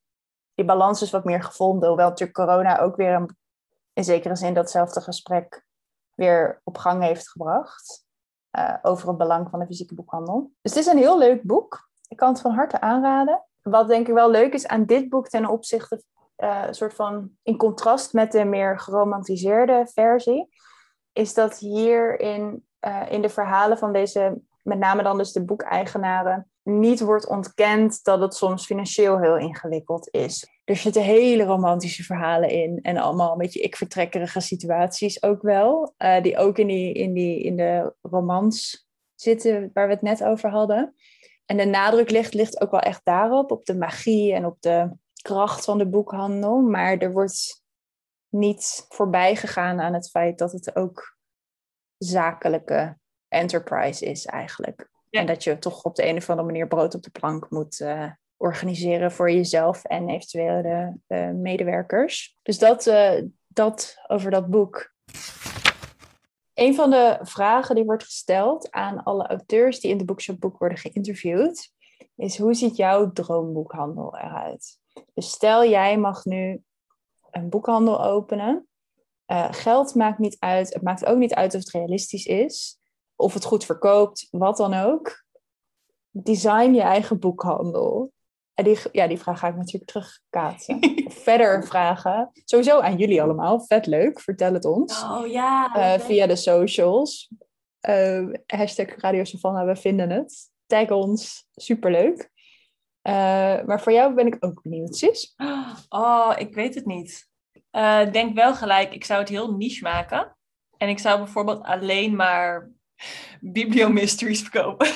die 0.55 0.65
balans 0.65 1.03
is 1.03 1.11
wat 1.11 1.25
meer 1.25 1.43
gevonden, 1.43 1.89
hoewel 1.89 2.09
natuurlijk 2.09 2.39
corona 2.39 2.79
ook 2.79 2.97
weer 2.97 3.37
in 3.93 4.05
zekere 4.05 4.37
zin 4.37 4.55
datzelfde 4.55 5.01
gesprek 5.01 5.67
weer 6.15 6.61
op 6.65 6.79
gang 6.79 7.03
heeft 7.03 7.31
gebracht. 7.31 8.03
Uh, 8.59 8.75
over 8.83 9.09
het 9.09 9.19
belang 9.19 9.51
van 9.51 9.59
de 9.59 9.67
fysieke 9.67 9.95
boekhandel. 9.95 10.53
Dus 10.63 10.75
het 10.75 10.87
is 10.87 10.93
een 10.93 10.99
heel 10.99 11.19
leuk 11.19 11.43
boek. 11.43 11.89
Ik 12.09 12.17
kan 12.17 12.29
het 12.29 12.41
van 12.41 12.55
harte 12.55 12.81
aanraden. 12.81 13.45
Wat 13.63 13.89
denk 13.89 14.09
ik 14.09 14.15
wel 14.15 14.31
leuk 14.31 14.53
is 14.53 14.67
aan 14.67 14.85
dit 14.85 15.09
boek 15.09 15.29
ten 15.29 15.47
opzichte, 15.47 16.03
uh, 16.37 16.65
soort 16.71 16.95
van 16.95 17.31
in 17.43 17.57
contrast 17.57 18.13
met 18.13 18.33
de 18.33 18.45
meer 18.45 18.79
geromantiseerde 18.79 19.87
versie, 19.93 20.49
is 21.13 21.35
dat 21.35 21.59
hier 21.59 22.21
in, 22.21 22.65
uh, 22.87 23.03
in 23.09 23.23
de 23.23 23.29
verhalen 23.29 23.79
van 23.79 23.93
deze, 23.93 24.41
met 24.63 24.79
name 24.79 25.03
dan 25.03 25.19
dus 25.19 25.33
de 25.33 25.45
boekeigenaren, 25.45 26.49
niet 26.63 27.01
wordt 27.01 27.29
ontkend 27.29 28.05
dat 28.05 28.21
het 28.21 28.35
soms 28.35 28.67
financieel 28.67 29.21
heel 29.21 29.39
ingewikkeld 29.39 30.09
is. 30.11 30.49
Er 30.65 30.77
zitten 30.77 31.03
hele 31.03 31.45
romantische 31.45 32.03
verhalen 32.03 32.49
in 32.49 32.79
en 32.83 32.97
allemaal 32.97 33.33
een 33.33 33.39
beetje 33.39 33.61
ik-vertrekkerige 33.61 34.41
situaties 34.41 35.23
ook 35.23 35.43
wel. 35.43 35.95
Uh, 35.99 36.23
die 36.23 36.37
ook 36.37 36.59
in, 36.59 36.67
die, 36.67 36.93
in, 36.93 37.13
die, 37.13 37.43
in 37.43 37.57
de 37.57 37.95
romans 38.03 38.87
zitten 39.15 39.71
waar 39.73 39.87
we 39.87 39.93
het 39.93 40.03
net 40.03 40.25
over 40.25 40.51
hadden. 40.51 40.95
En 41.47 41.57
de 41.57 41.65
nadruk 41.65 42.11
ligt, 42.11 42.35
ligt 42.35 42.61
ook 42.61 42.71
wel 42.71 42.81
echt 42.81 43.01
daarop, 43.05 43.51
op 43.51 43.65
de 43.65 43.77
magie 43.77 44.35
en 44.35 44.47
op 44.47 44.57
de 44.61 44.91
kracht 45.25 45.65
van 45.65 45.79
de 45.79 45.87
boekhandel. 45.87 46.61
Maar 46.61 46.97
er 46.97 47.13
wordt 47.13 47.63
niet 48.29 48.87
voorbij 48.89 49.37
gegaan 49.37 49.81
aan 49.81 49.95
het 49.95 50.11
feit 50.11 50.39
dat 50.39 50.53
het 50.53 50.77
ook 50.77 51.17
zakelijke 51.97 52.99
enterprise 53.29 54.05
is 54.05 54.27
eigenlijk. 54.27 54.91
En 55.11 55.27
dat 55.27 55.45
je 55.45 55.59
toch 55.59 55.83
op 55.83 55.95
de 55.95 56.07
een 56.07 56.17
of 56.17 56.31
andere 56.31 56.49
manier 56.49 56.69
brood 56.69 56.95
op 56.95 57.03
de 57.03 57.11
plank 57.11 57.51
moet 57.51 57.81
uh, 57.81 58.11
organiseren 58.37 59.13
voor 59.13 59.31
jezelf 59.31 59.85
en 59.85 60.09
eventueel 60.09 60.63
de 60.63 60.95
uh, 61.09 61.31
medewerkers. 61.31 62.39
Dus 62.43 62.59
dat, 62.59 62.87
uh, 62.87 63.23
dat 63.47 63.97
over 64.07 64.31
dat 64.31 64.51
boek. 64.51 64.93
Een 66.55 66.75
van 66.75 66.91
de 66.91 67.19
vragen 67.23 67.75
die 67.75 67.85
wordt 67.85 68.05
gesteld 68.05 68.71
aan 68.71 69.03
alle 69.03 69.27
auteurs 69.27 69.81
die 69.81 69.91
in 69.91 69.99
de 69.99 70.05
boekshopboek 70.05 70.59
worden 70.59 70.79
geïnterviewd, 70.79 71.73
is 72.17 72.39
hoe 72.39 72.55
ziet 72.55 72.77
jouw 72.77 73.13
droomboekhandel 73.13 74.17
eruit? 74.17 74.79
Dus 75.15 75.31
stel 75.31 75.65
jij 75.65 75.99
mag 75.99 76.25
nu 76.25 76.63
een 77.31 77.49
boekhandel 77.49 78.05
openen. 78.05 78.69
geld 79.51 79.95
maakt 79.95 80.19
niet 80.19 80.37
uit. 80.39 80.75
Het 80.75 80.83
maakt 80.83 81.05
ook 81.05 81.19
niet 81.19 81.35
uit 81.35 81.55
of 81.55 81.61
het 81.61 81.71
realistisch 81.71 82.27
is 82.27 82.79
of 83.17 83.35
het 83.35 83.45
goed 83.45 83.65
verkoopt, 83.65 84.29
wat 84.31 84.57
dan 84.57 84.75
ook. 84.75 85.25
Design 86.11 86.73
je 86.73 86.81
eigen 86.81 87.19
boekhandel. 87.19 88.13
En 88.55 88.65
die, 88.65 88.79
ja, 88.93 89.07
die 89.07 89.19
vraag 89.19 89.39
ga 89.39 89.49
ik 89.49 89.57
natuurlijk 89.57 89.91
terugkaatsen. 89.91 90.79
verder 91.25 91.67
vragen. 91.67 92.31
Sowieso 92.45 92.81
aan 92.81 92.97
jullie 92.97 93.23
allemaal. 93.23 93.61
Vet 93.61 93.87
leuk. 93.87 94.21
Vertel 94.21 94.53
het 94.53 94.65
ons. 94.65 95.03
Oh 95.03 95.27
ja. 95.27 95.77
Uh, 95.77 96.01
via 96.01 96.27
de 96.27 96.37
socials. 96.37 97.31
Uh, 97.89 98.33
hashtag 98.47 98.97
Radio 98.97 99.25
Savannah, 99.25 99.67
we 99.67 99.77
vinden 99.77 100.11
het. 100.11 100.51
Tag 100.67 100.91
ons. 100.91 101.47
Superleuk. 101.55 102.31
Maar 103.67 103.81
voor 103.81 103.93
jou 103.93 104.15
ben 104.15 104.27
ik 104.27 104.37
ook 104.41 104.63
benieuwd, 104.63 104.97
Sis. 104.97 105.35
Oh, 105.89 106.33
ik 106.37 106.55
weet 106.55 106.75
het 106.75 106.87
niet. 106.87 107.29
Ik 108.03 108.13
denk 108.13 108.35
wel 108.35 108.55
gelijk, 108.55 108.95
ik 108.95 109.05
zou 109.05 109.21
het 109.21 109.29
heel 109.29 109.57
niche 109.57 109.83
maken. 109.83 110.37
En 110.77 110.89
ik 110.89 110.99
zou 110.99 111.19
bijvoorbeeld 111.19 111.63
alleen 111.63 112.17
maar 112.17 112.71
bibliomysteries 113.41 114.43
verkopen. 114.43 114.87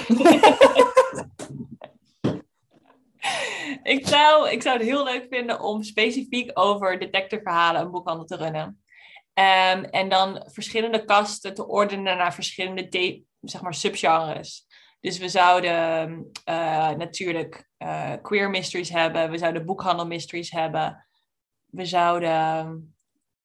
ik, 3.95 4.07
zou, 4.07 4.51
ik 4.51 4.63
zou 4.63 4.79
het 4.79 4.87
heel 4.87 5.05
leuk 5.05 5.27
vinden 5.31 5.61
om 5.61 5.83
specifiek 5.83 6.51
over 6.55 6.99
detectiveverhalen 6.99 7.81
een 7.81 7.91
boekhandel 7.91 8.25
te 8.25 8.37
runnen. 8.37 8.83
Um, 9.35 9.85
en 9.85 10.09
dan 10.09 10.43
verschillende 10.47 11.05
kasten 11.05 11.55
te 11.55 11.67
ordenen 11.67 12.17
naar 12.17 12.35
verschillende 12.35 12.89
zeg 13.41 13.63
maar, 13.63 13.75
subgenres. 13.75 14.67
Dus 15.01 15.19
we 15.19 15.29
zouden 15.29 16.31
uh, 16.49 16.91
natuurlijk 16.91 17.69
uh, 17.79 18.13
queer 18.23 18.51
mysteries 18.51 18.91
hebben. 18.91 19.31
We 19.31 19.39
zouden 19.39 19.67
boekhandel 19.67 20.07
mysteries 20.07 20.51
hebben. 20.51 21.07
We 21.67 21.85
zouden 21.85 22.97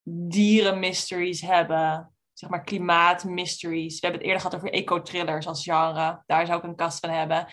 dieren 0.04 0.78
mysteries 0.78 1.40
hebben 1.40 2.14
zeg 2.34 2.50
maar 2.50 2.64
klimaat 2.64 3.24
mysteries. 3.24 4.00
We 4.00 4.06
hebben 4.06 4.20
het 4.20 4.30
eerder 4.30 4.40
gehad 4.42 4.56
over 4.56 4.72
eco-thrillers 4.72 5.46
als 5.46 5.62
genre. 5.62 6.22
Daar 6.26 6.46
zou 6.46 6.58
ik 6.58 6.64
een 6.64 6.76
kast 6.76 7.00
van 7.00 7.10
hebben. 7.10 7.46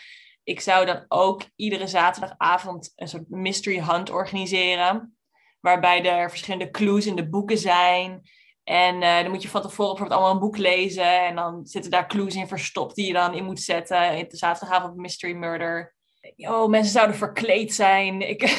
Ik 0.43 0.60
zou 0.60 0.86
dan 0.86 1.06
ook 1.08 1.43
iedere 1.56 1.88
zaterdagavond 1.88 2.93
een 2.95 3.08
soort 3.08 3.30
mystery 3.30 3.80
hunt 3.80 4.10
organiseren. 4.10 5.18
Waarbij 5.60 6.06
er 6.06 6.30
verschillende 6.30 6.72
clues 6.72 7.06
in 7.06 7.16
de 7.16 7.30
boeken 7.30 7.58
zijn. 7.58 8.22
En 8.64 8.95
uh, 8.95 9.22
dan 9.22 9.30
moet 9.30 9.41
je 9.41 9.49
van 9.49 9.62
tevoren 9.62 9.89
bijvoorbeeld 9.89 10.20
allemaal 10.20 10.34
een 10.34 10.47
boek 10.47 10.57
lezen. 10.57 11.26
En 11.26 11.36
dan 11.36 11.66
zitten 11.66 11.91
daar 11.91 12.07
clues 12.07 12.36
in 12.36 12.47
verstopt 12.47 12.95
die 12.95 13.07
je 13.07 13.14
dan 13.14 13.34
in 13.34 13.45
moet 13.45 13.62
zetten. 13.62 14.18
In 14.18 14.26
de 14.28 14.38
zaterdagavond 14.38 14.95
Mystery 14.95 15.34
Murder. 15.34 15.95
Oh, 16.38 16.70
mensen 16.70 16.91
zouden 16.91 17.16
verkleed 17.16 17.74
zijn. 17.74 18.30
Ik... 18.30 18.41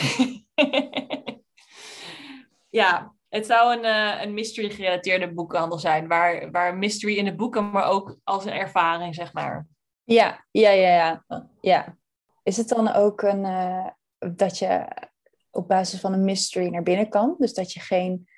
ja, 2.80 3.14
het 3.28 3.46
zou 3.46 3.76
een, 3.76 3.84
uh, 3.84 4.22
een 4.22 4.34
mystery-gerelateerde 4.34 5.32
boekhandel 5.32 5.78
zijn, 5.78 6.09
waar, 6.09 6.50
waar 6.50 6.76
mystery 6.76 7.16
in 7.16 7.24
de 7.24 7.34
boeken, 7.34 7.70
maar 7.70 7.86
ook 7.86 8.18
als 8.24 8.44
een 8.44 8.53
ervaring, 8.53 9.14
zeg 9.14 9.32
maar. 9.32 9.66
Ja, 10.05 10.44
ja, 10.50 10.70
ja, 10.70 10.94
ja. 10.94 11.24
ja. 11.61 11.96
Is 12.42 12.57
het 12.57 12.68
dan 12.68 12.92
ook 12.92 13.22
een, 13.22 13.44
uh, 13.44 13.86
dat 14.34 14.59
je 14.59 14.86
op 15.50 15.68
basis 15.68 16.00
van 16.00 16.12
een 16.12 16.24
mystery 16.24 16.68
naar 16.68 16.82
binnen 16.82 17.09
kan? 17.09 17.34
Dus 17.38 17.55
dat 17.55 17.72
je 17.72 17.80
geen 17.80 18.28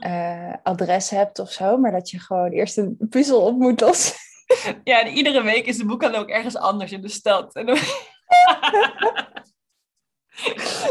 uh, 0.00 0.54
adres 0.62 1.10
hebt 1.10 1.38
of 1.38 1.52
zo, 1.52 1.76
maar 1.76 1.92
dat 1.92 2.10
je 2.10 2.20
gewoon 2.20 2.50
eerst 2.50 2.78
een 2.78 2.96
puzzel 3.10 3.40
op 3.40 3.56
moet 3.56 3.80
lossen? 3.80 4.16
Ja, 4.84 5.00
en 5.00 5.12
iedere 5.12 5.42
week 5.42 5.66
is 5.66 5.76
de 5.76 5.84
boekhandel 5.84 6.20
ook 6.20 6.28
ergens 6.28 6.56
anders 6.56 6.92
in 6.92 7.00
de 7.00 7.08
stad. 7.08 7.54
En 7.54 7.66
dan... 7.66 7.78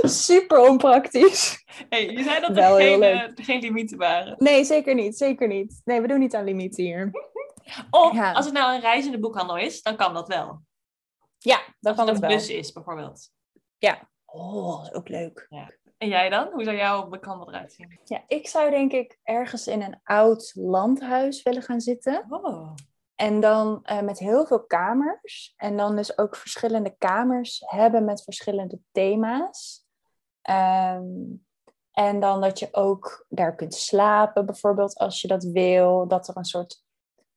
Super 0.01 0.69
onpraktisch. 0.69 1.63
Hey, 1.89 2.09
je 2.09 2.23
zei 2.23 2.41
dat 2.41 2.57
er 2.57 2.75
geen, 2.75 3.03
uh, 3.03 3.23
geen 3.35 3.59
limieten 3.61 3.97
waren. 3.97 4.35
Nee, 4.37 4.63
zeker 4.63 4.95
niet. 4.95 5.17
Zeker 5.17 5.47
niet. 5.47 5.81
Nee, 5.83 6.01
we 6.01 6.07
doen 6.07 6.19
niet 6.19 6.35
aan 6.35 6.43
limieten 6.43 6.83
hier. 6.83 7.11
Of 7.89 8.19
als 8.33 8.45
het 8.45 8.53
nou 8.53 8.75
een 8.75 8.81
reizende 8.81 9.19
boekhandel 9.19 9.57
is, 9.57 9.81
dan 9.81 9.95
kan 9.95 10.13
dat 10.13 10.27
wel. 10.27 10.61
Ja, 11.37 11.57
dan 11.79 11.95
als 11.95 11.95
kan 11.95 12.07
het 12.07 12.15
het 12.15 12.23
een 12.23 12.29
wel. 12.29 12.37
bus 12.37 12.49
is, 12.49 12.71
bijvoorbeeld. 12.71 13.29
Ja. 13.77 14.09
Oh, 14.25 14.83
dat 14.83 14.93
ook 14.93 15.07
leuk. 15.07 15.45
Ja. 15.49 15.71
En 15.97 16.07
jij 16.07 16.29
dan? 16.29 16.49
Hoe 16.51 16.63
zou 16.63 16.75
jouw 16.75 17.07
boekhandel 17.07 17.49
eruit 17.49 17.73
zien? 17.73 17.99
Ja, 18.03 18.23
ik 18.27 18.47
zou 18.47 18.69
denk 18.69 18.91
ik 18.91 19.19
ergens 19.23 19.67
in 19.67 19.81
een 19.81 19.99
oud 20.03 20.51
landhuis 20.55 21.43
willen 21.43 21.61
gaan 21.61 21.81
zitten. 21.81 22.25
Oh. 22.29 22.73
En 23.15 23.39
dan 23.39 23.79
uh, 23.83 24.01
met 24.01 24.19
heel 24.19 24.45
veel 24.45 24.65
kamers. 24.65 25.53
En 25.55 25.77
dan 25.77 25.95
dus 25.95 26.17
ook 26.17 26.35
verschillende 26.35 26.95
kamers 26.97 27.63
hebben 27.65 28.05
met 28.05 28.23
verschillende 28.23 28.79
thema's. 28.91 29.85
Um, 30.49 31.45
en 31.91 32.19
dan 32.19 32.41
dat 32.41 32.59
je 32.59 32.67
ook 32.71 33.25
daar 33.29 33.55
kunt 33.55 33.73
slapen, 33.73 34.45
bijvoorbeeld 34.45 34.97
als 34.97 35.21
je 35.21 35.27
dat 35.27 35.43
wil. 35.43 36.07
Dat 36.07 36.27
er 36.27 36.37
een 36.37 36.45
soort 36.45 36.83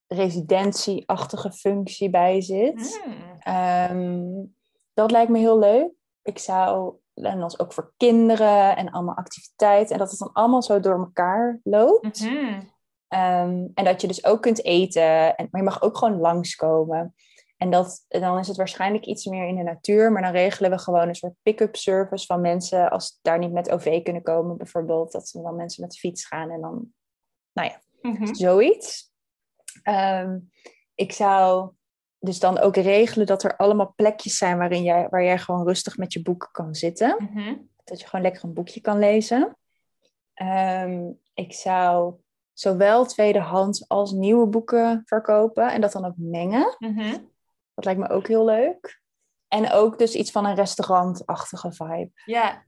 residentieachtige 0.07 1.53
functie 1.53 2.11
bij 2.11 2.41
zit. 2.41 3.03
Mm. 3.07 3.55
Um, 3.55 4.57
dat 4.95 5.11
lijkt 5.11 5.31
me 5.31 5.39
heel 5.39 5.59
leuk. 5.59 5.91
Ik 6.23 6.39
zou, 6.39 6.95
en 7.23 7.39
dan 7.39 7.55
ook 7.57 7.73
voor 7.73 7.93
kinderen 7.97 8.77
en 8.77 8.91
allemaal 8.91 9.17
activiteiten. 9.17 9.93
En 9.93 9.99
dat 9.99 10.11
het 10.11 10.19
dan 10.19 10.33
allemaal 10.33 10.63
zo 10.63 10.81
door 10.81 10.99
elkaar 10.99 11.61
loopt. 11.63 12.21
Mm 12.21 12.29
-hmm. 12.29 12.79
Um, 13.13 13.71
en 13.75 13.85
dat 13.85 14.01
je 14.01 14.07
dus 14.07 14.25
ook 14.25 14.43
kunt 14.43 14.65
eten, 14.65 15.37
en, 15.37 15.49
maar 15.51 15.61
je 15.61 15.69
mag 15.69 15.83
ook 15.83 15.97
gewoon 15.97 16.21
langskomen. 16.21 17.15
En 17.57 17.71
dat, 17.71 18.05
dan 18.09 18.39
is 18.39 18.49
het 18.49 18.57
waarschijnlijk 18.57 19.05
iets 19.05 19.27
meer 19.27 19.49
in 19.49 19.57
de 19.57 19.63
natuur, 19.63 20.13
maar 20.13 20.23
dan 20.23 20.33
regelen 20.33 20.71
we 20.71 20.79
gewoon 20.79 21.09
een 21.09 21.15
soort 21.15 21.35
pick-up 21.43 21.77
service 21.77 22.27
van 22.27 22.41
mensen 22.41 22.91
als 22.91 23.19
daar 23.23 23.39
niet 23.39 23.53
met 23.53 23.71
OV 23.71 24.03
kunnen 24.03 24.23
komen, 24.23 24.57
bijvoorbeeld. 24.57 25.13
Dat 25.13 25.29
ze 25.29 25.43
dan 25.43 25.57
mensen 25.57 25.83
met 25.83 25.93
de 25.93 25.99
fiets 25.99 26.27
gaan 26.27 26.51
en 26.51 26.61
dan, 26.61 26.93
nou 27.53 27.69
ja, 27.69 27.81
Mm 28.03 28.17
-hmm. 28.17 28.35
zoiets. 28.35 29.13
Um, 29.89 30.51
ik 30.95 31.13
zou 31.13 31.71
dus 32.21 32.39
dan 32.39 32.59
ook 32.59 32.77
regelen 32.77 33.27
dat 33.27 33.43
er 33.43 33.57
allemaal 33.57 33.93
plekjes 33.97 34.37
zijn 34.37 34.59
waarin 34.59 34.83
jij, 34.83 35.09
waar 35.09 35.25
jij 35.25 35.39
gewoon 35.39 35.67
rustig 35.67 35.97
met 35.97 36.13
je 36.13 36.23
boek 36.23 36.49
kan 36.53 36.75
zitten. 36.75 37.17
Mm 37.19 37.31
-hmm. 37.33 37.69
Dat 37.85 38.01
je 38.01 38.07
gewoon 38.07 38.25
lekker 38.25 38.45
een 38.45 38.55
boekje 38.55 38.81
kan 38.81 38.99
lezen. 38.99 39.57
Um, 40.35 41.21
ik 41.35 41.53
zou 41.53 42.15
zowel 42.53 43.07
tweedehands 43.07 43.89
als 43.89 44.13
nieuwe 44.13 44.47
boeken 44.47 45.03
verkopen 45.05 45.73
en 45.73 45.81
dat 45.81 45.93
dan 45.93 46.05
ook 46.05 46.17
mengen. 46.17 46.77
Mm 46.79 46.99
-hmm. 46.99 47.31
Dat 47.75 47.85
lijkt 47.85 48.01
me 48.01 48.09
ook 48.09 48.29
heel 48.29 48.45
leuk. 48.45 49.01
En 49.49 49.71
ook 49.71 49.99
dus 49.99 50.15
iets 50.15 50.31
van 50.31 50.47
een 50.47 50.55
restaurantachtige 50.55 51.73
vibe 51.73 52.11
Ja, 52.25 52.65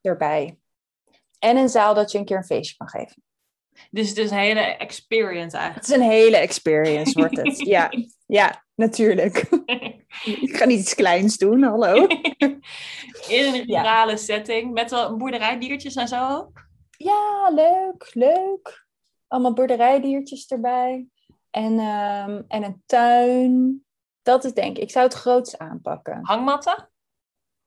erbij. 0.00 0.58
En 1.38 1.56
een 1.56 1.68
zaal 1.68 1.94
dat 1.94 2.12
je 2.12 2.18
een 2.18 2.24
keer 2.24 2.36
een 2.36 2.44
feestje 2.44 2.76
kan 2.76 2.88
geven. 2.88 3.22
Dus 3.90 4.08
het 4.08 4.18
is 4.18 4.30
een 4.30 4.38
hele 4.38 4.60
experience 4.60 5.56
eigenlijk. 5.56 5.86
Het 5.86 5.96
is 5.96 6.02
een 6.02 6.10
hele 6.10 6.36
experience, 6.36 7.18
wordt 7.18 7.36
het. 7.36 7.58
ja, 7.76 7.90
ja, 8.26 8.64
natuurlijk. 8.74 9.36
Ik 10.24 10.56
ga 10.56 10.64
niet 10.64 10.80
iets 10.80 10.94
kleins 10.94 11.36
doen, 11.36 11.62
hallo. 11.62 11.94
In 13.28 13.54
een 13.54 13.64
rurale 13.64 14.16
setting, 14.16 14.72
met 14.72 14.90
wel 14.90 15.16
boerderijdiertjes 15.16 15.94
en 15.94 16.08
zo 16.08 16.28
ook? 16.28 16.66
Ja, 16.90 17.50
leuk, 17.54 18.10
leuk. 18.12 18.86
Allemaal 19.26 19.52
boerderijdiertjes 19.52 20.46
erbij. 20.46 21.06
En, 21.50 21.72
um, 21.78 22.44
en 22.48 22.62
een 22.62 22.82
tuin. 22.86 23.84
Dat 24.22 24.44
is 24.44 24.52
denk 24.52 24.76
ik. 24.76 24.82
Ik 24.82 24.90
zou 24.90 25.04
het 25.04 25.14
groots 25.14 25.58
aanpakken. 25.58 26.18
Hangmatten? 26.22 26.90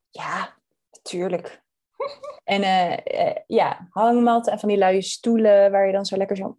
Ja, 0.09 0.57
natuurlijk. 0.91 1.60
en 2.43 2.61
uh, 2.61 3.35
ja, 3.47 3.87
hangmatten 3.89 4.53
en 4.53 4.59
van 4.59 4.69
die 4.69 4.77
luie 4.77 5.01
stoelen 5.01 5.71
waar 5.71 5.85
je 5.85 5.91
dan 5.93 6.05
zo 6.05 6.17
lekker 6.17 6.37
zo, 6.37 6.57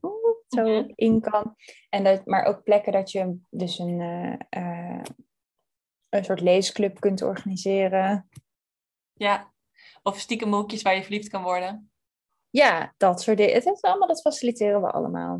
zo 0.49 0.62
Mhm. 0.62 0.90
in 0.95 1.20
kan. 1.20 1.57
En 1.88 2.05
dat, 2.05 2.26
maar 2.26 2.45
ook 2.45 2.62
plekken 2.62 2.93
dat 2.93 3.11
je 3.11 3.36
dus 3.51 3.78
een, 3.78 4.01
uh, 4.51 5.03
een 6.09 6.24
soort 6.24 6.40
leesclub 6.40 7.01
kunt 7.01 7.22
organiseren. 7.22 8.28
Ja. 9.12 9.53
Of 10.03 10.18
stiekem 10.18 10.53
hoekjes 10.53 10.82
waar 10.82 10.95
je 10.95 11.03
verliefd 11.03 11.28
kan 11.28 11.43
worden. 11.43 11.93
Ja, 12.51 12.95
dat 12.97 13.22
soort 13.22 13.36
dingen. 13.36 13.55
Het 13.55 13.66
is 13.66 13.82
allemaal, 13.82 14.09
dat 14.09 14.20
faciliteren 14.20 14.80
we 14.80 14.90
allemaal. 14.90 15.38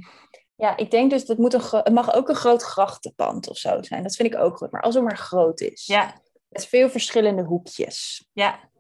Ja, 0.55 0.77
ik 0.77 0.91
denk 0.91 1.11
dus 1.11 1.25
dat 1.27 1.39
moet 1.39 1.55
een 1.55 1.63
het 1.71 1.93
mag 1.93 2.15
ook 2.15 2.29
een 2.29 2.35
groot 2.35 2.63
grachtenpand 2.63 3.49
of 3.49 3.57
zo 3.57 3.83
zijn. 3.83 4.03
Dat 4.03 4.17
vind 4.17 4.35
ik 4.35 4.41
ook 4.41 4.57
goed. 4.57 4.71
Maar 4.71 4.83
als 4.83 4.95
het 4.95 5.05
maar 5.05 5.17
groot 5.17 5.61
is. 5.61 5.87
Ja. 5.87 6.21
Met 6.49 6.67
veel 6.67 6.89
verschillende 6.91 7.43
hoekjes. 7.43 8.29
Ja. 8.33 8.71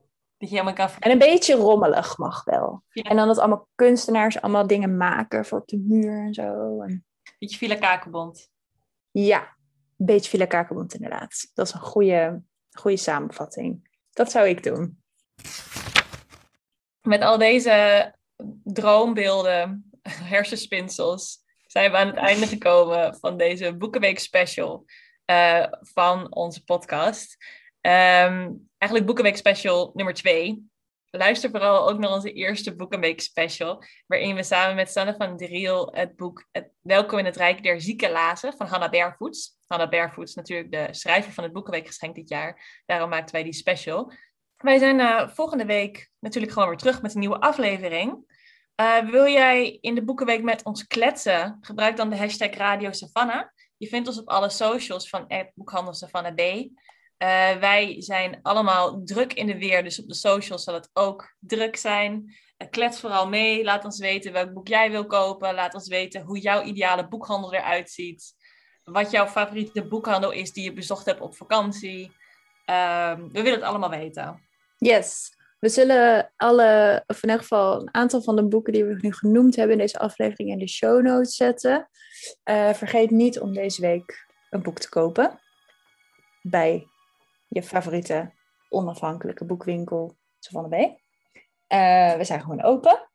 Dat 0.43 0.51
je 0.51 0.57
helemaal 0.57 0.88
kan 0.88 0.99
En 0.99 1.11
een 1.11 1.18
beetje 1.18 1.55
rommelig 1.55 2.18
mag 2.18 2.45
wel. 2.45 2.82
Ja. 2.88 3.03
En 3.03 3.16
dan 3.16 3.26
dat 3.26 3.38
allemaal 3.38 3.68
kunstenaars 3.74 4.40
allemaal 4.40 4.66
dingen 4.66 4.97
maken 4.97 5.45
voor 5.45 5.59
op 5.59 5.68
de 5.68 5.78
muur 5.78 6.26
en 6.26 6.34
zo. 6.34 6.80
En... 6.82 7.05
Beetje 7.38 7.59
Villa 7.59 7.74
Kakenbond. 7.74 8.51
Ja, 9.11 9.40
een 9.99 10.07
beetje 10.07 10.30
Villa 10.30 10.47
Kakenbond 10.47 10.95
inderdaad. 10.95 11.51
Dat 11.55 11.66
is 11.66 11.72
een 11.72 11.80
goede, 11.80 12.43
goede 12.70 12.97
samenvatting. 12.97 13.88
Dat 14.12 14.30
zou 14.30 14.49
ik 14.49 14.62
doen. 14.62 15.03
Met 17.01 17.22
al 17.22 17.38
deze 17.38 18.14
droombeelden, 18.64 19.90
hersenspinsels, 20.03 21.45
zijn 21.66 21.90
we 21.90 21.97
aan 21.97 22.07
het 22.07 22.16
einde 22.16 22.47
gekomen 22.47 23.16
van 23.16 23.36
deze 23.36 23.76
Boekenweek 23.76 24.18
special 24.18 24.84
uh, 25.26 25.66
van 25.80 26.34
onze 26.34 26.64
podcast. 26.64 27.36
Um, 27.80 28.70
eigenlijk 28.83 29.07
Boekenweek 29.07 29.37
special 29.37 29.91
nummer 29.95 30.14
twee. 30.14 30.70
Luister 31.11 31.51
vooral 31.51 31.89
ook 31.89 31.99
naar 31.99 32.11
onze 32.11 32.33
eerste 32.33 32.76
Boekenweek 32.76 33.20
special, 33.20 33.85
waarin 34.07 34.35
we 34.35 34.43
samen 34.43 34.74
met 34.74 34.91
Sanne 34.91 35.14
van 35.18 35.37
Driel 35.37 35.93
het 35.95 36.16
boek 36.16 36.49
het 36.51 36.70
Welkom 36.80 37.18
in 37.18 37.24
het 37.24 37.37
Rijk 37.37 37.62
der 37.62 37.80
Zieken 37.80 38.11
lazen 38.11 38.57
van 38.57 38.66
Hannah 38.66 38.91
Barefoot. 38.91 39.57
Hannah 39.66 39.91
Barefoot 39.91 40.28
is 40.28 40.35
natuurlijk 40.35 40.72
de 40.72 40.89
schrijver 40.91 41.33
van 41.33 41.45
het 41.45 41.53
Boekenweekgeschenk 41.53 42.14
dit 42.14 42.28
jaar. 42.28 42.83
Daarom 42.87 43.11
maakten 43.11 43.35
wij 43.35 43.45
die 43.45 43.53
special. 43.53 44.12
Wij 44.57 44.78
zijn 44.78 44.99
uh, 44.99 45.28
volgende 45.28 45.64
week 45.64 46.11
natuurlijk 46.18 46.53
gewoon 46.53 46.68
weer 46.68 46.78
terug 46.78 47.03
met 47.03 47.14
een 47.14 47.20
nieuwe 47.20 47.41
aflevering. 47.41 48.30
Uh, 48.80 49.11
wil 49.11 49.26
jij 49.26 49.78
in 49.80 49.95
de 49.95 50.05
Boekenweek 50.05 50.43
met 50.43 50.64
ons 50.64 50.87
kletsen? 50.87 51.59
Gebruik 51.61 51.97
dan 51.97 52.11
de 52.11 52.16
hashtag 52.16 52.55
Radio 52.55 52.93
Savannah. 52.93 53.49
Je 53.76 53.87
vindt 53.87 54.09
ons 54.09 54.18
op 54.18 54.28
alle 54.28 54.51
socials 54.51 55.09
van 55.09 55.51
Boekhandel 55.55 55.95
Savannah 55.95 56.35
B. 56.35 56.70
Eh, 57.22 57.56
wij 57.56 57.96
zijn 57.98 58.38
allemaal 58.42 59.04
druk 59.04 59.32
in 59.32 59.46
de 59.46 59.58
weer, 59.58 59.82
dus 59.82 60.00
op 60.00 60.08
de 60.08 60.14
socials 60.14 60.64
zal 60.64 60.74
het 60.74 60.90
ook 60.92 61.34
druk 61.38 61.76
zijn. 61.76 62.34
Uh, 62.58 62.68
klets 62.70 63.00
vooral 63.00 63.28
mee. 63.28 63.64
Laat 63.64 63.84
ons 63.84 63.98
weten 63.98 64.32
welk 64.32 64.52
boek 64.52 64.68
jij 64.68 64.90
wil 64.90 65.06
kopen. 65.06 65.54
Laat 65.54 65.74
ons 65.74 65.88
weten 65.88 66.22
hoe 66.22 66.38
jouw 66.38 66.62
ideale 66.62 67.08
boekhandel 67.08 67.54
eruit 67.54 67.90
ziet. 67.90 68.34
Wat 68.84 69.10
jouw 69.10 69.26
favoriete 69.26 69.86
boekhandel 69.86 70.30
is 70.30 70.52
die 70.52 70.64
je 70.64 70.72
bezocht 70.72 71.06
hebt 71.06 71.20
op 71.20 71.36
vakantie. 71.36 72.12
Ehm, 72.64 73.20
we 73.20 73.42
willen 73.42 73.58
het 73.58 73.68
allemaal 73.68 73.90
weten. 73.90 74.42
Yes. 74.78 75.36
We 75.58 75.68
zullen 75.68 76.32
alle, 76.36 77.02
of 77.06 77.22
in 77.22 77.28
ieder 77.28 77.42
geval 77.42 77.80
een 77.80 77.94
aantal 77.94 78.22
van 78.22 78.36
de 78.36 78.48
boeken 78.48 78.72
die 78.72 78.84
we 78.84 78.98
nu 79.00 79.12
genoemd 79.12 79.56
hebben 79.56 79.76
in 79.76 79.82
deze 79.82 79.98
aflevering 79.98 80.50
in 80.50 80.58
de 80.58 80.68
show 80.68 81.02
notes 81.02 81.36
zetten. 81.36 81.88
Uh, 82.44 82.72
vergeet 82.72 83.10
niet 83.10 83.40
om 83.40 83.52
deze 83.52 83.80
week 83.80 84.26
een 84.50 84.62
boek 84.62 84.78
te 84.78 84.88
kopen 84.88 85.40
bij 86.42 86.86
je 87.53 87.62
favoriete 87.62 88.32
onafhankelijke 88.68 89.44
boekwinkel 89.44 90.16
van 90.50 90.70
de 90.70 90.76
B. 90.76 91.00
Uh, 91.72 92.16
we 92.16 92.24
zijn 92.24 92.40
gewoon 92.40 92.62
open. 92.62 93.09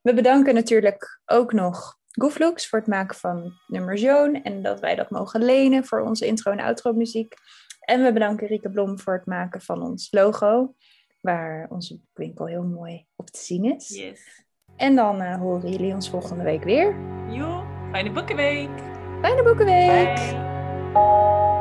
We 0.00 0.14
bedanken 0.14 0.54
natuurlijk 0.54 1.20
ook 1.24 1.52
nog 1.52 1.98
Gooflux 2.10 2.68
voor 2.68 2.78
het 2.78 2.88
maken 2.88 3.16
van 3.16 3.52
nummer 3.66 3.96
Joan 3.96 4.42
en 4.42 4.62
dat 4.62 4.80
wij 4.80 4.94
dat 4.94 5.10
mogen 5.10 5.44
lenen 5.44 5.84
voor 5.84 6.00
onze 6.00 6.26
intro 6.26 6.52
en 6.52 6.60
outro 6.60 6.92
muziek. 6.92 7.34
En 7.80 8.02
we 8.02 8.12
bedanken 8.12 8.46
Rieke 8.46 8.70
Blom 8.70 8.98
voor 8.98 9.14
het 9.14 9.26
maken 9.26 9.60
van 9.60 9.82
ons 9.82 10.08
logo, 10.10 10.74
waar 11.20 11.66
onze 11.68 11.98
boekwinkel 11.98 12.46
heel 12.46 12.62
mooi 12.62 13.06
op 13.16 13.30
te 13.30 13.40
zien 13.40 13.64
is. 13.64 13.88
Yes. 13.88 14.44
En 14.76 14.96
dan 14.96 15.22
uh, 15.22 15.36
horen 15.36 15.70
jullie 15.70 15.94
ons 15.94 16.10
volgende 16.10 16.44
week 16.44 16.64
weer. 16.64 16.96
Jo, 17.28 17.64
fijne 17.90 18.10
boekenweek. 18.10 18.80
Fijne 19.20 19.42
boekenweek. 19.42 20.14
Bye. 20.14 21.53